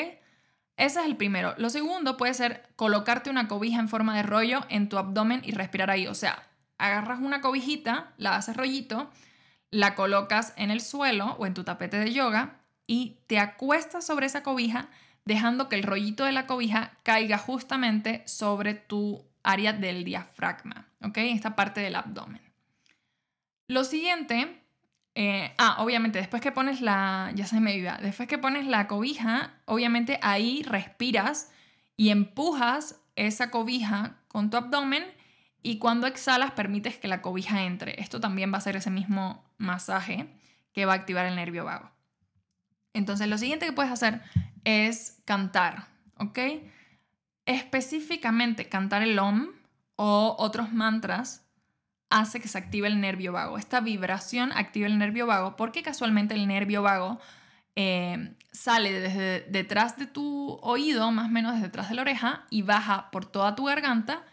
Ese 0.76 1.00
es 1.00 1.06
el 1.06 1.16
primero. 1.16 1.54
Lo 1.58 1.70
segundo 1.70 2.18
puede 2.18 2.34
ser 2.34 2.68
colocarte 2.76 3.30
una 3.30 3.48
cobija 3.48 3.80
en 3.80 3.90
forma 3.90 4.16
de 4.16 4.24
rollo 4.24 4.66
en 4.70 4.90
tu 4.90 4.98
abdomen 4.98 5.42
y 5.44 5.52
respirar 5.52 5.92
ahí. 5.92 6.08
O 6.08 6.16
sea, 6.16 6.48
agarras 6.78 7.20
una 7.20 7.42
cobijita, 7.42 8.14
la 8.18 8.36
haces 8.36 8.56
rollito, 8.58 9.10
la 9.72 9.96
colocas 9.96 10.54
en 10.58 10.72
el 10.72 10.82
suelo 10.82 11.36
o 11.38 11.46
en 11.46 11.54
tu 11.54 11.64
tapete 11.64 12.00
de 12.00 12.14
yoga 12.14 12.59
y 12.89 13.19
te 13.28 13.38
acuestas 13.38 14.04
sobre 14.04 14.25
esa 14.25 14.41
cobija 14.41 14.89
dejando 15.23 15.69
que 15.69 15.75
el 15.75 15.84
rollito 15.84 16.25
de 16.25 16.32
la 16.32 16.47
cobija 16.47 16.97
caiga 17.04 17.38
justamente 17.38 18.23
sobre 18.25 18.73
tu 18.73 19.23
área 19.43 19.73
del 19.73 20.04
diafragma, 20.04 20.88
¿ok? 21.04 21.17
Esta 21.17 21.56
parte 21.56 21.82
del 21.82 21.93
abdomen. 21.93 22.41
Lo 23.67 23.84
siguiente, 23.84 24.63
eh, 25.13 25.54
ah, 25.60 25.84
obviamente, 25.84 26.17
después 26.17 26.41
que 26.41 26.52
pones 26.52 26.82
la, 26.82 27.32
ya 27.36 27.45
se 27.45 27.60
me 27.60 27.75
iba, 27.75 27.99
después 28.02 28.28
que 28.28 28.39
pones 28.39 28.65
la 28.65 28.88
cobija, 28.88 29.54
obviamente 29.65 30.17
ahí 30.23 30.63
respiras 30.63 31.52
y 31.95 32.10
empujas 32.10 32.99
esa 33.15 33.52
cobija 33.52 34.15
con 34.30 34.49
tu 34.49 34.58
abdomen 34.58 35.04
y 35.62 35.78
cuando 35.78 36.08
exhalas 36.08 36.54
permites 36.54 36.97
que 36.97 37.08
la 37.08 37.21
cobija 37.21 37.65
entre. 37.65 38.02
Esto 38.02 38.19
también 38.19 38.52
va 38.52 38.58
a 38.58 38.62
ser 38.62 38.78
ese 38.78 38.89
mismo 38.89 39.47
masaje 39.60 40.25
que 40.73 40.86
va 40.88 40.93
a 40.93 40.95
activar 40.95 41.28
el 41.28 41.36
nervio 41.36 41.65
vago. 41.65 41.99
Entonces, 42.93 43.28
lo 43.28 43.38
siguiente 43.38 43.65
que 43.65 43.73
puedes 43.73 43.91
hacer 43.91 44.21
es 44.63 45.21
cantar, 45.25 45.88
¿ok? 46.17 46.39
Específicamente 47.45 48.69
cantar 48.69 49.02
el 49.02 49.17
OM 49.17 49.49
o 49.95 50.36
otros 50.39 50.71
mantras 50.73 51.45
hace 52.10 52.39
que 52.39 52.47
se 52.47 52.58
active 52.58 52.88
el 52.88 52.99
nervio 53.02 53.34
vago. 53.34 53.58
Esta 53.58 53.82
vibración 53.82 54.52
activa 54.52 54.88
el 54.88 54.97
nervio 54.97 55.28
vago 55.28 55.56
porque 55.56 55.84
casualmente 55.84 56.34
el 56.34 56.47
nervio 56.47 56.82
vago 56.82 57.19
eh, 57.75 58.36
sale 58.52 58.91
desde 58.91 59.41
detrás 59.49 59.97
de 59.97 60.08
tu 60.08 60.60
oído, 60.62 61.12
más 61.12 61.28
o 61.28 61.30
menos 61.30 61.54
desde 61.54 61.67
detrás 61.67 61.89
de 61.89 61.95
la 61.95 62.02
oreja, 62.02 62.45
y 62.49 62.63
baja 62.63 63.12
por 63.12 63.25
toda 63.25 63.56
tu 63.56 63.65
garganta, 63.65 64.23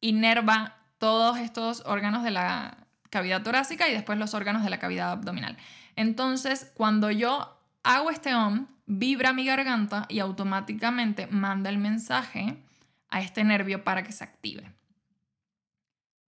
inerva 0.00 0.76
todos 0.98 1.38
estos 1.38 1.82
órganos 1.86 2.22
de 2.22 2.32
la 2.32 2.76
cavidad 3.08 3.42
torácica 3.42 3.88
y 3.88 3.92
después 3.92 4.18
los 4.18 4.34
órganos 4.34 4.64
de 4.64 4.70
la 4.70 4.78
cavidad 4.78 5.12
abdominal. 5.12 5.56
Entonces, 5.96 6.70
cuando 6.74 7.10
yo 7.10 7.59
hago 7.82 8.10
este 8.10 8.34
OM, 8.34 8.66
vibra 8.86 9.32
mi 9.32 9.44
garganta 9.44 10.06
y 10.08 10.18
automáticamente 10.18 11.26
manda 11.28 11.70
el 11.70 11.78
mensaje 11.78 12.62
a 13.08 13.20
este 13.20 13.44
nervio 13.44 13.84
para 13.84 14.02
que 14.02 14.12
se 14.12 14.24
active. 14.24 14.72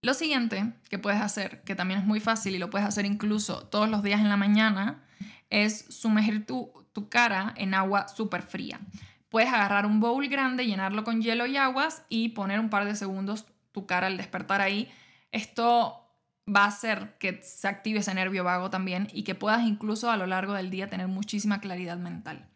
Lo 0.02 0.14
siguiente 0.14 0.72
que 0.90 0.98
puedes 0.98 1.20
hacer, 1.20 1.62
que 1.62 1.76
también 1.76 2.00
es 2.00 2.06
muy 2.06 2.18
fácil 2.18 2.54
y 2.54 2.58
lo 2.58 2.70
puedes 2.70 2.86
hacer 2.86 3.06
incluso 3.06 3.66
todos 3.66 3.88
los 3.88 4.02
días 4.02 4.20
en 4.20 4.28
la 4.28 4.36
mañana, 4.36 5.04
es 5.48 5.86
sumergir 5.90 6.44
tu, 6.44 6.72
tu 6.92 7.08
cara 7.08 7.54
en 7.56 7.74
agua 7.74 8.08
súper 8.08 8.42
fría. 8.42 8.80
Puedes 9.28 9.52
agarrar 9.52 9.86
un 9.86 10.00
bowl 10.00 10.26
grande, 10.28 10.66
llenarlo 10.66 11.04
con 11.04 11.22
hielo 11.22 11.46
y 11.46 11.56
aguas 11.56 12.04
y 12.08 12.30
poner 12.30 12.58
un 12.58 12.68
par 12.68 12.84
de 12.84 12.96
segundos 12.96 13.46
tu 13.70 13.86
cara 13.86 14.08
al 14.08 14.16
despertar 14.16 14.60
ahí. 14.60 14.90
Esto 15.30 16.01
va 16.48 16.64
a 16.64 16.68
hacer 16.68 17.16
que 17.18 17.40
se 17.42 17.68
active 17.68 18.00
ese 18.00 18.14
nervio 18.14 18.44
vago 18.44 18.70
también 18.70 19.08
y 19.12 19.22
que 19.22 19.34
puedas 19.34 19.62
incluso 19.62 20.10
a 20.10 20.16
lo 20.16 20.26
largo 20.26 20.54
del 20.54 20.70
día 20.70 20.90
tener 20.90 21.08
muchísima 21.08 21.60
claridad 21.60 21.96
mental. 21.96 22.48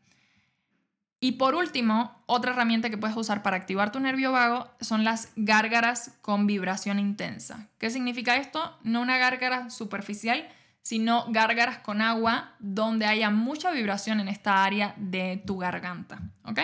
Y 1.18 1.32
por 1.32 1.54
último, 1.54 2.22
otra 2.26 2.52
herramienta 2.52 2.90
que 2.90 2.98
puedes 2.98 3.16
usar 3.16 3.42
para 3.42 3.56
activar 3.56 3.90
tu 3.90 4.00
nervio 4.00 4.32
vago 4.32 4.68
son 4.80 5.02
las 5.02 5.32
gárgaras 5.36 6.18
con 6.20 6.46
vibración 6.46 6.98
intensa. 6.98 7.68
¿Qué 7.78 7.90
significa 7.90 8.36
esto? 8.36 8.78
No 8.82 9.00
una 9.00 9.16
gárgara 9.16 9.70
superficial, 9.70 10.46
sino 10.82 11.24
gárgaras 11.30 11.78
con 11.78 12.02
agua 12.02 12.54
donde 12.58 13.06
haya 13.06 13.30
mucha 13.30 13.72
vibración 13.72 14.20
en 14.20 14.28
esta 14.28 14.62
área 14.62 14.94
de 14.98 15.42
tu 15.44 15.56
garganta. 15.56 16.20
¿Ok? 16.44 16.60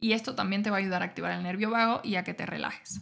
Y 0.00 0.12
esto 0.12 0.34
también 0.34 0.62
te 0.62 0.70
va 0.70 0.76
a 0.76 0.80
ayudar 0.80 1.02
a 1.02 1.06
activar 1.06 1.32
el 1.32 1.42
nervio 1.42 1.70
vago 1.70 2.00
y 2.02 2.16
a 2.16 2.24
que 2.24 2.34
te 2.34 2.46
relajes. 2.46 3.00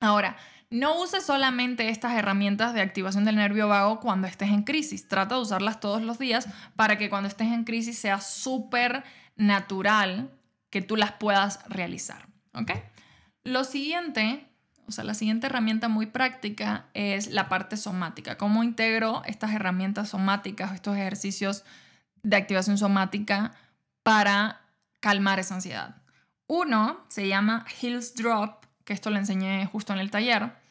Ahora, 0.00 0.36
no 0.72 0.98
uses 0.98 1.24
solamente 1.26 1.90
estas 1.90 2.14
herramientas 2.14 2.72
de 2.72 2.80
activación 2.80 3.26
del 3.26 3.36
nervio 3.36 3.68
vago 3.68 4.00
cuando 4.00 4.26
estés 4.26 4.48
en 4.48 4.62
crisis. 4.62 5.06
Trata 5.06 5.34
de 5.34 5.42
usarlas 5.42 5.80
todos 5.80 6.00
los 6.00 6.18
días 6.18 6.48
para 6.76 6.96
que 6.96 7.10
cuando 7.10 7.28
estés 7.28 7.48
en 7.48 7.64
crisis 7.64 7.98
sea 7.98 8.22
súper 8.22 9.04
natural 9.36 10.30
que 10.70 10.80
tú 10.80 10.96
las 10.96 11.12
puedas 11.12 11.60
realizar. 11.68 12.26
¿Ok? 12.54 12.70
Lo 13.44 13.64
siguiente, 13.64 14.48
o 14.88 14.92
sea, 14.92 15.04
la 15.04 15.12
siguiente 15.12 15.46
herramienta 15.46 15.88
muy 15.88 16.06
práctica 16.06 16.86
es 16.94 17.26
la 17.26 17.50
parte 17.50 17.76
somática. 17.76 18.38
¿Cómo 18.38 18.64
integro 18.64 19.22
estas 19.26 19.52
herramientas 19.52 20.08
somáticas, 20.08 20.72
estos 20.72 20.96
ejercicios 20.96 21.64
de 22.22 22.36
activación 22.36 22.78
somática 22.78 23.52
para 24.02 24.62
calmar 25.00 25.38
esa 25.38 25.56
ansiedad? 25.56 25.96
Uno 26.46 27.04
se 27.08 27.28
llama 27.28 27.66
Hills 27.82 28.14
Drop, 28.14 28.64
que 28.86 28.94
esto 28.94 29.10
lo 29.10 29.18
enseñé 29.18 29.66
justo 29.66 29.92
en 29.92 29.98
el 29.98 30.10
taller 30.10 30.61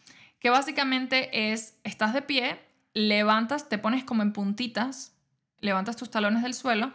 que 0.42 0.50
básicamente 0.50 1.54
es, 1.54 1.76
estás 1.84 2.14
de 2.14 2.24
pie, 2.24 2.60
levantas, 2.94 3.70
te 3.70 3.78
pones 3.78 4.04
como 4.04 4.24
en 4.24 4.34
puntitas, 4.34 5.14
levantas 5.60 5.96
tus 5.96 6.10
talones 6.10 6.42
del 6.42 6.56
suelo 6.56 6.92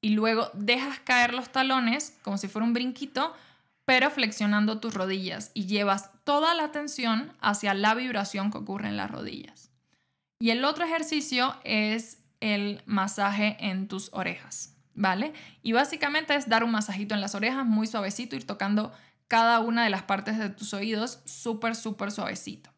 y 0.00 0.10
luego 0.10 0.50
dejas 0.54 1.00
caer 1.00 1.34
los 1.34 1.50
talones 1.50 2.16
como 2.22 2.38
si 2.38 2.46
fuera 2.46 2.64
un 2.64 2.72
brinquito, 2.72 3.34
pero 3.84 4.08
flexionando 4.10 4.78
tus 4.78 4.94
rodillas 4.94 5.50
y 5.52 5.66
llevas 5.66 6.10
toda 6.22 6.54
la 6.54 6.62
atención 6.62 7.32
hacia 7.40 7.74
la 7.74 7.94
vibración 7.94 8.52
que 8.52 8.58
ocurre 8.58 8.88
en 8.88 8.96
las 8.96 9.10
rodillas. 9.10 9.70
Y 10.38 10.50
el 10.50 10.64
otro 10.64 10.84
ejercicio 10.84 11.56
es 11.64 12.18
el 12.38 12.82
masaje 12.86 13.56
en 13.58 13.88
tus 13.88 14.10
orejas, 14.12 14.76
¿vale? 14.94 15.32
Y 15.62 15.72
básicamente 15.72 16.36
es 16.36 16.48
dar 16.48 16.62
un 16.62 16.70
masajito 16.70 17.16
en 17.16 17.20
las 17.20 17.34
orejas 17.34 17.66
muy 17.66 17.88
suavecito, 17.88 18.36
ir 18.36 18.46
tocando 18.46 18.92
cada 19.26 19.58
una 19.58 19.82
de 19.82 19.90
las 19.90 20.04
partes 20.04 20.38
de 20.38 20.50
tus 20.50 20.72
oídos 20.72 21.20
súper, 21.24 21.74
súper 21.74 22.12
suavecito 22.12 22.75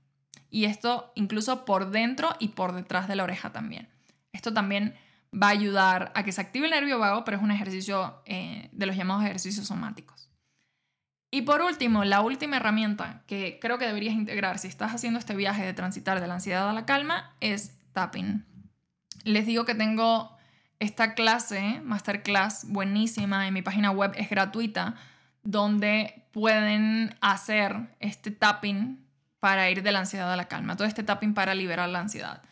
y 0.50 0.64
esto 0.64 1.12
incluso 1.14 1.64
por 1.64 1.90
dentro 1.90 2.30
y 2.38 2.48
por 2.48 2.72
detrás 2.72 3.08
de 3.08 3.16
la 3.16 3.24
oreja 3.24 3.52
también. 3.52 3.88
Esto 4.32 4.52
también 4.52 4.94
va 5.34 5.48
a 5.48 5.50
ayudar 5.50 6.12
a 6.14 6.24
que 6.24 6.32
se 6.32 6.40
active 6.40 6.66
el 6.66 6.72
nervio 6.72 6.98
vago, 6.98 7.24
pero 7.24 7.37
es 7.37 7.42
un 7.42 7.50
ejercicio 7.50 8.22
eh, 8.24 8.68
de 8.72 8.87
los 8.87 8.96
llamados 8.96 9.24
ejercicios 9.24 9.66
somáticos. 9.66 10.28
Y 11.30 11.42
por 11.42 11.61
último, 11.61 12.04
la 12.04 12.22
última 12.22 12.56
herramienta 12.56 13.22
que 13.26 13.58
creo 13.61 13.78
que 13.78 13.87
deberías 13.87 14.14
integrar 14.14 14.58
si 14.58 14.68
estás 14.68 14.94
haciendo 14.94 15.18
este 15.18 15.37
viaje 15.37 15.64
de 15.64 15.74
transitar 15.74 16.20
de 16.20 16.26
la 16.26 16.34
ansiedad 16.34 16.68
a 16.68 16.72
la 16.72 16.87
calma 16.87 17.34
es 17.40 17.76
tapping. 17.92 18.46
Les 19.24 19.44
digo 19.44 19.66
que 19.66 19.74
tengo 19.74 20.34
esta 20.78 21.14
clase, 21.14 21.82
masterclass 21.84 22.66
buenísima, 22.68 23.46
en 23.46 23.54
mi 23.54 23.62
página 23.62 23.90
web 23.90 24.12
es 24.16 24.30
gratuita, 24.30 24.94
donde 25.42 26.24
pueden 26.32 27.14
hacer 27.20 27.94
este 28.00 28.30
tapping 28.30 29.07
para 29.40 29.70
ir 29.70 29.83
de 29.83 29.92
la 29.92 30.01
ansiedad 30.01 30.33
a 30.33 30.37
la 30.37 30.48
calma. 30.48 30.77
Todo 30.77 30.87
este 30.87 31.03
tapping 31.03 31.35
para 31.35 31.55
liberar 31.55 31.88
la 31.88 32.01
ansiedad. 32.01 32.42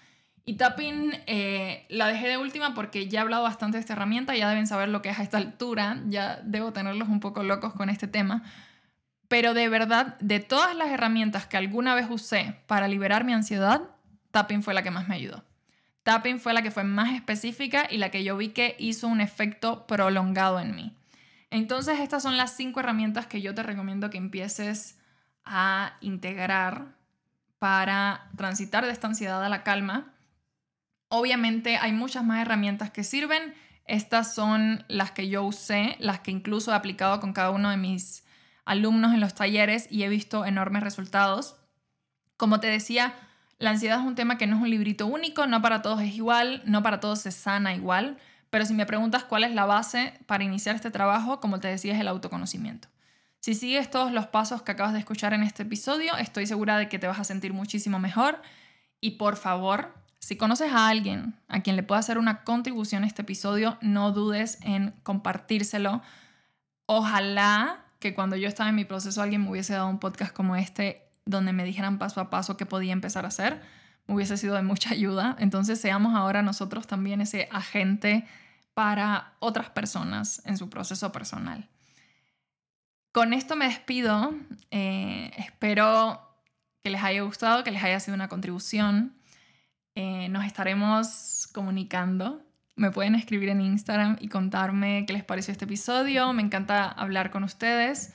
Y 0.44 0.54
tapping 0.54 1.12
eh, 1.26 1.86
la 1.88 2.06
dejé 2.06 2.28
de 2.28 2.38
última 2.38 2.74
porque 2.74 3.08
ya 3.08 3.18
he 3.18 3.22
hablado 3.22 3.42
bastante 3.42 3.78
de 3.78 3.80
esta 3.80 3.94
herramienta, 3.94 4.36
ya 4.36 4.48
deben 4.48 4.68
saber 4.68 4.88
lo 4.88 5.02
que 5.02 5.08
es 5.08 5.18
a 5.18 5.22
esta 5.24 5.38
altura, 5.38 6.00
ya 6.06 6.40
debo 6.44 6.72
tenerlos 6.72 7.08
un 7.08 7.18
poco 7.18 7.42
locos 7.42 7.72
con 7.74 7.90
este 7.90 8.06
tema. 8.06 8.44
Pero 9.26 9.54
de 9.54 9.68
verdad, 9.68 10.16
de 10.20 10.38
todas 10.38 10.76
las 10.76 10.90
herramientas 10.90 11.46
que 11.46 11.56
alguna 11.56 11.96
vez 11.96 12.06
usé 12.08 12.54
para 12.68 12.86
liberar 12.86 13.24
mi 13.24 13.32
ansiedad, 13.32 13.82
tapping 14.30 14.62
fue 14.62 14.72
la 14.72 14.84
que 14.84 14.92
más 14.92 15.08
me 15.08 15.16
ayudó. 15.16 15.42
Tapping 16.04 16.38
fue 16.38 16.54
la 16.54 16.62
que 16.62 16.70
fue 16.70 16.84
más 16.84 17.12
específica 17.14 17.88
y 17.90 17.96
la 17.96 18.10
que 18.10 18.22
yo 18.22 18.36
vi 18.36 18.50
que 18.50 18.76
hizo 18.78 19.08
un 19.08 19.20
efecto 19.20 19.88
prolongado 19.88 20.60
en 20.60 20.76
mí. 20.76 20.94
Entonces, 21.50 21.98
estas 21.98 22.22
son 22.22 22.36
las 22.36 22.56
cinco 22.56 22.78
herramientas 22.78 23.26
que 23.26 23.42
yo 23.42 23.56
te 23.56 23.64
recomiendo 23.64 24.10
que 24.10 24.18
empieces 24.18 24.95
a 25.46 25.96
integrar 26.00 26.96
para 27.58 28.28
transitar 28.36 28.84
de 28.84 28.92
esta 28.92 29.06
ansiedad 29.06 29.42
a 29.42 29.48
la 29.48 29.62
calma. 29.62 30.12
Obviamente 31.08 31.76
hay 31.78 31.92
muchas 31.92 32.24
más 32.24 32.40
herramientas 32.40 32.90
que 32.90 33.04
sirven. 33.04 33.54
Estas 33.86 34.34
son 34.34 34.84
las 34.88 35.12
que 35.12 35.28
yo 35.28 35.44
usé, 35.44 35.96
las 36.00 36.20
que 36.20 36.32
incluso 36.32 36.72
he 36.72 36.74
aplicado 36.74 37.20
con 37.20 37.32
cada 37.32 37.50
uno 37.50 37.70
de 37.70 37.76
mis 37.76 38.24
alumnos 38.64 39.14
en 39.14 39.20
los 39.20 39.34
talleres 39.34 39.86
y 39.90 40.02
he 40.02 40.08
visto 40.08 40.44
enormes 40.44 40.82
resultados. 40.82 41.56
Como 42.36 42.60
te 42.60 42.66
decía, 42.66 43.14
la 43.58 43.70
ansiedad 43.70 44.00
es 44.00 44.04
un 44.04 44.16
tema 44.16 44.36
que 44.36 44.46
no 44.46 44.56
es 44.56 44.62
un 44.62 44.70
librito 44.70 45.06
único, 45.06 45.46
no 45.46 45.62
para 45.62 45.80
todos 45.80 46.02
es 46.02 46.14
igual, 46.14 46.62
no 46.66 46.82
para 46.82 47.00
todos 47.00 47.20
se 47.20 47.30
sana 47.30 47.74
igual, 47.74 48.18
pero 48.50 48.66
si 48.66 48.74
me 48.74 48.84
preguntas 48.84 49.24
cuál 49.24 49.44
es 49.44 49.54
la 49.54 49.64
base 49.64 50.14
para 50.26 50.44
iniciar 50.44 50.76
este 50.76 50.90
trabajo, 50.90 51.40
como 51.40 51.60
te 51.60 51.68
decía, 51.68 51.94
es 51.94 52.00
el 52.00 52.08
autoconocimiento. 52.08 52.88
Si 53.46 53.54
sigues 53.54 53.88
todos 53.92 54.10
los 54.10 54.26
pasos 54.26 54.62
que 54.62 54.72
acabas 54.72 54.92
de 54.92 54.98
escuchar 54.98 55.32
en 55.32 55.44
este 55.44 55.62
episodio, 55.62 56.16
estoy 56.16 56.48
segura 56.48 56.78
de 56.78 56.88
que 56.88 56.98
te 56.98 57.06
vas 57.06 57.20
a 57.20 57.22
sentir 57.22 57.52
muchísimo 57.52 58.00
mejor. 58.00 58.42
Y 59.00 59.12
por 59.12 59.36
favor, 59.36 59.94
si 60.18 60.36
conoces 60.36 60.72
a 60.72 60.88
alguien 60.88 61.36
a 61.46 61.60
quien 61.60 61.76
le 61.76 61.84
pueda 61.84 62.00
hacer 62.00 62.18
una 62.18 62.42
contribución 62.42 63.04
a 63.04 63.06
este 63.06 63.22
episodio, 63.22 63.78
no 63.82 64.10
dudes 64.10 64.58
en 64.62 64.96
compartírselo 65.04 66.02
ojalá 66.86 67.84
que 68.00 68.14
cuando 68.14 68.34
yo 68.34 68.48
estaba 68.48 68.68
en 68.68 68.74
mi 68.74 68.84
proceso 68.84 69.22
alguien 69.22 69.44
me 69.44 69.50
hubiese 69.50 69.74
dado 69.74 69.86
un 69.86 70.00
podcast 70.00 70.32
como 70.32 70.56
este 70.56 71.08
donde 71.24 71.52
me 71.52 71.62
dijeran 71.62 71.98
paso 71.98 72.20
a 72.20 72.30
paso 72.30 72.56
qué 72.56 72.66
podía 72.66 72.92
empezar 72.92 73.26
a 73.26 73.28
hacer, 73.28 73.62
me 74.08 74.16
hubiese 74.16 74.36
sido 74.38 74.56
de 74.56 74.62
mucha 74.62 74.90
ayuda. 74.90 75.36
Entonces 75.38 75.80
seamos 75.80 76.16
ahora 76.16 76.42
nosotros 76.42 76.88
también 76.88 77.20
ese 77.20 77.48
agente 77.52 78.26
para 78.74 79.34
otras 79.38 79.70
personas 79.70 80.42
en 80.46 80.58
su 80.58 80.68
proceso 80.68 81.12
personal. 81.12 81.68
Con 83.16 83.32
esto 83.32 83.56
me 83.56 83.64
despido. 83.64 84.34
Eh, 84.70 85.30
espero 85.38 86.20
que 86.84 86.90
les 86.90 87.02
haya 87.02 87.22
gustado, 87.22 87.64
que 87.64 87.70
les 87.70 87.82
haya 87.82 87.98
sido 87.98 88.14
una 88.14 88.28
contribución. 88.28 89.16
Eh, 89.94 90.28
nos 90.28 90.44
estaremos 90.44 91.48
comunicando. 91.54 92.42
Me 92.74 92.90
pueden 92.90 93.14
escribir 93.14 93.48
en 93.48 93.62
Instagram 93.62 94.18
y 94.20 94.28
contarme 94.28 95.06
qué 95.06 95.14
les 95.14 95.24
pareció 95.24 95.52
este 95.52 95.64
episodio. 95.64 96.30
Me 96.34 96.42
encanta 96.42 96.88
hablar 96.88 97.30
con 97.30 97.42
ustedes. 97.42 98.12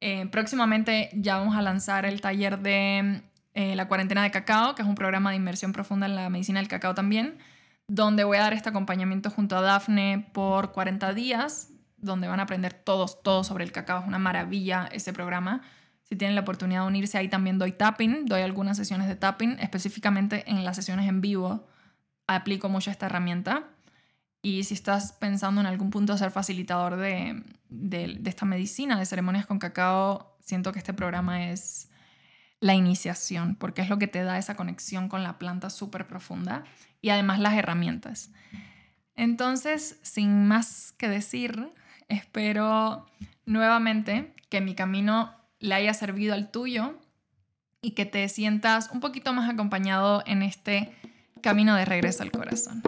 Eh, 0.00 0.24
próximamente 0.32 1.10
ya 1.12 1.36
vamos 1.36 1.54
a 1.54 1.60
lanzar 1.60 2.06
el 2.06 2.22
taller 2.22 2.60
de 2.60 3.20
la 3.52 3.88
cuarentena 3.88 4.22
de 4.22 4.30
cacao, 4.30 4.74
que 4.74 4.80
es 4.80 4.88
un 4.88 4.94
programa 4.94 5.32
de 5.32 5.36
inmersión 5.36 5.74
profunda 5.74 6.06
en 6.06 6.16
la 6.16 6.30
medicina 6.30 6.60
del 6.60 6.68
cacao 6.68 6.94
también, 6.94 7.36
donde 7.88 8.24
voy 8.24 8.38
a 8.38 8.40
dar 8.40 8.54
este 8.54 8.70
acompañamiento 8.70 9.28
junto 9.28 9.58
a 9.58 9.60
Dafne 9.60 10.30
por 10.32 10.72
40 10.72 11.12
días, 11.12 11.74
donde 12.00 12.28
van 12.28 12.40
a 12.40 12.44
aprender 12.44 12.72
todos, 12.72 13.22
todos 13.22 13.46
sobre 13.46 13.64
el 13.64 13.72
cacao. 13.72 14.00
Es 14.00 14.06
una 14.06 14.18
maravilla 14.18 14.88
ese 14.92 15.12
programa. 15.12 15.62
Si 16.04 16.16
tienen 16.16 16.34
la 16.34 16.42
oportunidad 16.42 16.82
de 16.82 16.88
unirse, 16.88 17.18
ahí 17.18 17.28
también 17.28 17.58
doy 17.58 17.72
tapping, 17.72 18.26
doy 18.26 18.42
algunas 18.42 18.76
sesiones 18.76 19.08
de 19.08 19.16
tapping, 19.16 19.58
específicamente 19.60 20.44
en 20.50 20.64
las 20.64 20.76
sesiones 20.76 21.08
en 21.08 21.20
vivo 21.20 21.68
aplico 22.26 22.68
mucho 22.68 22.90
esta 22.90 23.06
herramienta. 23.06 23.64
Y 24.42 24.64
si 24.64 24.74
estás 24.74 25.12
pensando 25.12 25.60
en 25.60 25.66
algún 25.66 25.90
punto 25.90 26.16
ser 26.16 26.30
facilitador 26.30 26.96
de, 26.96 27.42
de, 27.68 28.20
esta 28.24 28.46
medicina, 28.46 28.98
de 28.98 29.04
ceremonias 29.04 29.46
con 29.46 29.58
cacao, 29.58 30.36
siento 30.40 30.72
que 30.72 30.78
este 30.78 30.94
programa 30.94 31.50
es 31.50 31.90
la 32.60 32.74
iniciación, 32.74 33.54
porque 33.56 33.82
es 33.82 33.88
lo 33.88 33.98
que 33.98 34.06
te 34.06 34.22
da 34.22 34.38
esa 34.38 34.54
conexión 34.54 35.08
con 35.08 35.22
la 35.22 35.38
planta 35.38 35.70
súper 35.70 36.06
profunda 36.06 36.64
y 37.00 37.10
además 37.10 37.38
las 37.38 37.54
herramientas. 37.54 38.30
Entonces, 39.14 39.98
sin 40.02 40.46
más 40.46 40.92
que 40.92 41.08
decir, 41.08 41.72
espero 42.10 43.06
nuevamente 43.46 44.34
que 44.50 44.60
mi 44.60 44.74
camino 44.74 45.34
le 45.58 45.74
haya 45.74 45.94
servido 45.94 46.34
al 46.34 46.50
tuyo 46.50 46.98
y 47.80 47.92
que 47.92 48.04
te 48.04 48.28
sientas 48.28 48.90
un 48.92 49.00
poquito 49.00 49.32
más 49.32 49.48
acompañado 49.48 50.22
en 50.26 50.42
este 50.42 50.94
camino 51.40 51.74
de 51.74 51.86
regreso 51.86 52.22
al 52.22 52.30
corazón. 52.30 52.82